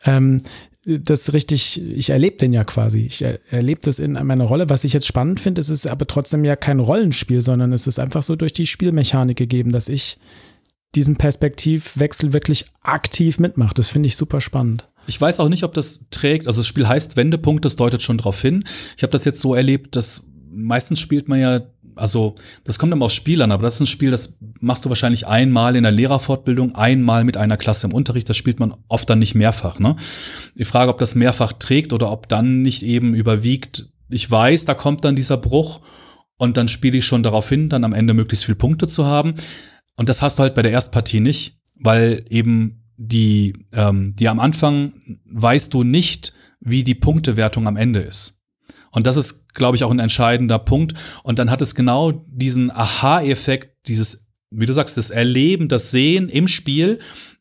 Ähm, 0.03 0.41
das 0.85 1.33
richtig, 1.33 1.81
ich 1.81 2.11
erlebe 2.11 2.37
den 2.37 2.53
ja 2.53 2.63
quasi. 2.63 3.01
Ich 3.01 3.23
erlebe 3.49 3.81
das 3.81 3.99
in 3.99 4.13
meiner 4.13 4.43
Rolle. 4.43 4.69
Was 4.69 4.83
ich 4.83 4.93
jetzt 4.93 5.07
spannend 5.07 5.39
finde, 5.39 5.59
ist 5.59 5.69
es 5.69 5.87
aber 5.87 6.05
trotzdem 6.05 6.45
ja 6.45 6.55
kein 6.55 6.79
Rollenspiel, 6.79 7.41
sondern 7.41 7.73
es 7.73 7.87
ist 7.87 7.99
einfach 7.99 8.21
so 8.21 8.35
durch 8.35 8.53
die 8.53 8.67
Spielmechanik 8.67 9.37
gegeben, 9.37 9.71
dass 9.71 9.89
ich 9.89 10.19
diesen 10.93 11.17
Perspektivwechsel 11.17 12.33
wirklich 12.33 12.65
aktiv 12.81 13.39
mitmache. 13.39 13.73
Das 13.73 13.89
finde 13.89 14.07
ich 14.07 14.15
super 14.15 14.41
spannend. 14.41 14.87
Ich 15.07 15.19
weiß 15.19 15.39
auch 15.39 15.49
nicht, 15.49 15.63
ob 15.63 15.73
das 15.73 16.05
trägt. 16.11 16.47
Also 16.47 16.61
das 16.61 16.67
Spiel 16.67 16.87
heißt 16.87 17.17
Wendepunkt, 17.17 17.65
das 17.65 17.75
deutet 17.75 18.01
schon 18.01 18.17
drauf 18.17 18.41
hin. 18.41 18.63
Ich 18.95 19.03
habe 19.03 19.11
das 19.11 19.25
jetzt 19.25 19.41
so 19.41 19.55
erlebt, 19.55 19.95
dass 19.95 20.27
meistens 20.51 20.99
spielt 20.99 21.27
man 21.27 21.39
ja 21.39 21.61
also 21.95 22.35
das 22.63 22.79
kommt 22.79 22.91
immer 22.91 23.05
aufs 23.05 23.15
Spiel 23.15 23.41
an, 23.41 23.51
aber 23.51 23.63
das 23.63 23.75
ist 23.75 23.81
ein 23.81 23.87
Spiel, 23.87 24.11
das 24.11 24.37
machst 24.59 24.85
du 24.85 24.89
wahrscheinlich 24.89 25.27
einmal 25.27 25.75
in 25.75 25.83
der 25.83 25.91
Lehrerfortbildung, 25.91 26.75
einmal 26.75 27.23
mit 27.23 27.37
einer 27.37 27.57
Klasse 27.57 27.87
im 27.87 27.93
Unterricht, 27.93 28.29
das 28.29 28.37
spielt 28.37 28.59
man 28.59 28.75
oft 28.87 29.09
dann 29.09 29.19
nicht 29.19 29.35
mehrfach. 29.35 29.79
Ne? 29.79 29.95
Die 30.55 30.65
Frage, 30.65 30.91
ob 30.91 30.97
das 30.97 31.15
mehrfach 31.15 31.53
trägt 31.53 31.93
oder 31.93 32.11
ob 32.11 32.27
dann 32.27 32.61
nicht 32.61 32.83
eben 32.83 33.13
überwiegt, 33.13 33.89
ich 34.09 34.29
weiß, 34.29 34.65
da 34.65 34.73
kommt 34.73 35.03
dann 35.03 35.15
dieser 35.15 35.37
Bruch 35.37 35.81
und 36.37 36.57
dann 36.57 36.67
spiele 36.67 36.97
ich 36.97 37.05
schon 37.05 37.23
darauf 37.23 37.49
hin, 37.49 37.69
dann 37.69 37.83
am 37.83 37.93
Ende 37.93 38.13
möglichst 38.13 38.45
viele 38.45 38.55
Punkte 38.55 38.87
zu 38.87 39.05
haben. 39.05 39.35
Und 39.97 40.09
das 40.09 40.21
hast 40.21 40.37
du 40.37 40.43
halt 40.43 40.55
bei 40.55 40.61
der 40.61 40.71
Erstpartie 40.71 41.21
nicht, 41.21 41.59
weil 41.79 42.23
eben 42.29 42.83
die, 42.97 43.53
ähm, 43.71 44.15
die 44.15 44.27
am 44.29 44.39
Anfang 44.39 44.93
weißt 45.25 45.73
du 45.73 45.83
nicht, 45.83 46.33
wie 46.59 46.83
die 46.83 46.95
Punktewertung 46.95 47.67
am 47.67 47.77
Ende 47.77 48.01
ist. 48.01 48.44
Und 48.95 49.05
das 49.05 49.17
ist, 49.17 49.53
glaube 49.53 49.75
ich, 49.75 49.83
auch 49.83 49.91
ein 49.91 49.99
entscheidender 49.99 50.57
Punkt. 50.57 50.93
Und 51.23 51.37
dann 51.37 51.51
hat 51.51 51.61
es 51.61 51.75
genau 51.75 52.11
diesen 52.27 52.71
Aha-Effekt, 52.71 53.87
dieses, 53.87 54.27
wie 54.49 54.65
du 54.65 54.73
sagst, 54.73 54.97
das 54.97 55.09
Erleben, 55.09 55.67
das 55.67 55.91
Sehen 55.91 56.29
im 56.29 56.47
Spiel. 56.47 56.99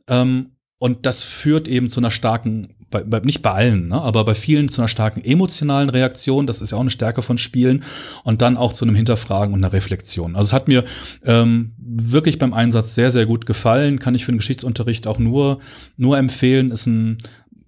Ähm, 0.08 0.56
und 0.78 1.06
das 1.06 1.22
führt 1.22 1.68
eben 1.68 1.88
zu 1.88 2.00
einer 2.00 2.10
starken, 2.10 2.74
bei, 2.90 3.04
bei, 3.04 3.20
nicht 3.20 3.40
bei 3.40 3.52
allen, 3.52 3.88
ne, 3.88 4.02
aber 4.02 4.24
bei 4.24 4.34
vielen 4.34 4.68
zu 4.68 4.82
einer 4.82 4.88
starken 4.88 5.24
emotionalen 5.24 5.88
Reaktion. 5.88 6.46
Das 6.46 6.60
ist 6.60 6.72
ja 6.72 6.76
auch 6.76 6.82
eine 6.82 6.90
Stärke 6.90 7.22
von 7.22 7.38
Spielen. 7.38 7.84
Und 8.24 8.42
dann 8.42 8.56
auch 8.56 8.72
zu 8.72 8.84
einem 8.84 8.96
Hinterfragen 8.96 9.54
und 9.54 9.64
einer 9.64 9.72
Reflexion. 9.72 10.34
Also 10.34 10.48
es 10.48 10.52
hat 10.52 10.66
mir 10.66 10.84
ähm, 11.24 11.72
wirklich 11.78 12.38
beim 12.38 12.52
Einsatz 12.52 12.96
sehr, 12.96 13.10
sehr 13.12 13.26
gut 13.26 13.46
gefallen. 13.46 14.00
Kann 14.00 14.16
ich 14.16 14.24
für 14.24 14.32
den 14.32 14.38
Geschichtsunterricht 14.38 15.06
auch 15.06 15.20
nur, 15.20 15.60
nur 15.96 16.18
empfehlen. 16.18 16.70
Ist 16.70 16.86
ein 16.86 17.16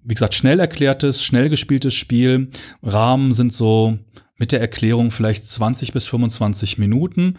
wie 0.07 0.13
gesagt, 0.13 0.35
schnell 0.35 0.61
erklärtes, 0.61 1.21
schnell 1.21 1.49
gespieltes 1.49 1.93
Spiel. 1.93 2.47
Rahmen 2.81 3.33
sind 3.33 3.53
so 3.53 3.99
mit 4.37 4.53
der 4.53 4.61
Erklärung 4.61 5.11
vielleicht 5.11 5.45
20 5.47 5.91
bis 5.91 6.07
25 6.07 6.77
Minuten 6.77 7.37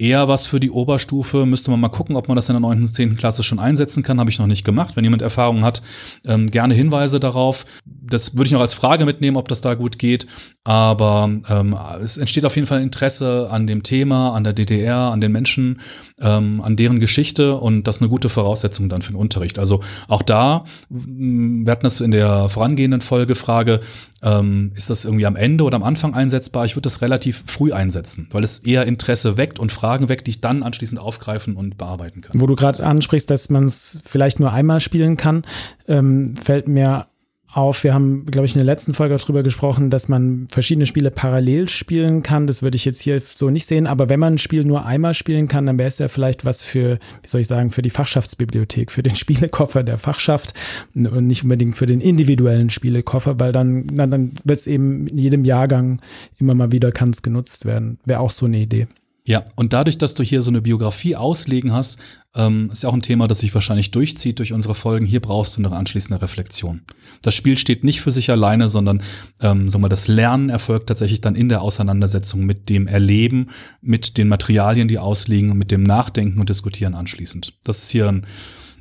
eher 0.00 0.28
was 0.28 0.46
für 0.46 0.58
die 0.58 0.70
Oberstufe. 0.70 1.44
Müsste 1.46 1.70
man 1.70 1.80
mal 1.80 1.88
gucken, 1.88 2.16
ob 2.16 2.26
man 2.26 2.36
das 2.36 2.48
in 2.48 2.54
der 2.54 2.60
9. 2.60 2.78
und 2.78 2.88
10. 2.88 3.16
Klasse 3.16 3.42
schon 3.42 3.58
einsetzen 3.58 4.02
kann. 4.02 4.18
Habe 4.18 4.30
ich 4.30 4.38
noch 4.38 4.46
nicht 4.46 4.64
gemacht. 4.64 4.96
Wenn 4.96 5.04
jemand 5.04 5.22
Erfahrung 5.22 5.62
hat, 5.62 5.82
ähm, 6.26 6.46
gerne 6.46 6.74
Hinweise 6.74 7.20
darauf. 7.20 7.66
Das 7.84 8.36
würde 8.36 8.46
ich 8.46 8.52
noch 8.52 8.60
als 8.60 8.74
Frage 8.74 9.04
mitnehmen, 9.04 9.36
ob 9.36 9.48
das 9.48 9.60
da 9.60 9.74
gut 9.74 9.98
geht. 9.98 10.26
Aber 10.64 11.30
ähm, 11.48 11.76
es 12.02 12.16
entsteht 12.16 12.44
auf 12.44 12.54
jeden 12.54 12.66
Fall 12.66 12.82
Interesse 12.82 13.48
an 13.50 13.66
dem 13.66 13.82
Thema, 13.82 14.34
an 14.34 14.44
der 14.44 14.52
DDR, 14.52 15.10
an 15.10 15.20
den 15.20 15.32
Menschen, 15.32 15.80
ähm, 16.20 16.60
an 16.60 16.76
deren 16.76 17.00
Geschichte 17.00 17.56
und 17.56 17.84
das 17.84 17.96
ist 17.96 18.02
eine 18.02 18.10
gute 18.10 18.28
Voraussetzung 18.28 18.90
dann 18.90 19.00
für 19.00 19.12
den 19.12 19.16
Unterricht. 19.16 19.58
Also 19.58 19.80
auch 20.06 20.22
da, 20.22 20.64
wir 20.90 21.72
hatten 21.72 21.84
das 21.84 22.00
in 22.00 22.10
der 22.10 22.50
vorangehenden 22.50 23.00
Folge 23.00 23.34
Frage, 23.34 23.80
ähm, 24.22 24.72
ist 24.74 24.90
das 24.90 25.06
irgendwie 25.06 25.24
am 25.24 25.36
Ende 25.36 25.64
oder 25.64 25.76
am 25.76 25.82
Anfang 25.82 26.12
einsetzbar? 26.14 26.66
Ich 26.66 26.76
würde 26.76 26.82
das 26.82 27.00
relativ 27.00 27.42
früh 27.46 27.72
einsetzen, 27.72 28.28
weil 28.30 28.44
es 28.44 28.58
eher 28.58 28.86
Interesse 28.86 29.38
weckt 29.38 29.58
und 29.58 29.72
Fragen 29.72 29.89
weckt, 29.98 30.26
die 30.26 30.32
ich 30.32 30.40
dann 30.40 30.62
anschließend 30.62 31.00
aufgreifen 31.00 31.56
und 31.56 31.78
bearbeiten 31.78 32.20
kann. 32.20 32.40
Wo 32.40 32.46
du 32.46 32.54
gerade 32.54 32.84
ansprichst, 32.84 33.30
dass 33.30 33.50
man 33.50 33.64
es 33.64 34.02
vielleicht 34.04 34.40
nur 34.40 34.52
einmal 34.52 34.80
spielen 34.80 35.16
kann, 35.16 35.42
ähm, 35.88 36.36
fällt 36.36 36.68
mir 36.68 37.06
auf. 37.52 37.84
Wir 37.84 37.94
haben, 37.94 38.26
glaube 38.26 38.46
ich, 38.46 38.54
in 38.54 38.58
der 38.58 38.66
letzten 38.66 38.94
Folge 38.94 39.16
darüber 39.16 39.42
gesprochen, 39.42 39.90
dass 39.90 40.08
man 40.08 40.46
verschiedene 40.50 40.86
Spiele 40.86 41.10
parallel 41.10 41.68
spielen 41.68 42.22
kann. 42.22 42.46
Das 42.46 42.62
würde 42.62 42.76
ich 42.76 42.84
jetzt 42.84 43.00
hier 43.00 43.20
so 43.20 43.50
nicht 43.50 43.66
sehen. 43.66 43.86
Aber 43.86 44.08
wenn 44.08 44.20
man 44.20 44.34
ein 44.34 44.38
Spiel 44.38 44.64
nur 44.64 44.86
einmal 44.86 45.14
spielen 45.14 45.48
kann, 45.48 45.66
dann 45.66 45.78
wäre 45.78 45.88
es 45.88 45.98
ja 45.98 46.08
vielleicht 46.08 46.44
was 46.44 46.62
für, 46.62 46.98
wie 47.22 47.28
soll 47.28 47.40
ich 47.40 47.46
sagen, 47.46 47.70
für 47.70 47.82
die 47.82 47.90
Fachschaftsbibliothek, 47.90 48.90
für 48.90 49.02
den 49.02 49.14
Spielekoffer 49.16 49.82
der 49.82 49.98
Fachschaft 49.98 50.54
und 50.94 51.26
nicht 51.26 51.42
unbedingt 51.42 51.74
für 51.74 51.86
den 51.86 52.00
individuellen 52.00 52.70
Spielekoffer, 52.70 53.38
weil 53.40 53.52
dann, 53.52 53.86
dann 53.88 54.32
wird 54.44 54.58
es 54.58 54.66
eben 54.66 55.06
in 55.08 55.18
jedem 55.18 55.44
Jahrgang 55.44 56.00
immer 56.38 56.54
mal 56.54 56.72
wieder 56.72 56.92
kann 56.92 57.10
es 57.10 57.22
genutzt 57.22 57.66
werden. 57.66 57.98
Wäre 58.04 58.20
auch 58.20 58.30
so 58.30 58.46
eine 58.46 58.58
Idee. 58.58 58.86
Ja, 59.24 59.44
und 59.54 59.72
dadurch, 59.72 59.98
dass 59.98 60.14
du 60.14 60.22
hier 60.22 60.40
so 60.40 60.50
eine 60.50 60.62
Biografie 60.62 61.14
auslegen 61.14 61.72
hast, 61.72 62.00
ähm, 62.34 62.70
ist 62.72 62.82
ja 62.82 62.88
auch 62.88 62.94
ein 62.94 63.02
Thema, 63.02 63.28
das 63.28 63.40
sich 63.40 63.54
wahrscheinlich 63.54 63.90
durchzieht 63.90 64.38
durch 64.38 64.52
unsere 64.52 64.74
Folgen. 64.74 65.04
Hier 65.04 65.20
brauchst 65.20 65.56
du 65.56 65.64
eine 65.64 65.74
anschließende 65.76 66.22
Reflexion. 66.22 66.82
Das 67.22 67.34
Spiel 67.34 67.58
steht 67.58 67.84
nicht 67.84 68.00
für 68.00 68.10
sich 68.10 68.30
alleine, 68.30 68.68
sondern 68.68 69.02
ähm, 69.40 69.68
sagen 69.68 69.84
wir, 69.84 69.88
das 69.88 70.08
Lernen 70.08 70.48
erfolgt 70.48 70.86
tatsächlich 70.86 71.20
dann 71.20 71.34
in 71.34 71.48
der 71.48 71.60
Auseinandersetzung 71.62 72.46
mit 72.46 72.68
dem 72.68 72.86
Erleben, 72.86 73.50
mit 73.82 74.16
den 74.16 74.28
Materialien, 74.28 74.88
die 74.88 74.98
ausliegen, 74.98 75.56
mit 75.56 75.70
dem 75.70 75.82
Nachdenken 75.82 76.40
und 76.40 76.48
Diskutieren 76.48 76.94
anschließend. 76.94 77.58
Das 77.64 77.84
ist 77.84 77.90
hier 77.90 78.08
ein 78.08 78.26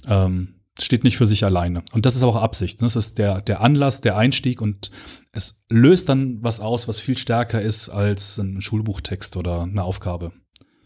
ähm, 0.07 0.58
steht 0.81 1.03
nicht 1.03 1.17
für 1.17 1.25
sich 1.25 1.43
alleine. 1.45 1.83
Und 1.93 2.05
das 2.05 2.15
ist 2.15 2.23
auch 2.23 2.35
Absicht. 2.35 2.81
Ne? 2.81 2.85
Das 2.85 2.95
ist 2.95 3.17
der, 3.17 3.41
der 3.41 3.61
Anlass, 3.61 4.01
der 4.01 4.17
Einstieg 4.17 4.61
und 4.61 4.91
es 5.31 5.61
löst 5.69 6.09
dann 6.09 6.39
was 6.41 6.59
aus, 6.59 6.87
was 6.87 6.99
viel 6.99 7.17
stärker 7.17 7.61
ist 7.61 7.89
als 7.89 8.37
ein 8.37 8.61
Schulbuchtext 8.61 9.37
oder 9.37 9.61
eine 9.61 9.83
Aufgabe. 9.83 10.31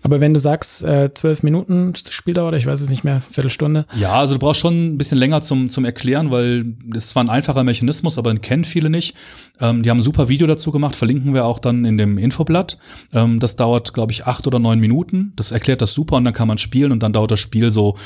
Aber 0.04 0.20
wenn 0.20 0.34
du 0.34 0.40
sagst, 0.40 0.84
äh, 0.84 1.14
zwölf 1.14 1.44
Minuten 1.44 1.94
Spieldauer, 1.96 2.52
ich 2.54 2.66
weiß 2.66 2.82
es 2.82 2.90
nicht 2.90 3.06
mehr, 3.06 3.22
Viertelstunde. 3.22 3.86
Ja, 3.98 4.20
also 4.20 4.36
du 4.36 4.40
brauchst 4.40 4.60
schon 4.60 4.94
ein 4.94 4.98
bisschen 4.98 5.18
länger 5.18 5.42
zum, 5.42 5.70
zum 5.70 5.86
Erklären, 5.86 6.30
weil 6.30 6.76
es 6.94 7.10
zwar 7.10 7.24
ein 7.24 7.30
einfacher 7.30 7.64
Mechanismus, 7.64 8.18
aber 8.18 8.34
den 8.34 8.42
kennen 8.42 8.66
viele 8.66 8.90
nicht. 8.90 9.16
Ähm, 9.62 9.82
die 9.82 9.90
haben 9.90 10.00
ein 10.00 10.04
super 10.04 10.28
Video 10.28 10.46
dazu 10.46 10.72
gemacht, 10.72 10.98
verlinken 10.98 11.34
wir 11.34 11.46
auch 11.46 11.60
dann 11.60 11.86
in 11.86 11.98
dem 11.98 12.18
Infoblatt. 12.18 12.80
Ähm, 13.14 13.40
das 13.40 13.56
dauert, 13.56 13.94
glaube 13.94 14.12
ich, 14.12 14.28
acht 14.28 14.46
oder 14.46 14.60
neun 14.60 14.80
Minuten. 14.80 15.32
Das 15.38 15.52
erklärt 15.52 15.82
das 15.82 15.94
super 15.94 16.18
und 16.18 16.26
dann 16.26 16.34
kann 16.34 16.50
man 16.50 16.58
spielen 16.58 16.92
und 16.92 17.02
dann 17.02 17.14
dauert 17.14 17.32
das 17.32 17.40
Spiel 17.40 17.72
so 17.72 17.98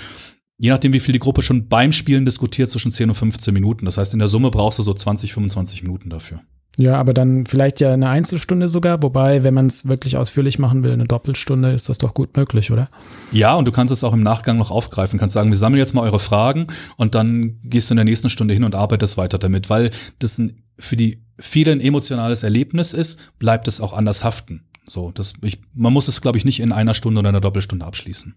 je 0.57 0.69
nachdem, 0.69 0.93
wie 0.93 0.99
viel 0.99 1.13
die 1.13 1.19
Gruppe 1.19 1.41
schon 1.41 1.67
beim 1.67 1.91
Spielen 1.91 2.25
diskutiert, 2.25 2.69
zwischen 2.69 2.91
10 2.91 3.09
und 3.09 3.15
15 3.15 3.53
Minuten. 3.53 3.85
Das 3.85 3.97
heißt, 3.97 4.13
in 4.13 4.19
der 4.19 4.27
Summe 4.27 4.51
brauchst 4.51 4.79
du 4.79 4.83
so 4.83 4.93
20, 4.93 5.33
25 5.33 5.83
Minuten 5.83 6.09
dafür. 6.09 6.41
Ja, 6.79 6.95
aber 6.97 7.13
dann 7.13 7.47
vielleicht 7.47 7.79
ja 7.79 7.91
eine 7.91 8.09
Einzelstunde 8.09 8.67
sogar, 8.67 9.01
wobei, 9.01 9.43
wenn 9.43 9.55
man 9.55 9.65
es 9.65 9.87
wirklich 9.87 10.15
ausführlich 10.15 10.59
machen 10.59 10.83
will, 10.83 10.91
eine 10.91 11.05
Doppelstunde, 11.05 11.71
ist 11.71 11.89
das 11.89 11.97
doch 11.97 12.13
gut 12.13 12.37
möglich, 12.37 12.71
oder? 12.71 12.87
Ja, 13.31 13.55
und 13.55 13.67
du 13.67 13.71
kannst 13.71 13.91
es 13.91 14.03
auch 14.03 14.13
im 14.13 14.21
Nachgang 14.21 14.59
noch 14.59 14.69
aufgreifen, 14.69 15.17
kannst 15.17 15.33
sagen, 15.33 15.49
wir 15.49 15.57
sammeln 15.57 15.79
jetzt 15.79 15.95
mal 15.95 16.01
eure 16.01 16.19
Fragen 16.19 16.67
und 16.95 17.15
dann 17.15 17.59
gehst 17.63 17.89
du 17.89 17.93
in 17.93 17.97
der 17.97 18.05
nächsten 18.05 18.29
Stunde 18.29 18.53
hin 18.53 18.63
und 18.63 18.75
arbeitest 18.75 19.17
weiter 19.17 19.39
damit, 19.39 19.71
weil 19.71 19.89
das 20.19 20.37
ein, 20.37 20.61
für 20.77 20.95
die 20.95 21.23
vielen 21.39 21.81
emotionales 21.81 22.43
Erlebnis 22.43 22.93
ist, 22.93 23.39
bleibt 23.39 23.67
es 23.67 23.81
auch 23.81 23.93
anders 23.93 24.23
haften. 24.23 24.67
So, 24.85 25.11
das, 25.11 25.33
ich, 25.41 25.61
man 25.73 25.93
muss 25.93 26.07
es, 26.07 26.21
glaube 26.21 26.37
ich, 26.37 26.45
nicht 26.45 26.59
in 26.59 26.71
einer 26.71 26.93
Stunde 26.93 27.19
oder 27.19 27.29
einer 27.29 27.41
Doppelstunde 27.41 27.85
abschließen. 27.85 28.35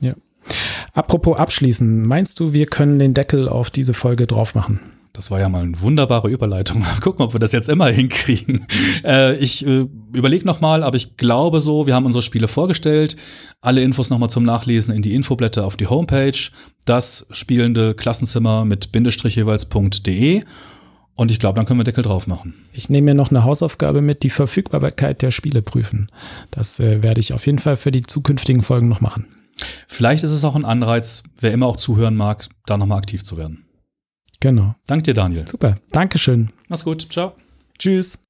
Ja. 0.00 0.14
Apropos 0.92 1.38
abschließen, 1.38 2.06
meinst 2.06 2.40
du, 2.40 2.52
wir 2.52 2.66
können 2.66 2.98
den 2.98 3.14
Deckel 3.14 3.48
auf 3.48 3.70
diese 3.70 3.94
Folge 3.94 4.26
drauf 4.26 4.54
machen? 4.54 4.80
Das 5.12 5.30
war 5.30 5.40
ja 5.40 5.48
mal 5.48 5.62
eine 5.62 5.80
wunderbare 5.80 6.30
Überleitung. 6.30 6.80
Mal 6.80 7.00
gucken, 7.00 7.24
ob 7.24 7.34
wir 7.34 7.40
das 7.40 7.52
jetzt 7.52 7.68
immer 7.68 7.88
hinkriegen. 7.88 8.66
Äh, 9.04 9.36
ich 9.36 9.66
äh, 9.66 9.86
überlege 10.14 10.46
noch 10.46 10.60
mal, 10.60 10.82
aber 10.82 10.96
ich 10.96 11.16
glaube 11.16 11.60
so, 11.60 11.86
wir 11.86 11.94
haben 11.94 12.06
unsere 12.06 12.22
Spiele 12.22 12.48
vorgestellt. 12.48 13.16
Alle 13.60 13.82
Infos 13.82 14.10
noch 14.10 14.18
mal 14.18 14.28
zum 14.28 14.44
Nachlesen 14.44 14.94
in 14.94 15.02
die 15.02 15.14
Infoblätter 15.14 15.66
auf 15.66 15.76
die 15.76 15.88
Homepage. 15.88 16.38
Das 16.84 17.26
spielende 17.32 17.94
Klassenzimmer 17.94 18.64
mit 18.64 18.92
Bindestrich 18.92 19.36
jeweils.de. 19.36 20.42
Und 21.16 21.30
ich 21.30 21.38
glaube, 21.38 21.56
dann 21.56 21.66
können 21.66 21.80
wir 21.80 21.84
Deckel 21.84 22.04
drauf 22.04 22.26
machen. 22.26 22.54
Ich 22.72 22.88
nehme 22.88 23.06
mir 23.06 23.14
noch 23.14 23.30
eine 23.30 23.44
Hausaufgabe 23.44 24.00
mit, 24.00 24.22
die 24.22 24.30
Verfügbarkeit 24.30 25.20
der 25.20 25.32
Spiele 25.32 25.60
prüfen. 25.60 26.08
Das 26.50 26.80
äh, 26.80 27.02
werde 27.02 27.20
ich 27.20 27.34
auf 27.34 27.44
jeden 27.44 27.58
Fall 27.58 27.76
für 27.76 27.90
die 27.90 28.02
zukünftigen 28.02 28.62
Folgen 28.62 28.88
noch 28.88 29.02
machen. 29.02 29.26
Vielleicht 29.86 30.24
ist 30.24 30.30
es 30.30 30.44
auch 30.44 30.54
ein 30.54 30.64
Anreiz, 30.64 31.22
wer 31.40 31.52
immer 31.52 31.66
auch 31.66 31.76
zuhören 31.76 32.16
mag, 32.16 32.48
da 32.66 32.76
nochmal 32.76 32.98
aktiv 32.98 33.24
zu 33.24 33.36
werden. 33.36 33.66
Genau. 34.40 34.74
Dank 34.86 35.04
dir, 35.04 35.14
Daniel. 35.14 35.46
Super. 35.46 35.76
Dankeschön. 35.92 36.50
Mach's 36.68 36.84
gut. 36.84 37.06
Ciao. 37.12 37.34
Tschüss. 37.78 38.26